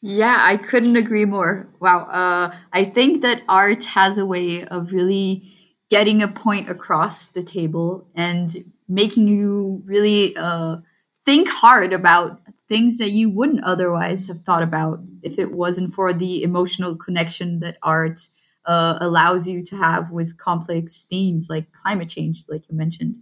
yeah 0.02 0.38
i 0.40 0.56
couldn't 0.56 0.96
agree 0.96 1.24
more 1.24 1.68
wow 1.80 2.00
uh, 2.04 2.54
i 2.72 2.84
think 2.84 3.22
that 3.22 3.42
art 3.48 3.84
has 3.84 4.18
a 4.18 4.26
way 4.26 4.64
of 4.64 4.92
really 4.92 5.42
getting 5.90 6.22
a 6.22 6.28
point 6.28 6.68
across 6.68 7.28
the 7.28 7.42
table 7.42 8.06
and 8.14 8.64
making 8.88 9.28
you 9.28 9.82
really 9.84 10.36
uh, 10.36 10.76
think 11.24 11.48
hard 11.48 11.92
about 11.92 12.40
things 12.68 12.98
that 12.98 13.10
you 13.10 13.30
wouldn't 13.30 13.62
otherwise 13.64 14.26
have 14.26 14.38
thought 14.40 14.62
about 14.62 15.00
if 15.22 15.38
it 15.38 15.52
wasn't 15.52 15.92
for 15.92 16.12
the 16.12 16.42
emotional 16.42 16.96
connection 16.96 17.60
that 17.60 17.78
art 17.82 18.28
uh, 18.64 18.98
allows 19.00 19.46
you 19.46 19.62
to 19.62 19.76
have 19.76 20.10
with 20.10 20.36
complex 20.38 21.04
themes 21.04 21.48
like 21.48 21.72
climate 21.72 22.08
change, 22.08 22.44
like 22.48 22.68
you 22.68 22.76
mentioned. 22.76 23.16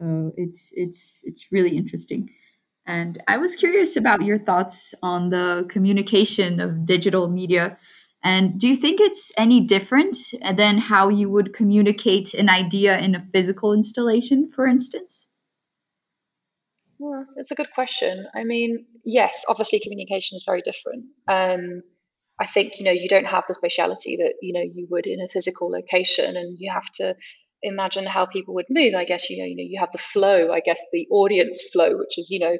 Uh, 0.00 0.30
it's 0.36 0.72
it's 0.74 1.22
it's 1.24 1.50
really 1.50 1.76
interesting. 1.76 2.30
And 2.86 3.22
I 3.28 3.36
was 3.36 3.54
curious 3.54 3.96
about 3.96 4.22
your 4.22 4.38
thoughts 4.38 4.94
on 5.02 5.28
the 5.28 5.66
communication 5.68 6.58
of 6.58 6.86
digital 6.86 7.28
media. 7.28 7.76
And 8.24 8.58
do 8.58 8.66
you 8.66 8.76
think 8.76 9.00
it's 9.00 9.30
any 9.36 9.60
different 9.60 10.16
than 10.54 10.78
how 10.78 11.08
you 11.08 11.30
would 11.30 11.52
communicate 11.52 12.34
an 12.34 12.48
idea 12.48 12.98
in 12.98 13.14
a 13.14 13.26
physical 13.32 13.72
installation, 13.72 14.50
for 14.50 14.66
instance? 14.66 15.26
Well, 16.98 17.26
it's 17.36 17.50
a 17.50 17.54
good 17.54 17.70
question. 17.74 18.26
I 18.34 18.42
mean, 18.42 18.86
yes, 19.04 19.44
obviously 19.48 19.80
communication 19.80 20.36
is 20.36 20.44
very 20.44 20.62
different. 20.62 21.04
Um, 21.28 21.82
I 22.40 22.46
think 22.46 22.78
you 22.78 22.84
know 22.84 22.92
you 22.92 23.08
don't 23.08 23.26
have 23.26 23.44
the 23.48 23.54
spatiality 23.54 24.16
that 24.18 24.34
you 24.42 24.52
know 24.52 24.62
you 24.62 24.86
would 24.90 25.06
in 25.06 25.20
a 25.20 25.28
physical 25.28 25.70
location, 25.70 26.36
and 26.36 26.56
you 26.58 26.72
have 26.72 26.90
to 27.00 27.16
imagine 27.62 28.06
how 28.06 28.26
people 28.26 28.54
would 28.54 28.66
move. 28.70 28.94
I 28.94 29.04
guess 29.04 29.28
you 29.30 29.38
know 29.38 29.44
you 29.44 29.56
know 29.56 29.66
you 29.68 29.78
have 29.80 29.90
the 29.92 29.98
flow. 29.98 30.52
I 30.52 30.60
guess 30.60 30.80
the 30.92 31.06
audience 31.10 31.62
flow, 31.72 31.98
which 31.98 32.18
is 32.18 32.30
you 32.30 32.38
know 32.40 32.56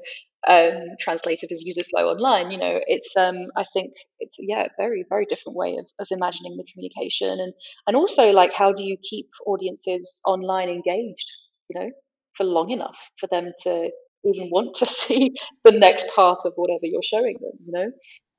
um, 0.46 0.96
translated 1.01 1.53
as 1.53 1.62
user 1.62 1.84
flow 1.84 2.09
online. 2.09 2.51
You 2.51 2.59
know, 2.59 2.80
it's 2.86 3.11
um, 3.16 3.49
I 3.57 3.64
think 3.72 3.92
it's 4.20 4.36
yeah, 4.38 4.64
a 4.64 4.70
very 4.78 5.05
very 5.09 5.26
different 5.26 5.57
way 5.57 5.76
of, 5.78 5.86
of 5.99 6.07
imagining 6.11 6.57
the 6.57 6.64
communication, 6.72 7.40
and 7.40 7.53
and 7.86 7.96
also 7.96 8.30
like 8.30 8.53
how 8.53 8.72
do 8.72 8.82
you 8.82 8.96
keep 9.09 9.28
audiences 9.46 10.09
online 10.24 10.68
engaged? 10.68 11.26
You 11.68 11.80
know, 11.80 11.90
for 12.36 12.44
long 12.44 12.70
enough 12.70 12.96
for 13.20 13.26
them 13.28 13.53
to 13.64 13.90
even 14.24 14.51
want 14.51 14.76
to 14.76 14.86
see 15.07 15.32
the 15.64 15.72
next 15.72 16.07
part 16.14 16.40
of 16.44 16.53
whatever 16.57 16.84
you're 16.86 17.03
showing 17.03 17.36
them. 17.40 17.53
You 17.66 17.72
know, 17.72 17.86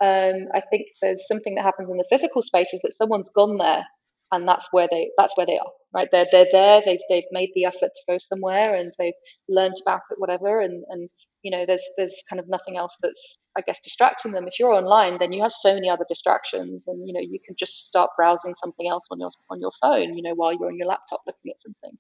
um, 0.02 0.48
I 0.54 0.62
think 0.62 0.88
there's 1.02 1.26
something 1.28 1.56
that 1.56 1.64
happens 1.64 1.90
in 1.90 1.98
the 1.98 2.06
physical 2.10 2.42
spaces 2.42 2.80
that 2.84 2.98
someone's 2.98 3.30
gone 3.36 3.58
there 3.58 3.86
and 4.32 4.48
that's 4.48 4.68
where 4.72 4.88
they 4.92 5.10
that's 5.18 5.36
where 5.36 5.46
they 5.46 5.58
are 5.58 5.72
right? 5.94 6.08
They're 6.12 6.28
they're 6.32 6.48
there 6.52 6.82
they've 6.86 7.00
they've 7.10 7.32
made 7.32 7.50
the 7.56 7.66
effort 7.66 7.92
to 7.96 8.04
go 8.08 8.18
somewhere 8.18 8.76
and 8.76 8.92
they've 9.00 9.14
learned 9.48 9.76
about 9.82 10.02
it 10.12 10.20
whatever 10.20 10.62
and 10.62 10.84
and 10.90 11.10
you 11.44 11.52
know 11.52 11.66
there's 11.66 11.84
there's 11.98 12.16
kind 12.30 12.40
of 12.40 12.48
nothing 12.50 12.78
else 12.78 12.94
that's 13.02 13.38
i 13.58 13.62
guess 13.62 13.80
distracting 13.84 14.32
them. 14.34 14.48
If 14.48 14.60
you're 14.60 14.74
online 14.74 15.18
then 15.20 15.32
you 15.32 15.42
have 15.42 15.52
so 15.52 15.74
many 15.74 15.90
other 15.90 16.06
distractions 16.08 16.84
and 16.88 17.08
you 17.08 17.14
know 17.14 17.22
you 17.22 17.40
can 17.46 17.56
just 17.58 17.88
start 17.88 18.12
browsing 18.18 18.56
something 18.56 18.88
else 18.88 19.06
on 19.12 19.20
your 19.20 19.32
on 19.50 19.60
your 19.60 19.72
phone 19.82 20.16
you 20.18 20.24
know 20.24 20.34
while 20.36 20.54
you're 20.54 20.68
on 20.70 20.78
your 20.78 20.88
laptop 20.88 21.22
looking 21.26 21.52
at 21.52 21.62
something. 21.64 21.98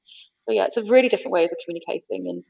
So 0.47 0.53
yeah 0.53 0.65
it's 0.65 0.77
a 0.77 0.83
really 0.83 1.09
different 1.09 1.31
way 1.31 1.45
of 1.45 1.51
communicating 1.65 2.27
and 2.29 2.43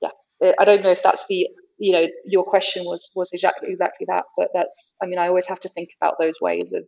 yeah 0.00 0.10
eh, 0.42 0.52
i 0.58 0.64
don't 0.64 0.82
know 0.82 0.90
if 0.92 1.02
that's 1.02 1.24
the 1.28 1.48
you 1.78 1.92
know 1.92 2.06
your 2.24 2.44
question 2.44 2.84
was 2.84 3.10
was 3.14 3.28
exactly 3.32 3.70
exactly 3.70 4.06
that 4.08 4.24
but 4.36 4.48
that's 4.54 4.76
i 5.02 5.06
mean 5.06 5.18
i 5.18 5.28
always 5.28 5.46
have 5.46 5.60
to 5.60 5.68
think 5.70 5.90
about 6.00 6.14
those 6.18 6.34
ways 6.40 6.72
of 6.72 6.84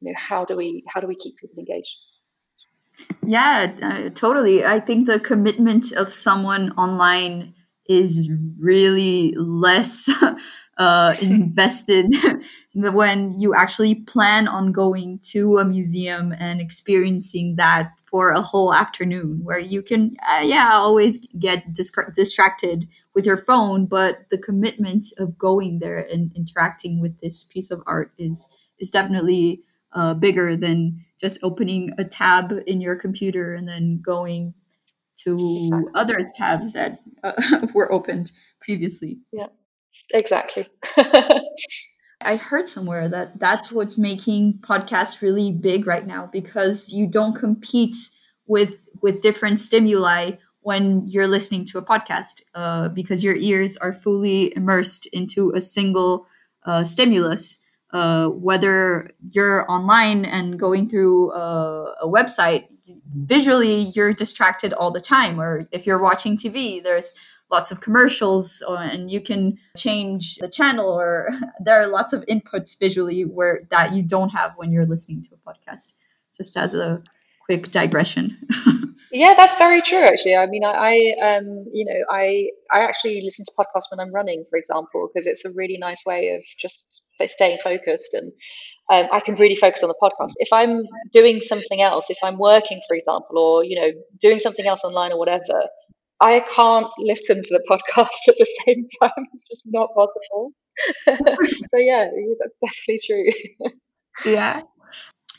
you 0.00 0.12
know 0.12 0.14
how 0.16 0.44
do 0.44 0.56
we 0.56 0.84
how 0.92 1.00
do 1.00 1.06
we 1.06 1.14
keep 1.14 1.36
people 1.36 1.58
engaged? 1.58 1.88
Yeah 3.24 3.72
uh, 3.82 4.10
totally. 4.10 4.64
I 4.64 4.80
think 4.80 5.06
the 5.06 5.20
commitment 5.20 5.92
of 5.92 6.12
someone 6.12 6.72
online 6.72 7.54
is 7.90 8.30
really 8.58 9.34
less 9.36 10.08
uh, 10.78 11.14
invested 11.20 12.14
when 12.74 13.32
you 13.38 13.54
actually 13.54 13.96
plan 13.96 14.46
on 14.46 14.72
going 14.72 15.18
to 15.18 15.58
a 15.58 15.64
museum 15.64 16.32
and 16.38 16.60
experiencing 16.60 17.56
that 17.56 17.92
for 18.08 18.30
a 18.30 18.40
whole 18.40 18.72
afternoon 18.72 19.40
where 19.42 19.58
you 19.58 19.82
can 19.82 20.16
uh, 20.28 20.40
yeah 20.42 20.70
always 20.72 21.26
get 21.38 21.72
dis- 21.72 21.92
distracted 22.14 22.88
with 23.14 23.26
your 23.26 23.36
phone 23.36 23.86
but 23.86 24.26
the 24.30 24.38
commitment 24.38 25.04
of 25.18 25.36
going 25.36 25.80
there 25.80 25.98
and 25.98 26.32
interacting 26.34 27.00
with 27.00 27.18
this 27.20 27.44
piece 27.44 27.70
of 27.70 27.82
art 27.86 28.12
is 28.18 28.48
is 28.78 28.90
definitely 28.90 29.62
uh, 29.92 30.14
bigger 30.14 30.56
than 30.56 31.04
just 31.20 31.38
opening 31.42 31.92
a 31.98 32.04
tab 32.04 32.52
in 32.66 32.80
your 32.80 32.96
computer 32.96 33.54
and 33.54 33.68
then 33.68 34.00
going 34.04 34.54
to 35.16 35.70
other 35.94 36.18
tabs 36.34 36.72
that 36.72 37.00
uh, 37.22 37.66
were 37.74 37.92
opened 37.92 38.32
previously. 38.60 39.18
Yeah, 39.32 39.48
exactly. 40.12 40.66
I 42.22 42.36
heard 42.36 42.68
somewhere 42.68 43.08
that 43.08 43.38
that's 43.38 43.72
what's 43.72 43.96
making 43.96 44.60
podcasts 44.60 45.22
really 45.22 45.52
big 45.52 45.86
right 45.86 46.06
now 46.06 46.28
because 46.30 46.92
you 46.92 47.06
don't 47.06 47.34
compete 47.34 47.96
with 48.46 48.76
with 49.00 49.22
different 49.22 49.58
stimuli 49.58 50.32
when 50.60 51.06
you're 51.06 51.28
listening 51.28 51.64
to 51.64 51.78
a 51.78 51.82
podcast 51.82 52.42
uh, 52.54 52.88
because 52.90 53.24
your 53.24 53.36
ears 53.36 53.76
are 53.78 53.92
fully 53.92 54.54
immersed 54.54 55.06
into 55.06 55.52
a 55.52 55.60
single 55.60 56.26
uh, 56.64 56.84
stimulus. 56.84 57.58
Uh, 57.92 58.28
whether 58.28 59.10
you're 59.32 59.68
online 59.70 60.24
and 60.24 60.60
going 60.60 60.88
through 60.88 61.32
a, 61.32 61.94
a, 62.02 62.06
website, 62.06 62.66
visually 63.14 63.80
you're 63.96 64.12
distracted 64.12 64.72
all 64.72 64.92
the 64.92 65.00
time. 65.00 65.40
Or 65.40 65.66
if 65.72 65.86
you're 65.86 66.00
watching 66.00 66.36
TV, 66.36 66.80
there's 66.80 67.14
lots 67.50 67.72
of 67.72 67.80
commercials 67.80 68.62
uh, 68.68 68.88
and 68.92 69.10
you 69.10 69.20
can 69.20 69.58
change 69.76 70.36
the 70.36 70.48
channel 70.48 70.86
or 70.86 71.30
there 71.64 71.80
are 71.82 71.88
lots 71.88 72.12
of 72.12 72.24
inputs 72.26 72.78
visually 72.78 73.24
where 73.24 73.62
that 73.70 73.92
you 73.92 74.04
don't 74.04 74.30
have 74.30 74.52
when 74.56 74.70
you're 74.70 74.86
listening 74.86 75.20
to 75.22 75.30
a 75.34 75.52
podcast. 75.52 75.92
Just 76.36 76.56
as 76.56 76.74
a 76.74 77.02
quick 77.46 77.70
digression. 77.70 78.38
Yeah 79.12 79.34
that's 79.36 79.56
very 79.56 79.82
true 79.82 79.98
actually. 80.04 80.36
I 80.36 80.46
mean 80.46 80.62
i, 80.64 80.70
I 80.70 81.34
um 81.34 81.66
you 81.72 81.84
know 81.84 82.00
i 82.10 82.48
i 82.72 82.80
actually 82.80 83.22
listen 83.22 83.44
to 83.44 83.52
podcasts 83.58 83.90
when 83.90 83.98
i'm 83.98 84.12
running 84.14 84.44
for 84.48 84.56
example 84.56 85.10
because 85.12 85.26
it's 85.26 85.44
a 85.44 85.50
really 85.50 85.76
nice 85.78 86.04
way 86.06 86.34
of 86.36 86.42
just 86.60 87.02
staying 87.28 87.58
focused 87.62 88.14
and 88.14 88.32
um, 88.90 89.06
I 89.12 89.20
can 89.20 89.36
really 89.36 89.54
focus 89.54 89.84
on 89.84 89.88
the 89.88 89.94
podcast. 90.02 90.32
If 90.36 90.48
I'm 90.52 90.82
doing 91.14 91.40
something 91.42 91.80
else, 91.80 92.06
if 92.08 92.18
I'm 92.24 92.38
working, 92.38 92.80
for 92.88 92.96
example, 92.96 93.38
or 93.38 93.64
you 93.64 93.80
know, 93.80 93.90
doing 94.20 94.40
something 94.40 94.66
else 94.66 94.80
online 94.82 95.12
or 95.12 95.18
whatever, 95.18 95.68
I 96.20 96.40
can't 96.40 96.88
listen 96.98 97.42
to 97.42 97.48
the 97.50 97.62
podcast 97.70 98.28
at 98.28 98.34
the 98.36 98.46
same 98.66 98.86
time. 99.00 99.26
It's 99.34 99.48
just 99.48 99.62
not 99.66 99.90
possible. 99.94 100.52
so 101.08 101.78
yeah, 101.78 102.08
that's 102.40 102.54
definitely 102.60 103.00
true. 103.06 103.72
yeah. 104.24 104.62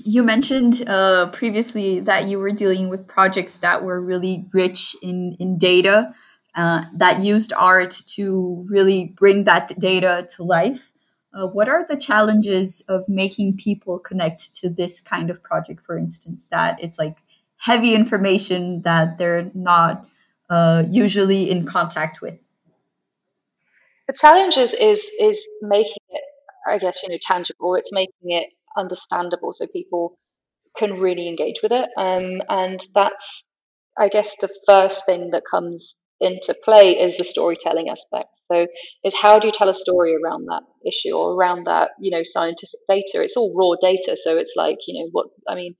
You 0.03 0.23
mentioned 0.23 0.83
uh, 0.87 1.29
previously 1.29 1.99
that 1.99 2.27
you 2.27 2.39
were 2.39 2.51
dealing 2.51 2.89
with 2.89 3.07
projects 3.07 3.57
that 3.57 3.83
were 3.83 4.01
really 4.01 4.47
rich 4.53 4.95
in, 5.03 5.35
in 5.39 5.57
data, 5.57 6.15
uh, 6.55 6.85
that 6.95 7.21
used 7.21 7.53
art 7.53 7.91
to 8.15 8.65
really 8.67 9.13
bring 9.15 9.43
that 9.43 9.77
data 9.77 10.27
to 10.35 10.43
life. 10.43 10.90
Uh, 11.33 11.47
what 11.47 11.69
are 11.69 11.85
the 11.87 11.95
challenges 11.95 12.81
of 12.89 13.07
making 13.07 13.55
people 13.55 13.97
connect 13.97 14.53
to 14.53 14.69
this 14.69 14.99
kind 14.99 15.29
of 15.29 15.41
project, 15.41 15.85
for 15.85 15.97
instance, 15.97 16.47
that 16.47 16.77
it's 16.83 16.99
like 16.99 17.17
heavy 17.59 17.93
information 17.95 18.81
that 18.81 19.17
they're 19.17 19.49
not 19.53 20.05
uh, 20.49 20.83
usually 20.89 21.49
in 21.49 21.65
contact 21.65 22.21
with? 22.21 22.37
The 24.07 24.13
challenge 24.19 24.57
is, 24.57 24.73
is, 24.73 24.99
is 25.19 25.41
making 25.61 26.03
it, 26.09 26.23
I 26.67 26.77
guess, 26.79 26.99
you 27.01 27.09
know, 27.09 27.17
tangible. 27.25 27.75
It's 27.75 27.93
making 27.93 28.31
it 28.31 28.49
understandable 28.77 29.53
so 29.53 29.67
people 29.67 30.17
can 30.77 30.99
really 30.99 31.29
engage 31.29 31.61
with 31.63 31.71
it. 31.71 31.89
Um, 31.97 32.41
and 32.49 32.85
that's, 32.93 33.45
I 33.97 34.09
guess, 34.09 34.35
the 34.41 34.49
first 34.67 35.05
thing 35.05 35.31
that 35.31 35.43
comes 35.49 35.95
into 36.21 36.55
play 36.63 36.97
is 36.97 37.17
the 37.17 37.23
storytelling 37.23 37.89
aspect. 37.89 38.29
So, 38.51 38.67
is 39.03 39.15
how 39.15 39.39
do 39.39 39.47
you 39.47 39.53
tell 39.53 39.69
a 39.69 39.73
story 39.73 40.15
around 40.15 40.45
that 40.45 40.63
issue 40.85 41.15
or 41.15 41.33
around 41.33 41.65
that, 41.67 41.91
you 41.99 42.11
know, 42.11 42.21
scientific 42.23 42.79
data? 42.87 43.21
It's 43.23 43.35
all 43.35 43.53
raw 43.55 43.75
data, 43.81 44.17
so 44.23 44.37
it's 44.37 44.53
like, 44.55 44.77
you 44.87 44.99
know, 44.99 45.09
what 45.11 45.27
I 45.49 45.55
mean, 45.55 45.75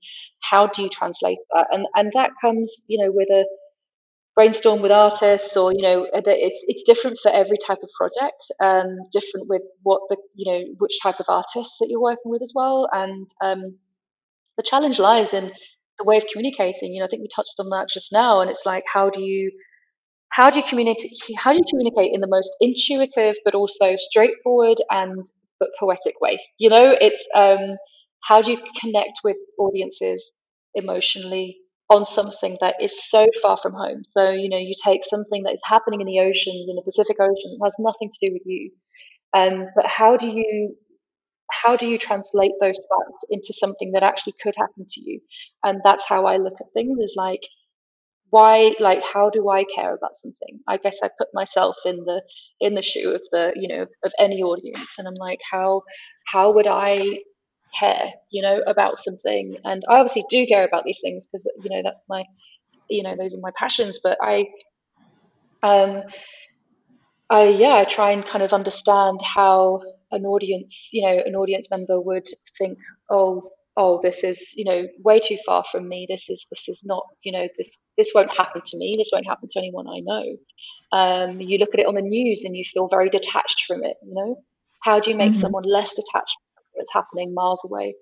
how 0.50 0.66
do 0.66 0.82
you 0.82 0.88
translate 0.90 1.38
that? 1.54 1.68
And 1.70 1.86
and 1.94 2.12
that 2.14 2.32
comes, 2.40 2.72
you 2.88 3.02
know, 3.04 3.12
with 3.12 3.28
a 3.30 3.44
brainstorm 4.34 4.80
with 4.80 4.90
artists 4.90 5.56
or 5.56 5.72
you 5.72 5.82
know 5.82 6.06
it's 6.14 6.64
it's 6.66 6.82
different 6.86 7.18
for 7.22 7.30
every 7.30 7.58
type 7.66 7.78
of 7.82 7.88
project 7.96 8.42
um, 8.60 8.96
different 9.12 9.48
with 9.48 9.62
what 9.82 10.00
the 10.08 10.16
you 10.34 10.50
know 10.50 10.64
which 10.78 10.98
type 11.02 11.20
of 11.20 11.26
artists 11.28 11.76
that 11.80 11.88
you're 11.90 12.00
working 12.00 12.30
with 12.30 12.42
as 12.42 12.52
well 12.54 12.88
and 12.92 13.26
um, 13.42 13.76
the 14.56 14.62
challenge 14.62 14.98
lies 14.98 15.34
in 15.34 15.52
the 15.98 16.04
way 16.04 16.16
of 16.16 16.24
communicating 16.32 16.92
you 16.92 17.00
know 17.00 17.06
i 17.06 17.08
think 17.08 17.20
we 17.20 17.28
touched 17.34 17.54
on 17.58 17.68
that 17.68 17.88
just 17.92 18.10
now 18.10 18.40
and 18.40 18.50
it's 18.50 18.64
like 18.64 18.84
how 18.90 19.10
do 19.10 19.20
you 19.20 19.50
how 20.32 20.50
do 20.50 20.58
you 20.58 20.64
communicate 20.68 21.12
how 21.36 21.52
do 21.52 21.58
you 21.58 21.64
communicate 21.70 22.12
in 22.12 22.20
the 22.20 22.28
most 22.28 22.50
intuitive 22.60 23.36
but 23.44 23.54
also 23.54 23.96
straightforward 24.10 24.78
and 24.90 25.24
but 25.60 25.68
poetic 25.78 26.14
way 26.20 26.40
you 26.58 26.68
know 26.68 26.96
it's 27.00 27.22
um, 27.34 27.76
how 28.28 28.40
do 28.42 28.52
you 28.52 28.58
connect 28.80 29.18
with 29.24 29.36
audiences 29.58 30.30
emotionally 30.74 31.56
on 31.90 32.06
something 32.06 32.56
that 32.60 32.74
is 32.80 32.92
so 33.10 33.26
far 33.42 33.58
from 33.58 33.74
home. 33.74 34.02
So, 34.16 34.30
you 34.30 34.48
know, 34.48 34.56
you 34.56 34.74
take 34.82 35.02
something 35.04 35.42
that 35.42 35.52
is 35.52 35.60
happening 35.64 36.00
in 36.00 36.06
the 36.06 36.20
oceans, 36.20 36.66
in 36.68 36.76
the 36.76 36.82
Pacific 36.82 37.16
Ocean, 37.20 37.58
has 37.62 37.74
nothing 37.78 38.08
to 38.08 38.26
do 38.26 38.32
with 38.32 38.42
you. 38.46 38.70
Um, 39.34 39.66
but 39.76 39.86
how 39.86 40.16
do 40.16 40.26
you 40.28 40.76
how 41.50 41.76
do 41.76 41.86
you 41.86 41.98
translate 41.98 42.52
those 42.60 42.76
facts 42.76 43.24
into 43.28 43.52
something 43.52 43.92
that 43.92 44.02
actually 44.02 44.34
could 44.42 44.54
happen 44.56 44.86
to 44.90 45.00
you? 45.00 45.20
And 45.62 45.80
that's 45.84 46.04
how 46.04 46.24
I 46.24 46.38
look 46.38 46.54
at 46.60 46.72
things 46.72 46.98
is 46.98 47.14
like 47.14 47.40
why 48.32 48.74
like 48.80 49.02
how 49.02 49.28
do 49.28 49.50
I 49.50 49.64
care 49.76 49.94
about 49.94 50.18
something? 50.22 50.58
I 50.66 50.78
guess 50.78 50.96
I 51.02 51.10
put 51.18 51.28
myself 51.34 51.76
in 51.84 51.96
the 52.06 52.22
in 52.60 52.74
the 52.74 52.80
shoe 52.80 53.10
of 53.10 53.20
the, 53.30 53.52
you 53.54 53.68
know, 53.68 53.86
of 54.04 54.12
any 54.18 54.42
audience 54.42 54.88
and 54.96 55.06
I'm 55.06 55.20
like 55.20 55.40
how 55.50 55.82
how 56.26 56.50
would 56.52 56.66
I 56.66 57.18
care, 57.78 58.10
you 58.30 58.40
know, 58.40 58.62
about 58.66 58.98
something. 58.98 59.56
And 59.64 59.82
I 59.86 59.98
obviously 59.98 60.24
do 60.30 60.46
care 60.46 60.64
about 60.64 60.84
these 60.84 61.00
things 61.02 61.26
because, 61.26 61.46
you 61.62 61.70
know, 61.70 61.82
that's 61.82 62.02
my, 62.08 62.24
you 62.88 63.02
know, 63.02 63.14
those 63.18 63.34
are 63.34 63.40
my 63.40 63.52
passions. 63.58 63.98
But 64.02 64.16
I, 64.22 64.46
um, 65.62 66.02
I 67.28 67.48
yeah, 67.48 67.74
I 67.74 67.84
try 67.84 68.12
and 68.12 68.24
kind 68.24 68.42
of 68.42 68.54
understand 68.54 69.20
how 69.22 69.82
an 70.10 70.24
audience, 70.24 70.88
you 70.90 71.02
know, 71.02 71.22
an 71.24 71.34
audience 71.34 71.66
member 71.70 72.00
would 72.00 72.28
think, 72.56 72.78
oh, 73.10 73.50
oh, 73.76 74.00
this 74.02 74.22
is, 74.22 74.38
you 74.54 74.64
know, 74.64 74.86
way 75.02 75.18
too 75.18 75.38
far 75.46 75.64
from 75.72 75.88
me. 75.88 76.06
This 76.08 76.26
is, 76.28 76.44
this 76.50 76.64
is 76.68 76.80
not, 76.84 77.04
you 77.22 77.32
know, 77.32 77.48
this, 77.56 77.78
this 77.96 78.10
won't 78.14 78.30
happen 78.30 78.60
to 78.66 78.76
me. 78.76 78.94
This 78.98 79.08
won't 79.12 79.26
happen 79.26 79.48
to 79.50 79.58
anyone 79.58 79.86
I 79.88 80.00
know. 80.00 80.36
Um, 80.92 81.40
you 81.40 81.58
look 81.58 81.72
at 81.72 81.80
it 81.80 81.86
on 81.86 81.94
the 81.94 82.02
news 82.02 82.42
and 82.44 82.54
you 82.56 82.64
feel 82.64 82.88
very 82.88 83.08
detached 83.08 83.64
from 83.66 83.82
it. 83.82 83.96
You 84.06 84.14
know, 84.14 84.44
how 84.82 85.00
do 85.00 85.10
you 85.10 85.16
make 85.16 85.32
mm-hmm. 85.32 85.40
someone 85.40 85.64
less 85.64 85.94
detached 85.94 86.36
that's 86.76 86.92
happening 86.92 87.34
miles 87.34 87.60
away. 87.64 87.94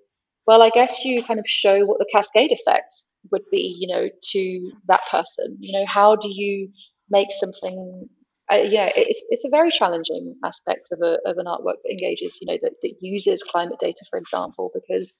Well, 0.47 0.63
I 0.63 0.69
guess 0.69 1.03
you 1.03 1.23
kind 1.23 1.39
of 1.39 1.45
show 1.47 1.85
what 1.85 1.99
the 1.99 2.09
cascade 2.11 2.51
effect 2.51 2.93
would 3.31 3.43
be, 3.51 3.75
you 3.79 3.87
know, 3.87 4.09
to 4.31 4.71
that 4.87 5.01
person. 5.09 5.57
You 5.59 5.79
know, 5.79 5.85
how 5.85 6.15
do 6.15 6.29
you 6.29 6.69
make 7.09 7.29
something? 7.39 8.09
Uh, 8.51 8.57
yeah, 8.57 8.91
it's 8.95 9.23
it's 9.29 9.45
a 9.45 9.49
very 9.49 9.71
challenging 9.71 10.35
aspect 10.43 10.87
of 10.91 11.01
a 11.01 11.17
of 11.25 11.37
an 11.37 11.45
artwork 11.45 11.77
that 11.83 11.91
engages, 11.91 12.37
you 12.41 12.47
know, 12.47 12.57
that, 12.61 12.73
that 12.81 12.93
uses 13.01 13.43
climate 13.43 13.79
data, 13.79 14.03
for 14.09 14.17
example, 14.17 14.71
because 14.73 15.13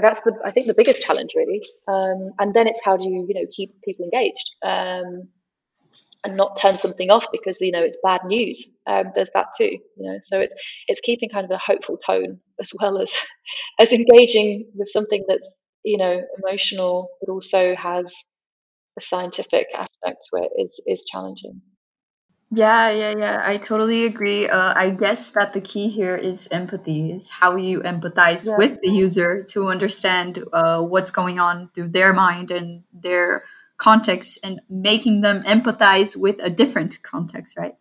that's 0.00 0.20
the 0.20 0.32
I 0.44 0.50
think 0.50 0.66
the 0.66 0.74
biggest 0.74 1.02
challenge 1.02 1.32
really. 1.36 1.60
Um, 1.88 2.30
and 2.38 2.54
then 2.54 2.66
it's 2.66 2.80
how 2.84 2.96
do 2.96 3.04
you 3.04 3.26
you 3.28 3.34
know 3.34 3.46
keep 3.54 3.74
people 3.82 4.04
engaged. 4.04 4.50
Um, 4.64 5.28
and 6.24 6.36
not 6.36 6.56
turn 6.56 6.78
something 6.78 7.10
off 7.10 7.26
because 7.32 7.60
you 7.60 7.72
know 7.72 7.82
it's 7.82 7.96
bad 8.02 8.20
news. 8.24 8.68
Um, 8.86 9.06
there's 9.14 9.30
that 9.34 9.48
too, 9.56 9.64
you 9.70 9.80
know. 9.98 10.18
So 10.22 10.40
it's 10.40 10.54
it's 10.88 11.00
keeping 11.00 11.28
kind 11.28 11.44
of 11.44 11.50
a 11.50 11.58
hopeful 11.58 11.98
tone 11.98 12.38
as 12.60 12.70
well 12.80 12.98
as 12.98 13.10
as 13.80 13.92
engaging 13.92 14.70
with 14.74 14.88
something 14.90 15.24
that's 15.28 15.48
you 15.84 15.98
know 15.98 16.22
emotional, 16.38 17.08
but 17.20 17.32
also 17.32 17.74
has 17.74 18.12
a 18.98 19.02
scientific 19.02 19.66
aspect 19.74 20.18
to 20.32 20.42
it 20.42 20.50
is 20.58 20.70
is 20.86 21.04
challenging. 21.10 21.60
Yeah, 22.54 22.90
yeah, 22.90 23.14
yeah. 23.16 23.42
I 23.42 23.56
totally 23.56 24.04
agree. 24.04 24.46
Uh, 24.46 24.74
I 24.76 24.90
guess 24.90 25.30
that 25.30 25.54
the 25.54 25.60
key 25.60 25.88
here 25.88 26.14
is 26.14 26.48
empathy, 26.52 27.10
is 27.10 27.30
how 27.30 27.56
you 27.56 27.80
empathize 27.80 28.46
yeah. 28.46 28.58
with 28.58 28.78
the 28.82 28.90
user 28.90 29.42
to 29.52 29.68
understand 29.68 30.38
uh, 30.52 30.82
what's 30.82 31.10
going 31.10 31.40
on 31.40 31.70
through 31.74 31.88
their 31.88 32.12
mind 32.12 32.50
and 32.50 32.82
their 32.92 33.44
context 33.78 34.38
and 34.44 34.60
making 34.68 35.22
them 35.22 35.42
empathize 35.44 36.14
with 36.14 36.36
a 36.42 36.50
different 36.50 37.02
context, 37.02 37.56
right? 37.56 37.74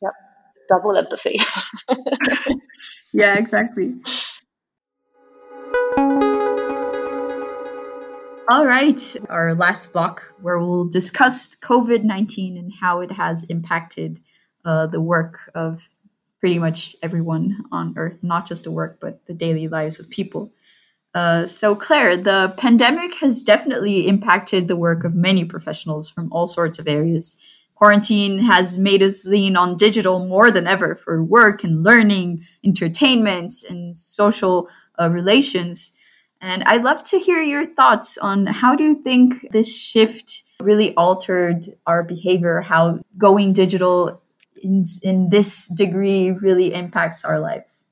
Yep, 0.00 0.12
double 0.70 0.96
empathy. 0.96 1.38
yeah, 3.12 3.36
exactly. 3.36 3.94
All 8.46 8.66
right, 8.66 9.00
our 9.30 9.54
last 9.54 9.94
block 9.94 10.34
where 10.42 10.58
we'll 10.58 10.84
discuss 10.84 11.48
COVID 11.56 12.04
19 12.04 12.58
and 12.58 12.70
how 12.78 13.00
it 13.00 13.10
has 13.10 13.42
impacted 13.44 14.20
uh, 14.66 14.86
the 14.86 15.00
work 15.00 15.50
of 15.54 15.88
pretty 16.40 16.58
much 16.58 16.94
everyone 17.02 17.64
on 17.72 17.94
Earth, 17.96 18.18
not 18.20 18.46
just 18.46 18.64
the 18.64 18.70
work, 18.70 18.98
but 19.00 19.24
the 19.24 19.32
daily 19.32 19.66
lives 19.66 19.98
of 19.98 20.10
people. 20.10 20.52
Uh, 21.14 21.46
so, 21.46 21.74
Clare, 21.74 22.18
the 22.18 22.52
pandemic 22.58 23.14
has 23.14 23.42
definitely 23.42 24.06
impacted 24.06 24.68
the 24.68 24.76
work 24.76 25.04
of 25.04 25.14
many 25.14 25.46
professionals 25.46 26.10
from 26.10 26.30
all 26.30 26.46
sorts 26.46 26.78
of 26.78 26.86
areas. 26.86 27.40
Quarantine 27.76 28.40
has 28.40 28.76
made 28.76 29.02
us 29.02 29.24
lean 29.24 29.56
on 29.56 29.74
digital 29.74 30.26
more 30.26 30.50
than 30.50 30.66
ever 30.66 30.94
for 30.94 31.24
work 31.24 31.64
and 31.64 31.82
learning, 31.82 32.44
entertainment, 32.62 33.54
and 33.70 33.96
social 33.96 34.68
uh, 35.00 35.08
relations. 35.08 35.92
And 36.44 36.62
I'd 36.64 36.84
love 36.84 37.02
to 37.04 37.18
hear 37.18 37.40
your 37.40 37.64
thoughts 37.64 38.18
on 38.18 38.44
how 38.44 38.76
do 38.76 38.84
you 38.84 39.02
think 39.02 39.50
this 39.50 39.80
shift 39.80 40.44
really 40.60 40.94
altered 40.94 41.64
our 41.86 42.02
behavior, 42.02 42.60
how 42.60 43.00
going 43.16 43.54
digital 43.54 44.20
in, 44.62 44.84
in 45.02 45.30
this 45.30 45.68
degree 45.68 46.32
really 46.32 46.74
impacts 46.74 47.24
our 47.24 47.40
lives? 47.40 47.86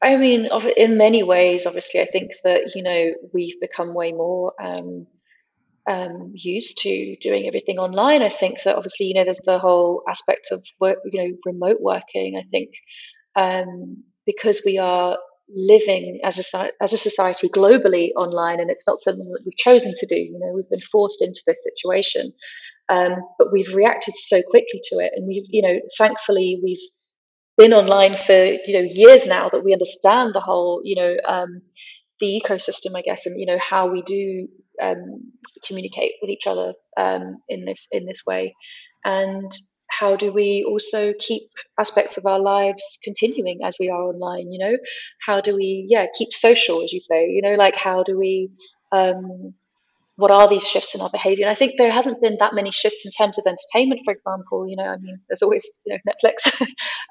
I 0.00 0.18
mean, 0.18 0.48
in 0.76 0.96
many 0.98 1.24
ways, 1.24 1.66
obviously, 1.66 2.00
I 2.00 2.04
think 2.04 2.30
that 2.44 2.76
you 2.76 2.82
know 2.84 3.10
we've 3.34 3.60
become 3.60 3.92
way 3.92 4.12
more 4.12 4.52
um, 4.62 5.08
um, 5.88 6.30
used 6.36 6.78
to 6.78 7.16
doing 7.16 7.48
everything 7.48 7.80
online. 7.80 8.22
I 8.22 8.28
think 8.28 8.62
that 8.62 8.76
obviously, 8.76 9.06
you 9.06 9.14
know, 9.14 9.24
there's 9.24 9.40
the 9.44 9.58
whole 9.58 10.04
aspect 10.08 10.46
of 10.52 10.62
work, 10.78 10.98
you 11.04 11.20
know, 11.20 11.36
remote 11.44 11.80
working. 11.80 12.36
I 12.38 12.46
think 12.52 12.70
um, 13.34 14.04
because 14.26 14.62
we 14.64 14.78
are 14.78 15.18
living 15.54 16.20
as 16.24 16.38
a 16.38 16.70
as 16.82 16.92
a 16.92 16.98
society 16.98 17.48
globally 17.48 18.10
online, 18.16 18.60
and 18.60 18.70
it's 18.70 18.86
not 18.86 19.02
something 19.02 19.30
that 19.30 19.42
we've 19.44 19.56
chosen 19.56 19.94
to 19.98 20.06
do. 20.06 20.16
You 20.16 20.38
know, 20.38 20.52
we've 20.54 20.70
been 20.70 20.80
forced 20.92 21.22
into 21.22 21.40
this 21.46 21.58
situation, 21.62 22.32
um, 22.88 23.16
but 23.38 23.52
we've 23.52 23.74
reacted 23.74 24.14
so 24.26 24.42
quickly 24.42 24.80
to 24.90 24.98
it, 24.98 25.12
and 25.14 25.26
we've, 25.26 25.46
you 25.48 25.62
know, 25.62 25.80
thankfully, 25.98 26.60
we've 26.62 26.78
been 27.56 27.72
online 27.72 28.16
for 28.16 28.44
you 28.44 28.72
know 28.72 28.88
years 28.90 29.26
now 29.26 29.48
that 29.48 29.64
we 29.64 29.72
understand 29.72 30.34
the 30.34 30.40
whole 30.40 30.80
you 30.84 30.96
know 30.96 31.16
um, 31.26 31.60
the 32.20 32.40
ecosystem, 32.42 32.96
I 32.96 33.02
guess, 33.02 33.26
and 33.26 33.38
you 33.38 33.46
know 33.46 33.58
how 33.58 33.88
we 33.90 34.02
do 34.02 34.48
um, 34.80 35.32
communicate 35.66 36.12
with 36.22 36.30
each 36.30 36.46
other 36.46 36.74
um, 36.96 37.38
in 37.48 37.64
this 37.64 37.86
in 37.92 38.06
this 38.06 38.22
way, 38.26 38.54
and 39.04 39.52
how 40.00 40.16
do 40.16 40.32
we 40.32 40.64
also 40.66 41.12
keep 41.18 41.42
aspects 41.78 42.16
of 42.16 42.24
our 42.26 42.40
lives 42.40 42.82
continuing 43.04 43.60
as 43.62 43.76
we 43.78 43.90
are 43.90 44.02
online? 44.02 44.50
You 44.50 44.58
know, 44.58 44.76
how 45.26 45.40
do 45.40 45.54
we 45.54 45.86
yeah 45.88 46.06
keep 46.16 46.32
social, 46.32 46.82
as 46.82 46.92
you 46.92 47.00
say? 47.00 47.26
You 47.28 47.42
know, 47.42 47.54
like 47.54 47.76
how 47.76 48.02
do 48.02 48.18
we 48.18 48.50
um, 48.92 49.54
what 50.16 50.30
are 50.30 50.48
these 50.48 50.66
shifts 50.66 50.94
in 50.94 51.00
our 51.00 51.10
behavior? 51.10 51.46
And 51.46 51.52
I 51.52 51.54
think 51.54 51.74
there 51.76 51.90
hasn't 51.90 52.20
been 52.20 52.36
that 52.40 52.54
many 52.54 52.70
shifts 52.70 53.02
in 53.04 53.10
terms 53.10 53.38
of 53.38 53.44
entertainment, 53.46 54.00
for 54.04 54.12
example. 54.12 54.68
You 54.68 54.76
know, 54.76 54.84
I 54.84 54.96
mean, 54.96 55.20
there's 55.28 55.42
always 55.42 55.64
you 55.84 55.94
know 55.94 56.00
Netflix. 56.08 56.36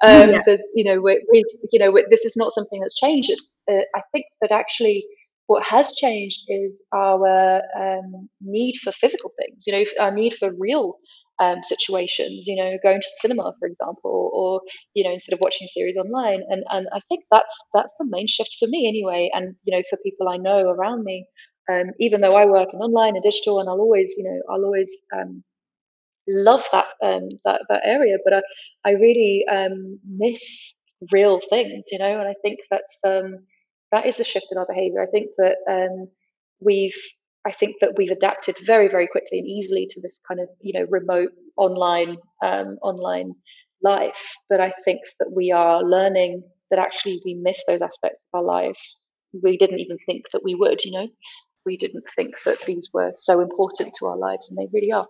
um, 0.04 0.32
yeah. 0.32 0.42
There's 0.46 0.64
you 0.74 0.84
know, 0.84 1.00
we, 1.00 1.24
we 1.32 1.44
you 1.72 1.80
know, 1.80 1.92
this 2.10 2.26
is 2.26 2.36
not 2.36 2.54
something 2.54 2.80
that's 2.80 3.00
changed. 3.00 3.32
Uh, 3.72 3.86
I 3.96 4.02
think 4.12 4.26
that 4.42 4.52
actually 4.52 5.06
what 5.48 5.64
has 5.64 5.92
changed 5.94 6.44
is 6.48 6.74
our 6.94 7.62
um, 7.76 8.30
need 8.42 8.76
for 8.84 8.92
physical 8.92 9.32
things. 9.40 9.64
You 9.66 9.74
know, 9.74 9.86
our 10.00 10.12
need 10.12 10.36
for 10.36 10.52
real 10.58 10.98
um, 11.40 11.64
situations, 11.64 12.46
you 12.48 12.56
know, 12.56 12.78
going 12.84 13.02
to 13.02 13.08
the 13.08 13.20
cinema, 13.22 13.54
for 13.60 13.68
example, 13.68 14.32
or 14.34 14.62
you 14.94 15.04
know, 15.04 15.12
instead 15.14 15.34
of 15.34 15.40
watching 15.42 15.68
series 15.74 15.98
online. 15.98 16.42
And 16.50 16.64
and 16.70 16.88
I 16.94 17.00
think 17.10 17.26
that's 17.32 17.54
that's 17.74 17.94
the 18.00 18.06
main 18.08 18.28
shift 18.28 18.56
for 18.60 18.68
me 18.68 18.88
anyway, 18.88 19.30
and 19.34 19.56
you 19.64 19.76
know, 19.78 19.84
for 19.90 19.98
people 20.04 20.30
I 20.30 20.38
know 20.38 20.70
around 20.70 21.04
me. 21.04 21.26
Um, 21.72 21.92
even 22.00 22.22
though 22.22 22.36
I 22.36 22.46
work 22.48 22.70
in 22.74 22.80
online 22.80 23.16
and 23.16 23.24
digital, 23.24 23.60
and 23.60 23.70
I'll 23.70 23.80
always, 23.80 24.12
you 24.18 24.24
know, 24.24 24.42
I'll 24.54 24.66
always 24.66 24.90
um, 25.16 25.44
love 26.28 26.64
that 26.72 26.88
um, 27.04 27.30
that 27.46 27.64
that 27.70 27.82
area, 27.84 28.18
but 28.24 28.34
I, 28.36 28.42
I 28.86 28.92
really 28.94 29.46
um, 29.50 30.00
miss 30.08 30.42
real 31.12 31.40
things, 31.50 31.86
you 31.92 32.00
know, 32.00 32.20
and 32.20 32.28
I 32.28 32.36
think 32.44 32.60
that's 32.70 32.98
um, 33.04 33.46
that 33.92 34.06
is 34.06 34.18
the 34.18 34.24
shift 34.24 34.48
in 34.52 34.58
our 34.58 34.68
behaviour. 34.68 35.02
I 35.02 35.08
think 35.08 35.32
that 35.38 35.58
um, 35.70 36.10
we've 36.60 36.96
I 37.50 37.52
think 37.52 37.78
that 37.82 37.96
we've 37.98 38.12
adapted 38.12 38.56
very, 38.64 38.88
very 38.88 39.08
quickly 39.08 39.40
and 39.40 39.48
easily 39.48 39.88
to 39.90 40.02
this 40.02 40.20
kind 40.28 40.40
of, 40.40 40.50
you 40.62 40.80
know, 40.80 40.86
remote 40.90 41.32
online 41.58 42.18
um, 42.44 42.78
online 42.84 43.34
life. 43.84 44.22
But 44.50 44.62
I 44.62 44.72
think 44.86 45.00
that 45.20 45.32
we 45.36 45.52
are 45.52 45.82
learning 45.82 46.44
that 46.70 46.78
actually 46.78 47.22
we 47.26 47.34
miss 47.34 47.58
those 47.68 47.82
aspects 47.82 48.24
of 48.32 48.40
our 48.40 48.46
lives. 48.46 48.78
We 49.34 49.58
didn't 49.58 49.80
even 49.80 49.98
think 50.06 50.26
that 50.32 50.44
we 50.44 50.54
would, 50.54 50.86
you 50.86 50.92
know. 50.92 51.08
We 51.66 51.76
didn't 51.76 52.06
think 52.16 52.36
that 52.46 52.60
these 52.68 52.90
were 52.94 53.14
so 53.16 53.40
important 53.40 53.96
to 53.98 54.06
our 54.06 54.18
lives, 54.18 54.48
and 54.50 54.58
they 54.58 54.68
really 54.72 54.92
are. 54.92 55.08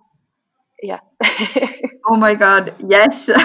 Yeah. 0.82 1.00
oh 2.08 2.16
my 2.16 2.36
God! 2.36 2.74
Yes. 2.88 3.30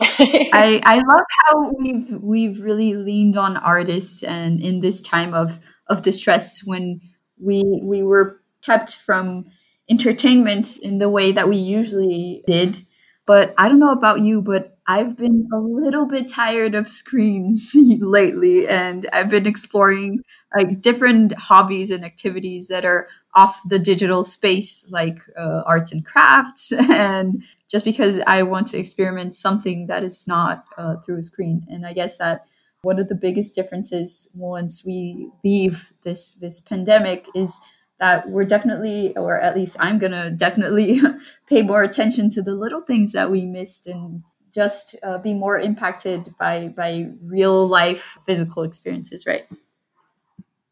I 0.00 0.80
I 0.84 0.96
love 0.98 1.26
how 1.44 1.72
we've 1.78 2.12
we've 2.22 2.60
really 2.60 2.94
leaned 2.94 3.36
on 3.36 3.56
artists 3.56 4.22
and 4.22 4.60
in 4.60 4.80
this 4.80 5.00
time 5.00 5.34
of 5.34 5.58
of 5.88 6.02
distress 6.02 6.62
when 6.64 7.00
we 7.40 7.80
we 7.82 8.02
were 8.02 8.40
kept 8.62 8.96
from 8.96 9.46
entertainment 9.90 10.76
in 10.78 10.98
the 10.98 11.08
way 11.08 11.32
that 11.32 11.48
we 11.48 11.56
usually 11.56 12.42
did. 12.46 12.84
But 13.26 13.54
I 13.58 13.68
don't 13.68 13.78
know 13.78 13.92
about 13.92 14.20
you, 14.20 14.40
but 14.40 14.78
I've 14.86 15.16
been 15.16 15.46
a 15.52 15.58
little 15.58 16.06
bit 16.06 16.28
tired 16.28 16.74
of 16.74 16.88
screens 16.88 17.72
lately, 18.00 18.66
and 18.66 19.06
I've 19.12 19.28
been 19.28 19.46
exploring 19.46 20.20
like 20.56 20.80
different 20.80 21.34
hobbies 21.34 21.90
and 21.90 22.04
activities 22.04 22.68
that 22.68 22.84
are 22.86 23.08
off 23.34 23.60
the 23.68 23.78
digital 23.78 24.24
space, 24.24 24.86
like 24.90 25.18
uh, 25.38 25.62
arts 25.66 25.92
and 25.92 26.04
crafts, 26.06 26.72
and 26.90 27.44
just 27.70 27.84
because 27.84 28.20
I 28.26 28.42
want 28.42 28.66
to 28.68 28.78
experiment 28.78 29.34
something 29.34 29.86
that 29.88 30.02
is 30.04 30.26
not 30.26 30.64
uh, 30.78 30.96
through 30.96 31.18
a 31.18 31.22
screen. 31.22 31.66
And 31.68 31.86
I 31.86 31.92
guess 31.92 32.16
that 32.16 32.46
one 32.82 32.98
of 32.98 33.08
the 33.08 33.14
biggest 33.14 33.54
differences 33.54 34.30
once 34.34 34.84
we 34.84 35.30
leave 35.44 35.92
this 36.04 36.34
this 36.34 36.60
pandemic 36.60 37.26
is 37.34 37.60
that 37.98 38.28
we're 38.28 38.44
definitely 38.44 39.16
or 39.16 39.40
at 39.40 39.56
least 39.56 39.76
i'm 39.80 39.98
gonna 39.98 40.30
definitely 40.30 41.00
pay 41.48 41.62
more 41.62 41.82
attention 41.82 42.28
to 42.30 42.42
the 42.42 42.54
little 42.54 42.80
things 42.80 43.12
that 43.12 43.30
we 43.30 43.44
missed 43.44 43.86
and 43.86 44.22
just 44.54 44.96
uh, 45.02 45.18
be 45.18 45.34
more 45.34 45.58
impacted 45.58 46.34
by 46.38 46.68
by 46.68 47.06
real 47.22 47.68
life 47.68 48.18
physical 48.26 48.62
experiences 48.62 49.26
right? 49.26 49.46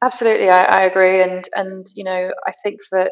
Absolutely 0.03 0.49
I, 0.49 0.65
I 0.65 0.83
agree. 0.85 1.23
And 1.23 1.49
and 1.55 1.91
you 1.95 2.05
know 2.05 2.33
i 2.47 2.53
think 2.63 2.81
that 2.93 3.11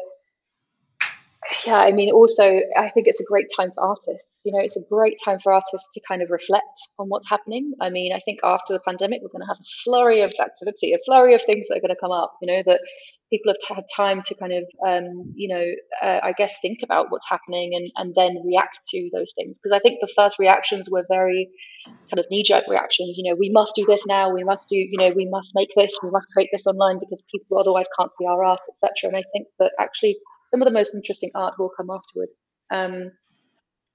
yeah 1.65 1.77
i 1.77 1.91
mean 1.91 2.11
also 2.11 2.61
i 2.75 2.89
think 2.89 3.07
it's 3.07 3.19
a 3.19 3.23
great 3.23 3.47
time 3.55 3.71
for 3.75 3.81
artists 3.83 4.34
you 4.45 4.51
know, 4.51 4.59
it's 4.59 4.77
a 4.77 4.81
great 4.89 5.17
time 5.23 5.39
for 5.39 5.51
artists 5.51 5.87
to 5.93 6.01
kind 6.07 6.21
of 6.21 6.29
reflect 6.29 6.65
on 6.99 7.07
what's 7.09 7.27
happening. 7.27 7.73
I 7.81 7.89
mean, 7.89 8.13
I 8.13 8.19
think 8.19 8.39
after 8.43 8.73
the 8.73 8.79
pandemic, 8.79 9.21
we're 9.21 9.29
going 9.29 9.41
to 9.41 9.47
have 9.47 9.57
a 9.59 9.71
flurry 9.83 10.21
of 10.21 10.31
activity, 10.39 10.93
a 10.93 10.99
flurry 11.05 11.33
of 11.33 11.41
things 11.41 11.65
that 11.67 11.77
are 11.77 11.81
going 11.81 11.95
to 11.95 11.99
come 11.99 12.11
up, 12.11 12.33
you 12.41 12.47
know, 12.47 12.61
that 12.65 12.79
people 13.31 13.51
have 13.51 13.77
had 13.77 13.85
time 13.95 14.21
to 14.27 14.35
kind 14.35 14.53
of, 14.53 14.63
um, 14.87 15.33
you 15.35 15.47
know, 15.47 15.65
uh, 16.01 16.19
I 16.21 16.33
guess 16.37 16.57
think 16.61 16.79
about 16.83 17.07
what's 17.09 17.27
happening 17.27 17.73
and, 17.73 17.91
and 17.97 18.13
then 18.15 18.43
react 18.45 18.77
to 18.91 19.09
those 19.11 19.33
things. 19.35 19.57
Because 19.57 19.75
I 19.75 19.79
think 19.79 19.97
the 19.99 20.13
first 20.15 20.37
reactions 20.37 20.87
were 20.89 21.05
very 21.09 21.49
kind 22.09 22.19
of 22.19 22.25
knee 22.29 22.43
jerk 22.43 22.67
reactions. 22.67 23.17
You 23.17 23.29
know, 23.29 23.35
we 23.35 23.49
must 23.49 23.73
do 23.75 23.85
this 23.85 24.05
now. 24.05 24.31
We 24.31 24.43
must 24.43 24.69
do, 24.69 24.75
you 24.75 24.97
know, 24.97 25.09
we 25.09 25.25
must 25.25 25.51
make 25.55 25.69
this. 25.75 25.91
We 26.03 26.11
must 26.11 26.27
create 26.33 26.49
this 26.53 26.67
online 26.67 26.99
because 26.99 27.23
people 27.31 27.57
otherwise 27.57 27.87
can't 27.97 28.11
see 28.19 28.27
our 28.27 28.43
art, 28.43 28.61
etc. 28.69 29.09
And 29.09 29.17
I 29.17 29.23
think 29.33 29.47
that 29.59 29.71
actually 29.79 30.17
some 30.51 30.61
of 30.61 30.65
the 30.65 30.71
most 30.71 30.93
interesting 30.93 31.31
art 31.33 31.55
will 31.57 31.71
come 31.75 31.89
afterwards. 31.89 32.31
Um, 32.71 33.11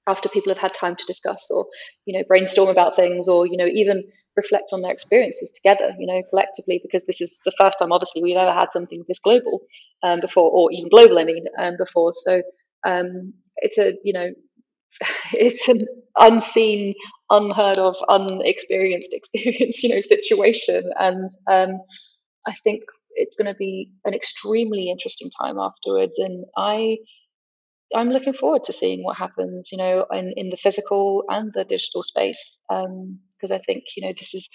after 0.08 0.28
people 0.28 0.52
have 0.52 0.60
had 0.62 0.74
time 0.74 0.96
to 0.96 1.04
discuss 1.06 1.44
or 1.50 1.66
you 2.06 2.16
know 2.16 2.24
brainstorm 2.28 2.68
about 2.68 2.96
things 2.96 3.28
or 3.28 3.46
you 3.46 3.56
know 3.56 3.66
even 3.66 4.02
reflect 4.36 4.66
on 4.72 4.82
their 4.82 4.92
experiences 4.92 5.50
together 5.52 5.92
you 5.98 6.06
know 6.06 6.22
collectively 6.30 6.80
because 6.82 7.02
this 7.06 7.20
is 7.20 7.36
the 7.44 7.52
first 7.60 7.78
time 7.78 7.92
obviously 7.92 8.22
we've 8.22 8.36
ever 8.36 8.52
had 8.52 8.68
something 8.72 9.04
this 9.08 9.18
global 9.22 9.60
um, 10.02 10.20
before 10.20 10.50
or 10.50 10.72
even 10.72 10.88
global 10.88 11.18
i 11.18 11.24
mean 11.24 11.44
um, 11.58 11.76
before. 11.78 12.12
So 12.24 12.42
um, 12.86 13.34
it's 13.56 13.78
a 13.78 13.94
you 14.04 14.12
know 14.12 14.30
it's 15.32 15.68
an 15.68 15.80
unseen 16.18 16.94
unheard 17.30 17.78
of 17.78 17.96
unexperienced 18.08 19.10
experience 19.12 19.82
you 19.82 19.94
know 19.94 20.00
situation. 20.00 20.84
And 20.98 21.30
um, 21.50 21.80
i 22.46 22.54
think 22.64 22.82
it's 23.16 23.36
going 23.36 23.52
to 23.52 23.58
be 23.58 23.90
an 24.04 24.14
extremely 24.14 24.90
interesting 24.90 25.30
time 25.40 25.58
afterwards. 25.58 26.12
And 26.18 26.44
i 26.56 26.98
I'm 27.94 28.10
looking 28.10 28.34
forward 28.34 28.64
to 28.64 28.72
seeing 28.72 29.02
what 29.02 29.16
happens, 29.16 29.68
you 29.72 29.78
know, 29.78 30.06
in, 30.12 30.32
in 30.36 30.50
the 30.50 30.56
physical 30.56 31.24
and 31.28 31.50
the 31.54 31.64
digital 31.64 32.02
space. 32.02 32.56
Because 32.68 33.50
um, 33.50 33.52
I 33.52 33.60
think, 33.66 33.84
you 33.96 34.06
know, 34.06 34.12
this 34.18 34.32
is, 34.34 34.48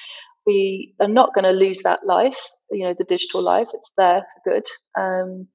we 0.46 0.94
are 1.00 1.08
not 1.08 1.34
going 1.34 1.44
to 1.44 1.52
lose 1.52 1.82
that 1.84 2.06
life, 2.06 2.38
you 2.72 2.86
know, 2.86 2.96
the 2.98 3.04
digital 3.04 3.42
life. 3.42 3.68
It's 3.74 3.92
there 3.98 4.22
for 4.22 4.52
good. 4.52 4.64
Um, 4.98 5.48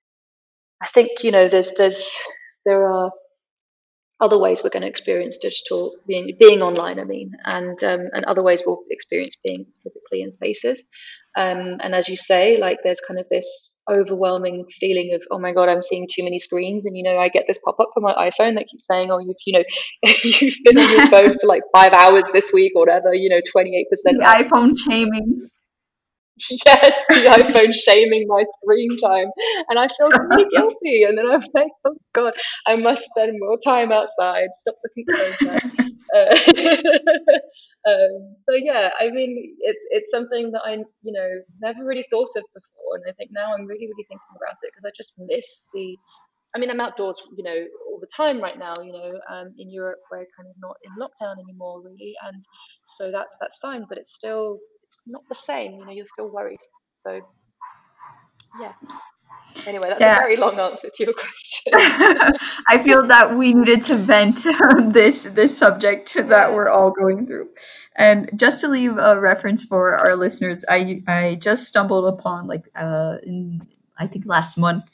I 0.82 0.88
think, 0.88 1.22
you 1.24 1.30
know, 1.30 1.48
there's, 1.48 1.70
there's, 1.76 2.10
there 2.66 2.86
are 2.90 3.10
other 4.20 4.38
ways 4.38 4.60
we're 4.62 4.70
going 4.70 4.82
to 4.82 4.88
experience 4.88 5.38
digital 5.38 5.94
being, 6.06 6.36
being 6.38 6.60
online, 6.60 6.98
I 6.98 7.04
mean, 7.04 7.32
and, 7.44 7.82
um, 7.82 8.08
and 8.12 8.24
other 8.26 8.42
ways 8.42 8.62
we'll 8.66 8.82
experience 8.90 9.34
being 9.42 9.64
physically 9.82 10.22
in 10.22 10.32
spaces. 10.32 10.82
Um, 11.36 11.78
and 11.80 11.94
as 11.94 12.08
you 12.08 12.16
say, 12.16 12.58
like 12.58 12.80
there's 12.82 13.00
kind 13.06 13.20
of 13.20 13.26
this 13.30 13.76
overwhelming 13.90 14.64
feeling 14.78 15.12
of, 15.14 15.22
oh 15.30 15.38
my 15.38 15.52
God, 15.52 15.68
I'm 15.68 15.82
seeing 15.82 16.08
too 16.10 16.22
many 16.24 16.38
screens. 16.38 16.86
And, 16.86 16.96
you 16.96 17.02
know, 17.02 17.18
I 17.18 17.28
get 17.28 17.44
this 17.48 17.58
pop 17.64 17.78
up 17.80 17.90
from 17.92 18.04
my 18.04 18.14
iPhone 18.14 18.54
that 18.54 18.66
keeps 18.68 18.84
saying, 18.90 19.10
oh, 19.10 19.18
you've, 19.18 19.36
you 19.46 19.52
know, 19.54 19.64
you've 20.24 20.56
been 20.64 20.78
on 20.78 20.90
your 20.90 21.06
phone 21.08 21.36
for 21.38 21.46
like 21.46 21.62
five 21.74 21.92
hours 21.92 22.24
this 22.32 22.50
week 22.52 22.72
or 22.74 22.82
whatever, 22.82 23.14
you 23.14 23.28
know, 23.28 23.40
28%. 23.54 23.84
iPhone 24.20 24.78
shaming. 24.78 25.48
Yes, 26.64 26.94
the 27.10 27.16
iPhone 27.16 27.74
shaming 27.74 28.26
my 28.26 28.44
screen 28.62 28.98
time. 28.98 29.26
And 29.68 29.78
I 29.78 29.88
feel 29.88 30.08
really 30.08 30.46
guilty. 30.56 31.04
And 31.04 31.18
then 31.18 31.30
I'm 31.30 31.42
like, 31.52 31.68
oh 31.84 31.94
God, 32.14 32.32
I 32.66 32.76
must 32.76 33.04
spend 33.04 33.36
more 33.38 33.58
time 33.62 33.92
outside. 33.92 34.48
Stop 34.62 34.76
looking 34.82 35.04
at 35.12 35.72
phone 35.74 35.90
uh, 36.14 37.38
um, 37.86 38.36
so 38.48 38.54
yeah, 38.54 38.90
I 39.00 39.10
mean, 39.10 39.56
it's 39.60 39.80
it's 39.90 40.10
something 40.10 40.50
that 40.52 40.62
I 40.64 40.72
you 40.74 41.12
know 41.12 41.28
never 41.60 41.84
really 41.84 42.06
thought 42.10 42.30
of 42.36 42.44
before, 42.54 42.96
and 42.96 43.04
I 43.08 43.12
think 43.12 43.30
now 43.32 43.54
I'm 43.54 43.66
really 43.66 43.86
really 43.86 44.06
thinking 44.08 44.36
about 44.36 44.56
it 44.62 44.72
because 44.74 44.84
I 44.84 44.92
just 44.96 45.12
miss 45.18 45.46
the. 45.72 45.96
I 46.54 46.58
mean, 46.58 46.68
I'm 46.68 46.80
outdoors, 46.80 47.22
you 47.36 47.44
know, 47.44 47.64
all 47.88 48.00
the 48.00 48.08
time 48.14 48.40
right 48.40 48.58
now. 48.58 48.74
You 48.82 48.92
know, 48.92 49.20
um, 49.30 49.54
in 49.58 49.70
Europe 49.70 50.00
we're 50.10 50.26
kind 50.36 50.48
of 50.48 50.56
not 50.58 50.76
in 50.84 50.92
lockdown 51.00 51.36
anymore, 51.40 51.80
really, 51.82 52.14
and 52.26 52.44
so 52.98 53.10
that's 53.10 53.34
that's 53.40 53.56
fine. 53.62 53.86
But 53.88 53.98
it's 53.98 54.14
still 54.14 54.58
it's 54.82 54.98
not 55.06 55.22
the 55.28 55.36
same. 55.46 55.72
You 55.74 55.86
know, 55.86 55.92
you're 55.92 56.12
still 56.12 56.30
worried. 56.30 56.60
So 57.06 57.20
yeah. 58.60 58.72
Anyway, 59.66 59.88
that's 59.88 60.00
yeah. 60.00 60.16
a 60.16 60.20
very 60.20 60.36
long 60.36 60.58
answer 60.58 60.88
to 60.94 61.04
your 61.04 61.12
question. 61.12 61.72
I 62.68 62.82
feel 62.82 63.06
that 63.06 63.36
we 63.36 63.52
needed 63.52 63.82
to 63.84 63.96
vent 63.96 64.46
this 64.92 65.24
this 65.24 65.56
subject 65.56 66.14
that 66.14 66.52
we're 66.54 66.68
all 66.68 66.90
going 66.90 67.26
through. 67.26 67.48
And 67.96 68.30
just 68.36 68.60
to 68.60 68.68
leave 68.68 68.96
a 68.96 69.20
reference 69.20 69.64
for 69.64 69.96
our 69.96 70.16
listeners, 70.16 70.64
I 70.68 71.02
I 71.06 71.38
just 71.40 71.66
stumbled 71.66 72.06
upon 72.06 72.46
like 72.46 72.68
uh 72.74 73.16
in 73.22 73.66
I 73.98 74.06
think 74.06 74.24
last 74.26 74.56
month 74.56 74.84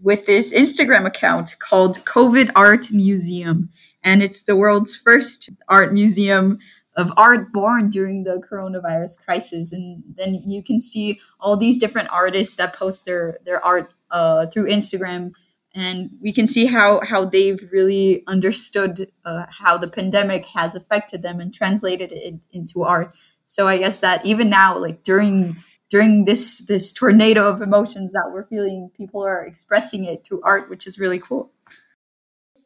with 0.00 0.26
this 0.26 0.52
Instagram 0.52 1.06
account 1.06 1.56
called 1.58 2.04
COVID 2.04 2.50
Art 2.54 2.90
Museum. 2.92 3.70
And 4.04 4.22
it's 4.22 4.42
the 4.42 4.56
world's 4.56 4.96
first 4.96 5.50
art 5.68 5.92
museum 5.92 6.58
of 6.94 7.12
art 7.16 7.52
born 7.52 7.88
during 7.88 8.24
the 8.24 8.42
coronavirus 8.50 9.24
crisis. 9.24 9.72
And 9.72 10.02
then 10.16 10.34
you 10.34 10.62
can 10.62 10.80
see 10.80 11.20
all 11.40 11.56
these 11.56 11.78
different 11.78 12.08
artists 12.10 12.56
that 12.56 12.74
post 12.74 13.04
their 13.04 13.38
their 13.44 13.64
art 13.64 13.92
uh, 14.10 14.46
through 14.46 14.68
instagram. 14.68 15.32
And 15.74 16.10
we 16.20 16.32
can 16.32 16.46
see 16.46 16.66
how 16.66 17.00
how 17.02 17.24
they've 17.24 17.66
really 17.72 18.22
understood 18.26 19.10
uh, 19.24 19.46
how 19.48 19.78
the 19.78 19.88
pandemic 19.88 20.46
has 20.46 20.74
affected 20.74 21.22
them 21.22 21.40
and 21.40 21.52
translated 21.52 22.12
it 22.12 22.34
into 22.52 22.82
art. 22.82 23.14
So 23.46 23.68
i 23.68 23.76
guess 23.76 24.00
that 24.00 24.24
even 24.24 24.48
now 24.48 24.78
like 24.78 25.02
during 25.02 25.56
during 25.92 26.24
this 26.24 26.60
this 26.60 26.90
tornado 26.90 27.46
of 27.46 27.60
emotions 27.60 28.12
that 28.12 28.30
we're 28.32 28.46
feeling, 28.46 28.90
people 28.96 29.22
are 29.22 29.44
expressing 29.44 30.06
it 30.06 30.24
through 30.24 30.40
art, 30.42 30.70
which 30.70 30.86
is 30.86 30.98
really 30.98 31.18
cool. 31.18 31.52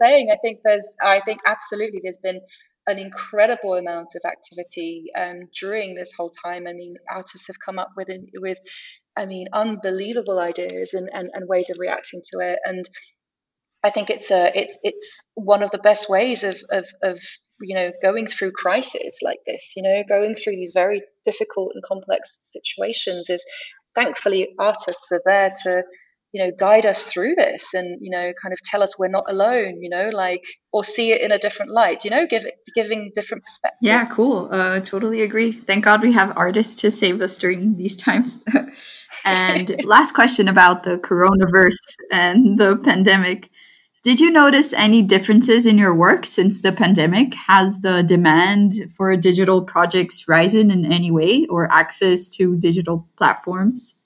Saying, 0.01 0.31
I 0.33 0.37
think 0.37 0.61
there's, 0.63 0.87
I 1.03 1.21
think 1.25 1.41
absolutely, 1.45 2.01
there's 2.05 2.19
been 2.19 2.41
an 2.87 2.99
incredible 2.99 3.75
amount 3.75 4.09
of 4.15 4.23
activity 4.25 5.07
um, 5.17 5.49
during 5.61 5.95
this 5.95 6.11
whole 6.17 6.33
time. 6.45 6.67
I 6.67 6.73
mean, 6.73 6.95
artists 7.11 7.47
have 7.49 7.57
come 7.65 7.79
up 7.79 7.91
with 7.97 8.09
with, 8.35 8.59
I 9.17 9.27
mean, 9.27 9.49
unbelievable 9.53 10.39
ideas 10.39 10.95
and, 10.95 11.09
and, 11.13 11.31
and 11.33 11.49
ways 11.49 11.69
of 11.71 11.79
reacting 11.79 12.23
to 12.33 12.41
it. 12.41 12.59
And 12.65 12.89
I 13.83 13.91
think 13.91 14.11
it's 14.11 14.31
a 14.31 14.51
it's 14.59 14.77
it's 14.83 15.09
one 15.35 15.63
of 15.63 15.71
the 15.71 15.79
best 15.79 16.09
ways 16.09 16.43
of, 16.43 16.57
of, 16.71 16.85
of 17.03 17.19
you 17.61 17.75
know 17.75 17.91
going 18.03 18.27
through 18.27 18.53
crisis 18.53 19.17
like 19.23 19.41
this. 19.47 19.63
You 19.77 19.83
know, 19.83 20.03
going 20.09 20.35
through 20.35 20.57
these 20.57 20.73
very 20.75 21.03
difficult 21.25 21.73
and 21.75 21.83
complex 21.85 22.39
situations 22.53 23.27
is 23.29 23.45
thankfully 23.95 24.49
artists 24.59 25.07
are 25.11 25.23
there 25.25 25.55
to 25.65 25.83
you 26.33 26.45
know 26.45 26.51
guide 26.59 26.85
us 26.85 27.03
through 27.03 27.35
this 27.35 27.73
and 27.73 27.99
you 28.01 28.11
know 28.11 28.33
kind 28.43 28.53
of 28.53 28.59
tell 28.71 28.83
us 28.83 28.99
we're 28.99 29.09
not 29.09 29.25
alone 29.29 29.83
you 29.83 29.89
know 29.89 30.11
like 30.11 30.43
or 30.73 30.85
see 30.85 31.13
it 31.13 31.21
in 31.21 31.33
a 31.33 31.39
different 31.39 31.71
light 31.71 32.05
you 32.05 32.11
know 32.11 32.27
give 32.27 32.45
it, 32.45 32.55
giving 32.75 33.11
different 33.15 33.43
perspectives. 33.45 33.79
Yeah 33.81 34.05
cool. 34.07 34.49
Uh 34.51 34.81
totally 34.81 35.23
agree. 35.23 35.53
Thank 35.53 35.85
god 35.85 36.03
we 36.03 36.13
have 36.13 36.33
artists 36.37 36.75
to 36.83 36.91
save 36.91 37.23
us 37.23 37.37
during 37.37 37.77
these 37.77 37.97
times. 37.97 38.41
And 39.27 39.75
last 39.85 40.13
question 40.13 40.47
about 40.47 40.85
the 40.85 40.99
coronavirus 40.99 41.97
and 42.13 42.59
the 42.59 42.77
pandemic. 42.77 43.51
Did 44.05 44.21
you 44.21 44.31
notice 44.31 44.73
any 44.73 45.03
differences 45.03 45.67
in 45.67 45.79
your 45.79 45.93
work 45.93 46.27
since 46.27 46.61
the 46.61 46.71
pandemic? 46.71 47.35
Has 47.35 47.81
the 47.81 48.05
demand 48.05 48.93
for 48.97 49.17
digital 49.17 49.63
projects 49.63 50.29
risen 50.29 50.71
in 50.71 50.91
any 50.93 51.11
way 51.11 51.45
or 51.51 51.71
access 51.73 52.29
to 52.31 52.57
digital 52.57 53.09
platforms? 53.17 53.97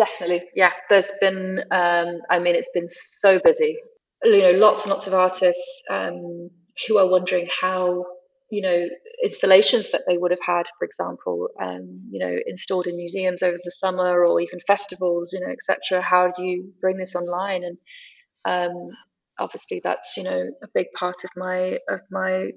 Definitely, 0.00 0.48
yeah. 0.54 0.72
There's 0.88 1.10
been, 1.20 1.62
um, 1.70 2.20
I 2.30 2.38
mean, 2.38 2.54
it's 2.54 2.70
been 2.72 2.88
so 3.22 3.38
busy. 3.44 3.76
You 4.24 4.42
know, 4.42 4.52
lots 4.52 4.84
and 4.84 4.92
lots 4.92 5.06
of 5.06 5.14
artists 5.14 5.62
um, 5.90 6.48
who 6.88 6.96
are 6.98 7.08
wondering 7.08 7.48
how, 7.60 8.06
you 8.50 8.62
know, 8.62 8.86
installations 9.22 9.92
that 9.92 10.02
they 10.08 10.16
would 10.16 10.30
have 10.30 10.40
had, 10.46 10.64
for 10.78 10.86
example, 10.86 11.48
um, 11.60 12.08
you 12.10 12.18
know, 12.18 12.34
installed 12.46 12.86
in 12.86 12.96
museums 12.96 13.42
over 13.42 13.58
the 13.62 13.72
summer 13.84 14.24
or 14.24 14.40
even 14.40 14.58
festivals, 14.66 15.32
you 15.34 15.40
know, 15.40 15.52
etc. 15.52 16.00
How 16.02 16.32
do 16.34 16.42
you 16.44 16.72
bring 16.80 16.96
this 16.98 17.14
online? 17.14 17.64
And 17.64 17.76
um, 18.46 18.90
obviously, 19.38 19.80
that's 19.84 20.16
you 20.16 20.24
know 20.24 20.50
a 20.64 20.68
big 20.74 20.88
part 20.98 21.24
of 21.24 21.30
my 21.36 21.78
of 21.90 22.00
my 22.10 22.52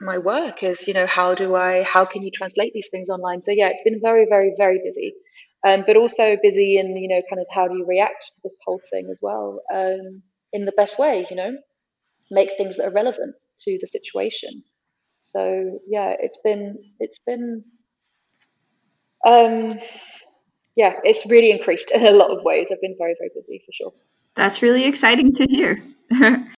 my 0.00 0.18
work 0.18 0.62
is 0.62 0.86
you 0.88 0.94
know 0.94 1.06
how 1.06 1.34
do 1.34 1.54
I 1.56 1.82
how 1.84 2.04
can 2.04 2.22
you 2.22 2.30
translate 2.32 2.72
these 2.74 2.88
things 2.90 3.08
online? 3.10 3.42
So 3.44 3.52
yeah, 3.52 3.68
it's 3.70 3.84
been 3.84 4.00
very 4.02 4.26
very 4.28 4.54
very 4.58 4.80
busy 4.84 5.14
um, 5.64 5.84
but 5.86 5.96
also 5.96 6.36
busy 6.42 6.78
in 6.78 6.96
you 6.96 7.08
know 7.08 7.22
kind 7.28 7.40
of 7.40 7.46
how 7.50 7.66
do 7.66 7.76
you 7.76 7.86
react 7.86 8.24
to 8.24 8.32
this 8.44 8.56
whole 8.64 8.80
thing 8.90 9.08
as 9.10 9.18
well 9.22 9.60
um, 9.72 10.22
in 10.52 10.64
the 10.64 10.72
best 10.72 10.98
way 10.98 11.26
you 11.30 11.36
know? 11.36 11.56
Make 12.30 12.50
things 12.56 12.76
that 12.76 12.86
are 12.86 12.92
relevant 12.92 13.34
to 13.64 13.78
the 13.80 13.86
situation. 13.86 14.62
So 15.24 15.80
yeah 15.88 16.14
it's 16.18 16.38
been 16.44 16.78
it's 17.00 17.18
been 17.26 17.64
um, 19.26 19.78
yeah 20.76 20.94
it's 21.04 21.26
really 21.26 21.50
increased 21.50 21.90
in 21.94 22.06
a 22.06 22.10
lot 22.10 22.30
of 22.30 22.44
ways. 22.44 22.68
I've 22.70 22.80
been 22.80 22.96
very 22.98 23.14
very 23.18 23.30
busy 23.34 23.62
for 23.66 23.72
sure. 23.72 23.92
That's 24.34 24.62
really 24.62 24.84
exciting 24.84 25.32
to 25.32 25.44
hear 25.44 25.82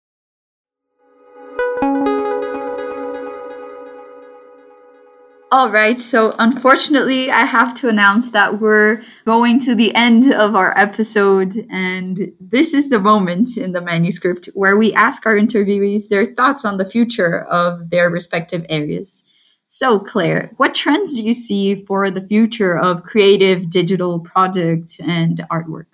All 5.54 5.70
right, 5.70 6.00
so 6.00 6.34
unfortunately, 6.40 7.30
I 7.30 7.44
have 7.44 7.74
to 7.74 7.88
announce 7.88 8.30
that 8.30 8.60
we're 8.60 9.02
going 9.24 9.60
to 9.60 9.76
the 9.76 9.94
end 9.94 10.34
of 10.34 10.56
our 10.56 10.76
episode, 10.76 11.68
and 11.70 12.32
this 12.40 12.74
is 12.74 12.88
the 12.88 12.98
moment 12.98 13.56
in 13.56 13.70
the 13.70 13.80
manuscript 13.80 14.48
where 14.54 14.76
we 14.76 14.92
ask 14.94 15.24
our 15.26 15.36
interviewees 15.36 16.08
their 16.08 16.24
thoughts 16.24 16.64
on 16.64 16.76
the 16.76 16.84
future 16.84 17.42
of 17.42 17.90
their 17.90 18.10
respective 18.10 18.66
areas. 18.68 19.22
So, 19.68 20.00
Clare, 20.00 20.50
what 20.56 20.74
trends 20.74 21.14
do 21.14 21.22
you 21.22 21.34
see 21.34 21.76
for 21.76 22.10
the 22.10 22.26
future 22.26 22.76
of 22.76 23.04
creative 23.04 23.70
digital 23.70 24.18
products 24.18 24.98
and 24.98 25.40
artwork? 25.52 25.86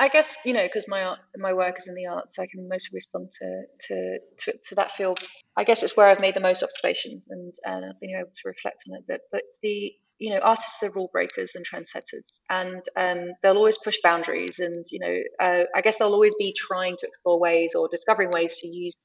I 0.00 0.08
guess 0.08 0.26
you 0.46 0.54
know 0.54 0.64
because 0.64 0.86
my 0.88 1.04
art, 1.04 1.18
my 1.36 1.52
work 1.52 1.78
is 1.78 1.86
in 1.86 1.94
the 1.94 2.06
arts, 2.06 2.38
I 2.38 2.46
can 2.46 2.66
mostly 2.68 2.90
respond 2.94 3.28
to, 3.38 3.62
to 3.88 4.18
to, 4.44 4.58
to 4.68 4.74
that 4.76 4.92
field. 4.92 5.20
I 5.58 5.64
guess 5.64 5.82
it's 5.82 5.96
where 5.96 6.06
I've 6.06 6.20
made 6.20 6.34
the 6.34 6.40
most 6.40 6.62
observations 6.62 7.22
and, 7.28 7.52
and 7.66 7.84
I've 7.84 8.00
been 8.00 8.16
able 8.18 8.30
to 8.30 8.48
reflect 8.48 8.78
on 8.88 8.96
it. 8.96 9.04
But 9.06 9.20
but 9.30 9.42
the 9.62 9.92
you 10.18 10.30
know 10.30 10.38
artists 10.38 10.82
are 10.82 10.90
rule 10.92 11.10
breakers 11.12 11.52
and 11.54 11.66
trendsetters, 11.66 12.24
and 12.48 12.82
um, 12.96 13.32
they'll 13.42 13.58
always 13.58 13.76
push 13.84 13.98
boundaries, 14.02 14.58
and 14.58 14.86
you 14.88 15.00
know 15.00 15.20
uh, 15.46 15.64
I 15.74 15.82
guess 15.82 15.96
they'll 15.98 16.14
always 16.14 16.34
be 16.38 16.54
trying 16.56 16.96
to 16.96 17.06
explore 17.06 17.38
ways 17.38 17.72
or 17.74 17.86
discovering 17.88 18.30
ways 18.30 18.56
to 18.60 18.68
use 18.68 18.96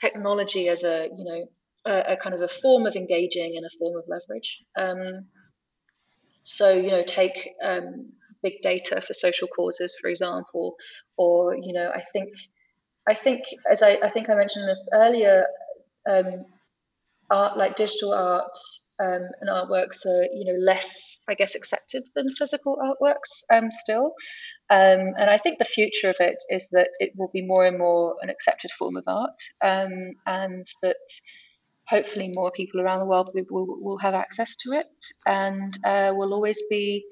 technology 0.00 0.68
as 0.68 0.82
a 0.82 1.08
you 1.16 1.24
know 1.24 1.46
a, 1.86 2.14
a 2.14 2.16
kind 2.16 2.34
of 2.34 2.40
a 2.40 2.48
form 2.48 2.86
of 2.86 2.96
engaging 2.96 3.54
and 3.56 3.64
a 3.64 3.70
form 3.78 3.96
of 3.96 4.04
leverage. 4.08 4.58
Um, 4.76 5.26
so 6.44 6.72
you 6.72 6.90
know 6.90 7.04
take 7.04 7.50
um, 7.62 8.12
big 8.46 8.56
data 8.62 9.00
for 9.00 9.14
social 9.14 9.48
causes, 9.48 9.94
for 10.00 10.08
example, 10.08 10.74
or 11.16 11.56
you 11.56 11.72
know, 11.72 11.88
I 12.00 12.02
think, 12.12 12.30
I 13.12 13.14
think 13.14 13.40
as 13.70 13.82
I, 13.82 13.92
I 14.02 14.10
think 14.10 14.28
I 14.28 14.34
mentioned 14.34 14.68
this 14.68 14.88
earlier, 14.92 15.46
um, 16.08 16.44
art 17.30 17.58
like 17.58 17.76
digital 17.76 18.12
art 18.12 18.56
um, 19.00 19.24
and 19.40 19.50
artworks 19.50 20.00
are 20.06 20.24
you 20.38 20.44
know 20.48 20.58
less, 20.72 20.90
I 21.28 21.34
guess, 21.34 21.54
accepted 21.54 22.04
than 22.14 22.34
physical 22.38 22.76
artworks 22.88 23.32
um, 23.50 23.70
still. 23.84 24.12
Um, 24.68 25.02
and 25.20 25.30
I 25.30 25.38
think 25.38 25.58
the 25.58 25.74
future 25.78 26.10
of 26.10 26.16
it 26.18 26.38
is 26.50 26.66
that 26.72 26.90
it 26.98 27.12
will 27.16 27.30
be 27.32 27.42
more 27.42 27.64
and 27.64 27.78
more 27.78 28.16
an 28.22 28.30
accepted 28.30 28.70
form 28.78 28.96
of 28.96 29.04
art, 29.06 29.40
um, 29.62 29.92
and 30.26 30.66
that 30.82 30.96
hopefully 31.88 32.28
more 32.28 32.50
people 32.50 32.80
around 32.80 32.98
the 32.98 33.06
world 33.12 33.30
will, 33.50 33.66
will 33.80 33.98
have 33.98 34.14
access 34.14 34.54
to 34.64 34.72
it, 34.72 34.86
and 35.26 35.78
uh, 35.84 36.12
will 36.14 36.32
always 36.34 36.58
be 36.68 37.04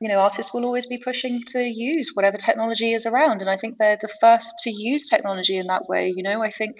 you 0.00 0.08
know, 0.08 0.18
artists 0.18 0.52
will 0.54 0.64
always 0.64 0.86
be 0.86 0.98
pushing 0.98 1.42
to 1.48 1.62
use 1.62 2.12
whatever 2.14 2.38
technology 2.38 2.94
is 2.94 3.04
around. 3.04 3.42
And 3.42 3.50
I 3.50 3.58
think 3.58 3.76
they're 3.78 3.98
the 4.00 4.12
first 4.20 4.48
to 4.64 4.70
use 4.70 5.06
technology 5.06 5.58
in 5.58 5.66
that 5.66 5.88
way. 5.88 6.12
You 6.14 6.22
know, 6.22 6.42
I 6.42 6.50
think 6.50 6.76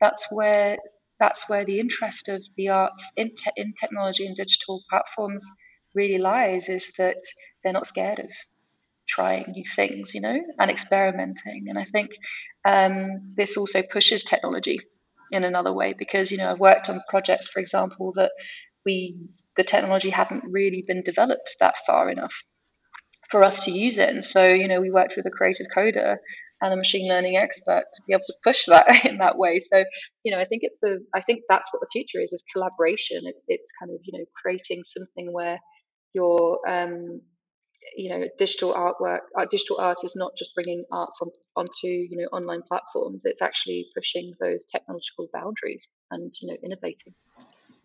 that's 0.00 0.26
where 0.30 0.76
that's 1.20 1.48
where 1.48 1.64
the 1.64 1.78
interest 1.78 2.28
of 2.28 2.42
the 2.56 2.70
arts 2.70 3.04
in, 3.16 3.30
te- 3.36 3.52
in 3.56 3.72
technology 3.80 4.26
and 4.26 4.36
digital 4.36 4.82
platforms 4.90 5.44
really 5.94 6.18
lies 6.18 6.68
is 6.68 6.90
that 6.98 7.18
they're 7.62 7.72
not 7.72 7.86
scared 7.86 8.18
of 8.18 8.26
trying 9.08 9.44
new 9.52 9.64
things, 9.76 10.12
you 10.12 10.20
know, 10.20 10.36
and 10.58 10.70
experimenting. 10.70 11.66
And 11.68 11.78
I 11.78 11.84
think 11.84 12.10
um, 12.64 13.34
this 13.36 13.56
also 13.56 13.82
pushes 13.82 14.24
technology 14.24 14.80
in 15.30 15.44
another 15.44 15.72
way 15.72 15.94
because, 15.96 16.32
you 16.32 16.38
know, 16.38 16.50
I've 16.50 16.58
worked 16.58 16.90
on 16.90 17.00
projects, 17.08 17.46
for 17.46 17.60
example, 17.60 18.12
that 18.16 18.32
we 18.84 19.16
the 19.56 19.62
technology 19.62 20.10
hadn't 20.10 20.42
really 20.50 20.82
been 20.84 21.04
developed 21.04 21.54
that 21.60 21.76
far 21.86 22.10
enough 22.10 22.34
for 23.30 23.42
us 23.42 23.64
to 23.64 23.70
use 23.70 23.98
it. 23.98 24.08
And 24.08 24.24
so, 24.24 24.46
you 24.46 24.68
know, 24.68 24.80
we 24.80 24.90
worked 24.90 25.14
with 25.16 25.26
a 25.26 25.30
creative 25.30 25.66
coder 25.74 26.16
and 26.60 26.72
a 26.72 26.76
machine 26.76 27.08
learning 27.08 27.36
expert 27.36 27.84
to 27.94 28.02
be 28.06 28.14
able 28.14 28.24
to 28.26 28.34
push 28.44 28.64
that 28.66 29.04
in 29.04 29.18
that 29.18 29.38
way. 29.38 29.60
So, 29.60 29.84
you 30.24 30.32
know, 30.32 30.40
I 30.40 30.44
think 30.44 30.62
it's 30.64 30.82
a, 30.82 30.98
I 31.14 31.20
think 31.22 31.42
that's 31.48 31.68
what 31.72 31.80
the 31.80 31.88
future 31.92 32.22
is, 32.22 32.32
is 32.32 32.42
collaboration. 32.52 33.22
It, 33.24 33.36
it's 33.48 33.68
kind 33.80 33.92
of, 33.92 34.00
you 34.04 34.18
know, 34.18 34.24
creating 34.42 34.82
something 34.84 35.32
where 35.32 35.58
your, 36.14 36.58
um, 36.68 37.20
you 37.96 38.10
know, 38.10 38.24
digital 38.38 38.72
artwork, 38.72 39.20
uh, 39.38 39.46
digital 39.50 39.78
art 39.78 39.98
is 40.04 40.14
not 40.16 40.32
just 40.38 40.50
bringing 40.54 40.84
arts 40.92 41.18
on, 41.20 41.28
onto, 41.56 41.86
you 41.86 42.16
know, 42.16 42.26
online 42.32 42.62
platforms. 42.66 43.22
It's 43.24 43.42
actually 43.42 43.86
pushing 43.94 44.32
those 44.40 44.64
technological 44.72 45.28
boundaries 45.32 45.82
and, 46.10 46.32
you 46.40 46.48
know, 46.48 46.56
innovating. 46.64 47.14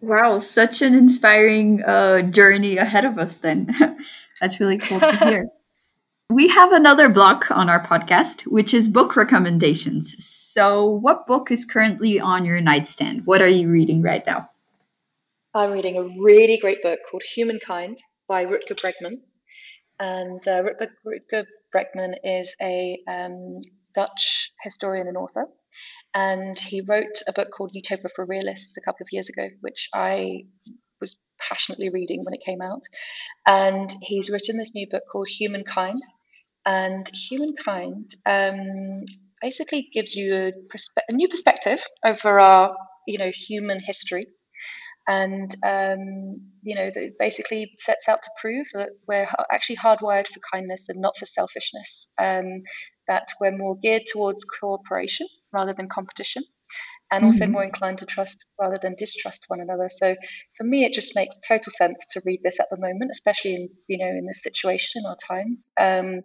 Wow, 0.02 0.40
such 0.40 0.82
an 0.82 0.94
inspiring 0.94 1.84
uh, 1.84 2.22
journey 2.22 2.78
ahead 2.78 3.04
of 3.04 3.18
us, 3.18 3.38
then. 3.38 3.76
That's 4.42 4.60
really 4.60 4.78
cool 4.78 5.00
to 5.00 5.16
hear. 5.18 5.48
we 6.30 6.48
have 6.48 6.72
another 6.72 7.10
block 7.10 7.52
on 7.52 7.70
our 7.70 7.86
podcast, 7.86 8.44
which 8.44 8.74
is 8.74 8.88
book 8.88 9.18
recommendations. 9.18 10.16
So, 10.24 10.86
what 10.86 11.28
book 11.28 11.52
is 11.52 11.66
currently 11.66 12.20
on 12.20 12.46
your 12.46 12.62
nightstand? 12.62 13.26
What 13.26 13.42
are 13.42 13.48
you 13.48 13.70
reading 13.70 14.02
right 14.02 14.26
now? 14.26 14.50
I'm 15.54 15.72
reading 15.72 15.98
a 15.98 16.04
really 16.22 16.58
great 16.58 16.82
book 16.82 17.00
called 17.10 17.24
Humankind 17.36 17.98
by 18.28 18.46
Rutger 18.46 18.80
Bregman. 18.80 19.20
And 20.00 20.48
uh, 20.48 20.64
Rutger, 20.64 20.90
Rutger 21.06 21.46
Bregman 21.76 22.14
is 22.24 22.54
a 22.62 23.00
um, 23.06 23.62
Dutch 23.96 24.52
historian 24.64 25.08
and 25.08 25.18
author 25.18 25.48
and 26.14 26.60
he 26.60 26.82
wrote 26.82 27.22
a 27.28 27.34
book 27.34 27.50
called 27.56 27.72
Utopia 27.74 28.10
for 28.16 28.26
Realists 28.26 28.76
a 28.78 28.82
couple 28.82 29.04
of 29.04 29.10
years 29.12 29.30
ago, 29.30 29.48
which 29.62 29.90
I 29.94 30.46
was 31.00 31.16
passionately 31.40 31.90
reading 31.90 32.24
when 32.24 32.34
it 32.34 32.44
came 32.46 32.62
out. 32.62 32.82
And 33.48 33.94
he's 34.02 34.30
written 34.30 34.58
this 34.58 34.74
new 34.74 34.88
book 34.90 35.04
called 35.12 35.28
Humankind. 35.28 36.02
And 36.66 37.10
Humankind 37.30 38.16
um, 38.26 39.06
basically 39.42 39.88
gives 39.94 40.16
you 40.16 40.36
a, 40.36 40.52
perspe- 40.52 41.04
a, 41.08 41.14
new 41.14 41.28
perspective 41.28 41.80
over 42.04 42.40
our, 42.40 42.76
you 43.08 43.18
know, 43.18 43.32
human 43.32 43.80
history. 43.80 44.26
and 45.08 45.56
um, 45.64 46.42
you 46.64 46.76
know, 46.76 46.92
that 46.94 47.14
basically 47.20 47.72
sets 47.80 48.08
out 48.08 48.22
to 48.24 48.30
prove 48.42 48.66
that 48.74 48.90
we're 49.08 49.28
actually 49.52 49.78
hardwired 49.78 50.28
for 50.28 50.40
kindness 50.52 50.86
and 50.90 51.00
not 51.00 51.18
for 51.18 51.26
selfishness. 51.26 52.08
Um, 52.22 52.64
that 53.08 53.30
we're 53.40 53.58
more 53.58 53.78
geared 53.78 54.04
towards 54.12 54.44
cooperation 54.60 55.28
rather 55.54 55.74
than 55.74 55.90
competition, 55.90 56.44
and 57.12 57.26
also 57.26 57.44
mm-hmm. 57.44 57.54
more 57.54 57.64
inclined 57.64 57.98
to 58.00 58.06
trust 58.06 58.46
rather 58.60 58.80
than 58.82 58.96
distrust 58.96 59.44
one 59.48 59.62
another. 59.62 59.90
So, 59.98 60.16
for 60.58 60.64
me, 60.64 60.86
it 60.86 60.94
just 60.94 61.16
makes 61.16 61.36
total 61.48 61.72
sense 61.78 61.98
to 62.12 62.22
read 62.26 62.42
this 62.44 62.60
at 62.60 62.68
the 62.70 62.78
moment, 62.78 63.12
especially 63.12 63.56
in 63.56 63.70
you 63.88 63.98
know 63.98 64.10
in 64.10 64.26
this 64.26 64.44
situation 64.44 65.02
in 65.02 65.06
our 65.06 65.18
times. 65.28 65.70
Um, 65.80 66.22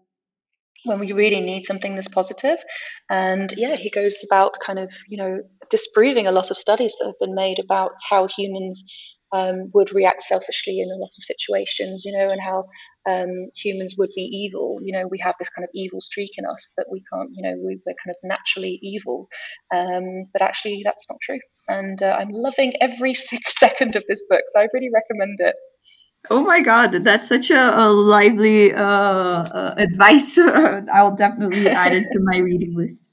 when 0.85 1.01
we 1.01 1.12
really 1.12 1.41
need 1.41 1.66
something 1.66 1.95
that's 1.95 2.09
positive. 2.09 2.59
And 3.11 3.53
yeah, 3.57 3.77
he 3.77 3.91
goes 3.91 4.16
about 4.25 4.55
kind 4.64 4.79
of, 4.79 4.93
you 5.09 5.16
know, 5.16 5.41
disproving 5.70 6.27
a 6.27 6.33
lot 6.33 6.51
of 6.51 6.59
studies 6.59 6.95
that 6.99 7.07
have 7.07 7.18
been 7.20 7.35
made 7.35 7.59
about 7.59 7.93
how 8.09 8.29
humans 8.29 8.85
um, 9.35 9.70
would 9.74 9.93
react 9.93 10.22
selfishly 10.22 10.80
in 10.80 10.89
a 10.91 10.97
lot 10.97 11.11
of 11.16 11.24
situations, 11.24 12.03
you 12.05 12.12
know, 12.16 12.30
and 12.30 12.41
how 12.41 12.64
um, 13.07 13.49
humans 13.57 13.97
would 13.99 14.11
be 14.14 14.22
evil. 14.22 14.78
You 14.80 14.93
know, 14.93 15.09
we 15.09 15.18
have 15.18 15.35
this 15.39 15.49
kind 15.49 15.64
of 15.64 15.70
evil 15.74 16.01
streak 16.01 16.30
in 16.37 16.47
us 16.47 16.68
that 16.76 16.87
we 16.91 17.03
can't, 17.12 17.30
you 17.35 17.43
know, 17.43 17.57
we, 17.66 17.74
are 17.74 17.95
kind 18.05 18.11
of 18.11 18.16
naturally 18.22 18.78
evil. 18.80 19.28
Um, 19.74 20.26
but 20.32 20.41
actually, 20.41 20.82
that's 20.85 21.05
not 21.11 21.18
true. 21.20 21.41
And 21.68 22.01
uh, 22.01 22.16
I'm 22.18 22.30
loving 22.30 22.74
every 22.80 23.14
second 23.59 23.97
of 23.97 24.05
this 24.09 24.22
book, 24.30 24.43
so 24.55 24.61
I 24.61 24.68
really 24.72 24.91
recommend 24.95 25.39
it. 25.41 25.57
Oh 26.30 26.43
my 26.43 26.61
god, 26.61 26.93
that's 26.93 27.28
such 27.28 27.51
a, 27.51 27.78
a 27.78 27.91
lively 27.91 28.72
uh, 28.72 28.80
uh, 28.80 29.74
advice. 29.76 30.39
I'll 30.95 31.14
definitely 31.14 31.68
add 31.68 31.93
it 31.93 32.07
to 32.12 32.20
my 32.20 32.39
reading 32.39 32.74
list. 32.74 33.11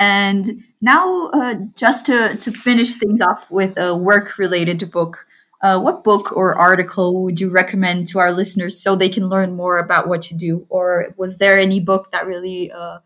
And 0.00 0.64
now, 0.80 1.26
uh, 1.26 1.56
just 1.76 2.06
to, 2.06 2.34
to 2.34 2.50
finish 2.50 2.94
things 2.94 3.20
off 3.20 3.50
with 3.50 3.78
a 3.78 3.94
work 3.94 4.38
related 4.38 4.90
book, 4.90 5.26
uh, 5.62 5.80
what 5.80 6.04
book 6.04 6.32
or 6.36 6.58
article 6.58 7.22
would 7.22 7.40
you 7.40 7.50
recommend 7.50 8.06
to 8.08 8.18
our 8.18 8.32
listeners 8.32 8.82
so 8.82 8.94
they 8.94 9.08
can 9.08 9.28
learn 9.28 9.54
more 9.54 9.78
about 9.78 10.08
what 10.08 10.30
you 10.30 10.38
do? 10.38 10.66
Or 10.68 11.14
was 11.16 11.38
there 11.38 11.58
any 11.58 11.80
book 11.80 12.12
that 12.12 12.26
really 12.26 12.72
uh, 12.72 12.98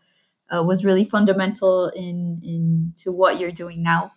uh, 0.49 0.63
was 0.63 0.85
really 0.85 1.05
fundamental 1.05 1.87
in, 1.87 2.41
in 2.43 2.93
to 2.97 3.11
what 3.11 3.39
you're 3.39 3.51
doing 3.51 3.83
now? 3.83 4.13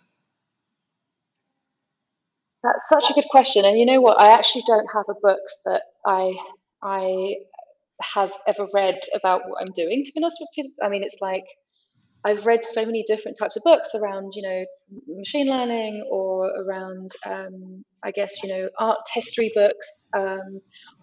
That's 2.63 2.79
such 2.91 3.11
a 3.11 3.13
good 3.13 3.27
question. 3.29 3.65
And 3.65 3.77
you 3.77 3.85
know 3.85 4.01
what? 4.01 4.19
I 4.19 4.33
actually 4.33 4.63
don't 4.67 4.87
have 4.93 5.05
a 5.09 5.19
book 5.21 5.39
that 5.65 5.83
I 6.05 6.33
I 6.81 7.35
have 8.01 8.31
ever 8.47 8.67
read 8.73 8.99
about 9.13 9.41
what 9.47 9.61
I'm 9.61 9.73
doing. 9.75 10.03
To 10.05 10.11
be 10.13 10.21
honest 10.21 10.37
with 10.39 10.49
you, 10.55 10.71
I 10.81 10.89
mean, 10.89 11.03
it's 11.03 11.17
like 11.21 11.43
I've 12.23 12.45
read 12.45 12.61
so 12.65 12.85
many 12.85 13.05
different 13.07 13.37
types 13.37 13.55
of 13.55 13.63
books 13.63 13.89
around, 13.95 14.33
you 14.35 14.41
know, 14.41 14.65
machine 15.07 15.47
learning 15.47 16.05
or 16.09 16.47
around, 16.47 17.11
um, 17.25 17.85
I 18.03 18.11
guess, 18.11 18.33
you 18.43 18.49
know, 18.49 18.69
art 18.79 18.99
history 19.13 19.51
books 19.55 20.05
um, 20.13 20.61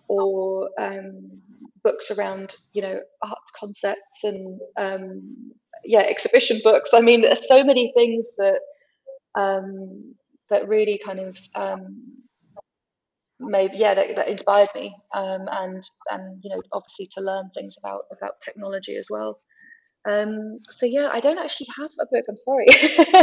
or 0.08 0.70
um, 0.78 1.40
books 1.84 2.10
around, 2.10 2.54
you 2.72 2.82
know, 2.82 3.00
art 3.22 3.38
concepts 3.58 4.00
and 4.24 4.60
um, 4.76 5.52
yeah, 5.84 6.00
exhibition 6.00 6.60
books. 6.64 6.90
I 6.92 7.00
mean, 7.00 7.22
there's 7.22 7.46
so 7.48 7.62
many 7.64 7.92
things 7.96 8.24
that 8.38 8.60
um, 9.34 10.14
that 10.50 10.68
really 10.68 11.00
kind 11.04 11.20
of 11.20 11.36
um, 11.54 12.16
maybe 13.38 13.76
yeah 13.76 13.94
that, 13.94 14.08
that 14.16 14.28
inspired 14.28 14.68
me 14.74 14.94
um, 15.14 15.46
and 15.52 15.88
and 16.10 16.40
you 16.42 16.50
know 16.54 16.62
obviously 16.72 17.08
to 17.14 17.20
learn 17.20 17.50
things 17.54 17.76
about 17.78 18.02
about 18.16 18.34
technology 18.44 18.96
as 18.96 19.06
well 19.10 19.38
um, 20.08 20.58
so 20.70 20.86
yeah 20.86 21.08
I 21.12 21.20
don't 21.20 21.38
actually 21.38 21.68
have 21.76 21.90
a 22.00 22.06
book 22.06 22.24
I'm 22.28 22.36
sorry 22.44 22.66
I 22.70 23.14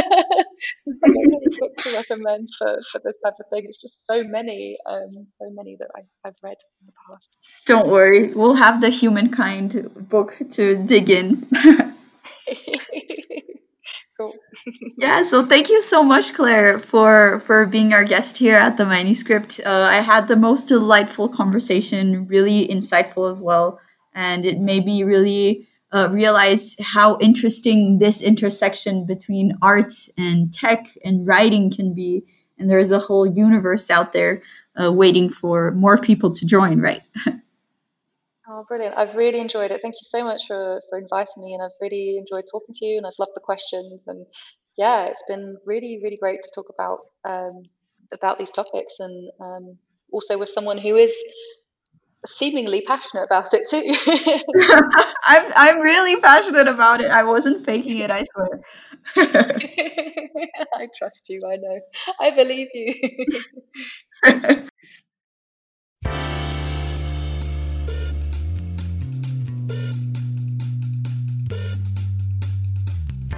don't 0.86 1.32
have 1.32 1.42
a 1.46 1.60
book 1.60 1.76
to 1.78 1.96
recommend 1.96 2.48
for, 2.58 2.78
for 2.92 3.00
this 3.04 3.14
type 3.24 3.34
of 3.40 3.46
thing 3.50 3.64
it's 3.64 3.80
just 3.80 4.06
so 4.06 4.24
many 4.24 4.76
um, 4.86 5.26
so 5.38 5.50
many 5.50 5.76
that 5.80 5.88
I, 5.96 6.00
I've 6.26 6.36
read 6.42 6.56
in 6.80 6.86
the 6.86 6.92
past 7.08 7.28
don't 7.66 7.88
worry 7.88 8.32
we'll 8.34 8.54
have 8.54 8.80
the 8.80 8.90
humankind 8.90 9.90
book 10.08 10.36
to 10.52 10.76
dig 10.76 11.10
in 11.10 11.46
cool. 14.16 14.34
yeah, 14.98 15.22
so 15.22 15.44
thank 15.44 15.68
you 15.68 15.82
so 15.82 16.02
much, 16.02 16.34
Clare, 16.34 16.78
for 16.78 17.40
for 17.40 17.66
being 17.66 17.92
our 17.92 18.04
guest 18.04 18.38
here 18.38 18.56
at 18.56 18.76
the 18.76 18.86
manuscript. 18.86 19.60
Uh, 19.64 19.88
I 19.90 19.96
had 19.96 20.28
the 20.28 20.36
most 20.36 20.68
delightful 20.68 21.28
conversation, 21.28 22.26
really 22.26 22.68
insightful 22.68 23.30
as 23.30 23.40
well, 23.40 23.80
and 24.14 24.44
it 24.44 24.58
made 24.58 24.84
me 24.84 25.02
really 25.02 25.66
uh, 25.94 26.08
realize 26.10 26.76
how 26.80 27.16
interesting 27.20 27.98
this 27.98 28.20
intersection 28.20 29.06
between 29.06 29.56
art 29.62 29.94
and 30.18 30.52
tech 30.52 30.88
and 31.04 31.26
writing 31.26 31.70
can 31.70 31.94
be. 31.94 32.24
And 32.58 32.68
there's 32.68 32.92
a 32.92 32.98
whole 32.98 33.26
universe 33.26 33.90
out 33.90 34.12
there 34.12 34.42
uh, 34.80 34.92
waiting 34.92 35.28
for 35.28 35.70
more 35.72 35.98
people 35.98 36.30
to 36.32 36.44
join, 36.44 36.80
right? 36.80 37.02
Oh, 38.46 38.64
brilliant. 38.68 38.94
I've 38.96 39.14
really 39.16 39.40
enjoyed 39.40 39.70
it. 39.70 39.80
Thank 39.80 39.94
you 39.94 40.06
so 40.06 40.22
much 40.22 40.42
for, 40.46 40.80
for 40.88 40.98
inviting 40.98 41.42
me. 41.42 41.54
And 41.54 41.62
I've 41.62 41.70
really 41.80 42.18
enjoyed 42.18 42.44
talking 42.52 42.74
to 42.74 42.84
you 42.84 42.98
and 42.98 43.06
I've 43.06 43.18
loved 43.18 43.32
the 43.34 43.40
questions. 43.40 44.02
And 44.06 44.26
yeah, 44.76 45.06
it's 45.06 45.22
been 45.26 45.56
really, 45.64 45.98
really 46.04 46.18
great 46.18 46.42
to 46.42 46.50
talk 46.54 46.66
about 46.68 47.00
um, 47.24 47.62
about 48.12 48.38
these 48.38 48.50
topics 48.50 48.94
and 48.98 49.30
um, 49.40 49.78
also 50.12 50.38
with 50.38 50.50
someone 50.50 50.78
who 50.78 50.94
is 50.94 51.12
seemingly 52.26 52.82
passionate 52.82 53.24
about 53.24 53.52
it 53.52 53.68
too. 53.68 53.82
I'm 55.26 55.52
I'm 55.56 55.80
really 55.80 56.20
passionate 56.20 56.68
about 56.68 57.00
it. 57.00 57.10
I 57.10 57.22
wasn't 57.22 57.64
faking 57.64 57.98
it, 57.98 58.10
I 58.10 58.24
swear. 58.24 58.60
I 60.74 60.88
trust 60.98 61.22
you, 61.28 61.42
I 61.46 61.56
know. 61.56 61.80
I 62.20 62.30
believe 62.30 62.68
you. 62.74 62.94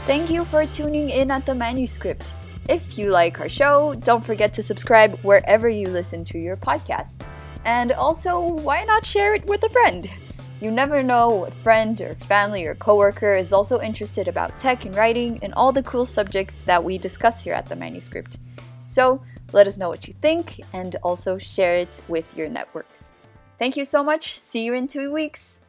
Thank 0.06 0.30
you 0.30 0.44
for 0.44 0.64
tuning 0.66 1.10
in 1.10 1.32
at 1.32 1.46
the 1.46 1.54
manuscript. 1.54 2.32
If 2.68 2.96
you 2.96 3.10
like 3.10 3.40
our 3.40 3.48
show, 3.48 3.94
don't 3.94 4.24
forget 4.24 4.52
to 4.54 4.62
subscribe 4.62 5.18
wherever 5.22 5.68
you 5.68 5.88
listen 5.88 6.24
to 6.26 6.38
your 6.38 6.56
podcasts. 6.56 7.32
And 7.66 7.90
also, 7.90 8.38
why 8.40 8.84
not 8.84 9.04
share 9.04 9.34
it 9.34 9.44
with 9.44 9.64
a 9.64 9.68
friend? 9.68 10.08
You 10.60 10.70
never 10.70 11.02
know 11.02 11.28
what 11.28 11.52
friend 11.52 12.00
or 12.00 12.14
family 12.14 12.64
or 12.64 12.76
coworker 12.76 13.34
is 13.34 13.52
also 13.52 13.80
interested 13.80 14.28
about 14.28 14.56
tech 14.56 14.84
and 14.84 14.94
writing 14.94 15.40
and 15.42 15.52
all 15.54 15.72
the 15.72 15.82
cool 15.82 16.06
subjects 16.06 16.62
that 16.62 16.82
we 16.82 16.96
discuss 16.96 17.42
here 17.42 17.54
at 17.54 17.66
the 17.66 17.74
manuscript. 17.74 18.38
So, 18.84 19.20
let 19.52 19.66
us 19.66 19.78
know 19.78 19.88
what 19.88 20.06
you 20.06 20.14
think 20.14 20.60
and 20.72 20.94
also 21.02 21.38
share 21.38 21.76
it 21.76 22.00
with 22.06 22.36
your 22.36 22.48
networks. 22.48 23.12
Thank 23.58 23.76
you 23.76 23.84
so 23.84 24.04
much. 24.04 24.38
See 24.38 24.64
you 24.64 24.72
in 24.72 24.86
two 24.86 25.12
weeks. 25.12 25.60